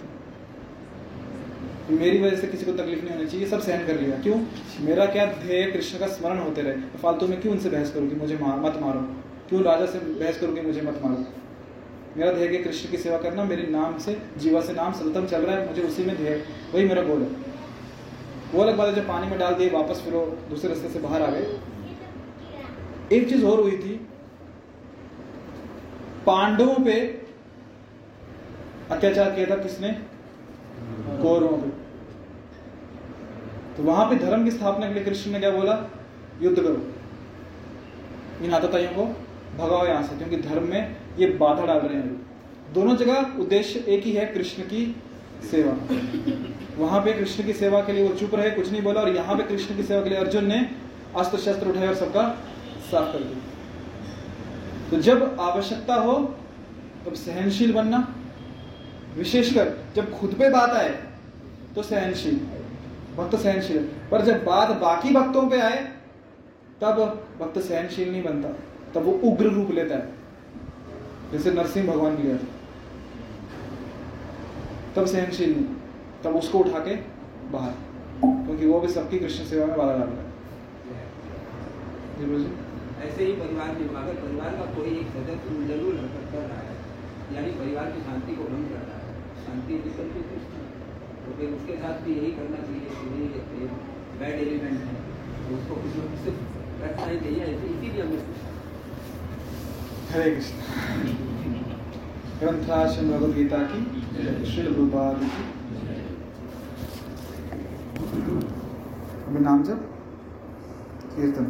मेरी 1.91 2.21
वजह 2.21 2.37
से 2.37 2.47
किसी 2.47 2.65
को 2.65 2.71
तकलीफ़ 2.71 3.03
नहीं 3.03 3.15
होनी 3.15 3.27
चाहिए 3.27 3.47
सब 3.47 3.59
सहन 3.59 3.85
कर 3.87 3.99
लिया। 3.99 4.17
क्यों? 4.21 4.37
मेरा 4.81 5.05
क्या 5.05 5.25
ध्येय 5.25 5.63
कृष्ण 5.71 5.99
का 5.99 6.07
स्मरण 6.07 6.39
होते 6.39 6.61
रहे? 6.61 6.73
तो 6.73 6.97
फालतू 6.99 7.27
में 7.27 7.41
क्यों 7.41 7.53
उनसे 7.53 7.69
बहस 7.69 7.93
करूँ 7.93 8.09
कि 8.09 8.15
मुझे 8.15 8.37
मार, 8.37 8.59
मत 8.59 8.79
मारो। 8.81 8.99
क्यों 9.49 9.61
राजा 9.63 9.85
से 9.85 9.99
बहस 9.99 10.39
करूँ 10.39 10.55
कि 10.55 10.61
मुझे 10.61 10.81
मत 10.81 10.99
मारो। 11.03 11.25
मेरा 12.18 12.31
ध्येय 12.31 12.48
है 12.48 12.64
कृष्ण 12.64 12.89
की 12.91 12.98
सेवा 12.98 13.18
करना, 13.18 13.44
मेरे 13.44 13.68
नाम 13.68 13.98
से, 13.98 14.22
जीवा 14.38 14.61
से 14.61 14.73
नाम 14.73 14.94
सततम 14.94 15.26
चल 15.26 15.41
रहा 15.41 15.56
है, 15.56 15.68
मुझे 15.68 15.81
उसी 15.81 16.03
में 16.03 16.15
ध्येय 16.15 16.44
वही 16.73 16.85
मेरा 16.85 17.02
गोल 17.02 17.22
है। 17.22 17.30
वो 18.53 18.61
अलग 18.61 18.77
बात 18.77 18.88
है, 18.88 18.95
जब 18.95 19.07
पानी 19.07 19.27
में 19.27 19.39
डाल 19.39 19.56
दिए, 19.56 19.69
वापस 19.69 20.02
फिर 20.02 20.14
दूसरे 20.49 20.69
रास्ते 20.69 20.89
से 20.89 20.99
बाहर 20.99 21.22
आ 21.22 21.30
गए। 21.30 21.60
एक 23.11 23.30
चीज़ 23.30 23.45
और 23.45 23.61
हुई 23.61 23.77
थी। 23.77 24.07
पांडवों 26.26 26.76
पे 26.85 26.99
अत्याचार 28.91 29.31
किया 29.31 29.49
था 29.49 29.56
किसने? 29.56 29.91
कौरवों 31.22 31.57
पे। 31.57 31.69
तो 33.77 33.84
वहाँ 33.84 34.10
पे 34.10 34.15
धर्म 34.15 34.44
की 34.45 34.52
स्थापना 34.52 34.88
के 34.88 34.94
लिए 34.94 35.03
कृष्ण 35.03 35.31
ने 35.31 35.39
क्या 35.39 35.52
बोला? 35.52 35.91
युद्ध 36.41 36.57
करो। 36.64 36.81
इन 38.45 38.53
आतताइयों 38.53 38.91
को 38.91 39.06
भगाओ 39.57 39.85
यहाँ 39.88 40.03
से, 40.03 40.18
क्योंकि 40.18 40.38
धर्म 40.38 40.64
में 40.64 40.95
ये 41.19 41.27
बाधा 41.27 41.65
डाल 41.65 41.77
रहे 41.77 41.98
हैं। 41.98 42.26
दोनों 42.73 42.95
जगह 42.95 43.39
उद्देश्य 43.39 43.80
एक 43.80 44.03
ही 44.03 44.11
है, 44.11 44.26
कृष्ण 44.26 44.64
की 44.64 44.95
सेवा। 45.52 45.73
वहाँ 46.77 47.02
पे 47.02 47.14
कृष्ण 47.14 47.44
की 47.44 47.53
सेवा 47.53 47.81
के 47.81 47.94
लिए 47.94 48.07
वो 48.07 48.15
चुप 48.15 48.35
रहे, 48.35 48.52
कुछ 48.52 48.72
नहीं 48.72 48.81
बोला, 48.81 49.02
और 49.02 49.15
यहाँ 49.15 49.35
पे 49.35 49.44
कृष्ण 49.44 49.76
की 49.76 49.84
सेवा 49.84 50.03
के 50.03 50.10
लिए 50.10 50.18
अर्जुन 50.18 50.45
ने 50.45 50.69
अस्त्र 51.18 51.38
शस्त्र 51.38 51.68
उठाए 51.68 51.88
और 51.88 51.95
सबका 51.95 52.38
साफ़ 52.91 53.14
कर 53.14 53.23
दिया। 53.23 53.39
तो 54.91 54.98
जब 54.98 55.38
आवश्यकता 55.39 55.95
हो, 55.95 56.35
तब 57.06 57.14
सहनशील 57.14 57.73
बनना। 57.73 58.15
विशेषकर 59.18 59.73
जब 59.95 60.19
खुद 60.19 60.34
पे 60.34 60.49
बात 60.49 60.69
आए 60.69 61.03
तो 61.76 61.84
सहनशील। 61.84 62.39
भक्त 63.15 63.35
सहनशील। 63.35 63.89
पर 64.11 64.22
जब 64.22 64.44
बात 64.45 64.69
बाकी 64.69 65.10
भक्तों 65.10 65.49
पे 65.49 65.60
आए, 65.61 65.91
तब 66.81 67.27
भक्त 67.39 67.60
सहनशील 67.60 68.11
नहीं 68.11 68.23
बनता। 68.23 68.49
तब 68.94 69.06
वो 69.06 69.11
उग्र 69.11 69.45
रूप 69.45 69.72
लेता 69.72 69.95
है। 69.95 70.16
जैसे 71.31 71.51
नरसिंह 71.53 71.87
भगवान 71.87 72.15
था 72.17 72.37
तब 74.95 75.05
सहनशील 75.07 75.51
नहीं 75.51 75.65
तब 76.23 76.35
उसको 76.35 76.59
उठा 76.59 76.79
के 76.85 76.93
बाहर, 77.51 77.73
क्योंकि 78.21 78.65
वो 78.67 78.79
भी 78.79 78.87
सबकी 78.93 79.17
कृष्ण 79.19 79.43
सेवा 79.47 79.65
में 79.67 79.75
बाधा 79.77 79.93
डाल 79.93 80.07
रहा 80.07 80.21
है। 80.21 80.25
ऐसे 83.07 83.25
ही 83.25 83.33
परिवार 83.33 83.69
में 83.73 83.87
अगर 83.95 84.15
परिवार 84.21 84.55
का 84.59 84.65
कोई 84.75 84.93
एक 84.93 85.09
सदस्य 85.15 85.57
ज़रूर 85.67 85.91
हरकत 85.97 86.25
कर 86.31 86.43
रहा 86.45 86.61
है, 86.61 86.75
यानी 87.35 87.51
परिवार 87.59 87.91
की 87.91 87.99
शांति 88.07 88.35
को 88.35 88.47
भंग 88.53 88.65
कर 88.71 88.81
रहा 88.87 88.97
है, 89.01 89.11
शांति 89.43 89.73
विकल्प 89.83 90.11
की 90.13 90.21
दृष्टि 90.29 90.63
तो 91.25 91.35
फिर 91.37 91.47
उसके 91.57 91.75
साथ 91.77 91.95
भी 92.03 92.15
यही 92.15 92.31
करना 92.39 92.59
चाहिए 92.67 92.87
कि 93.51 93.67
बैड 94.19 94.35
एलिमेंट 94.41 94.79
है। 94.87 94.95
तो 95.37 95.49
उसको 95.57 95.73
कुछ 95.81 95.91
न 95.97 96.09
कुछ 96.09 96.19
से 96.25 96.31
रखना 96.81 97.05
ही 97.05 97.17
चाहिए 97.19 97.43
इसीलिए 97.55 98.01
हमें 98.01 98.21
हरे 100.11 100.29
कृष्ण। 100.31 100.55
ग्रंथाश्रम 102.39 103.07
भगवदगीता 103.11 103.57
की 103.71 103.79
श्री 104.51 104.63
रूपाद 104.75 105.23
की 105.23 105.43
नाम 109.39 109.63
जब 109.63 109.79
कीर्तन। 111.15 111.47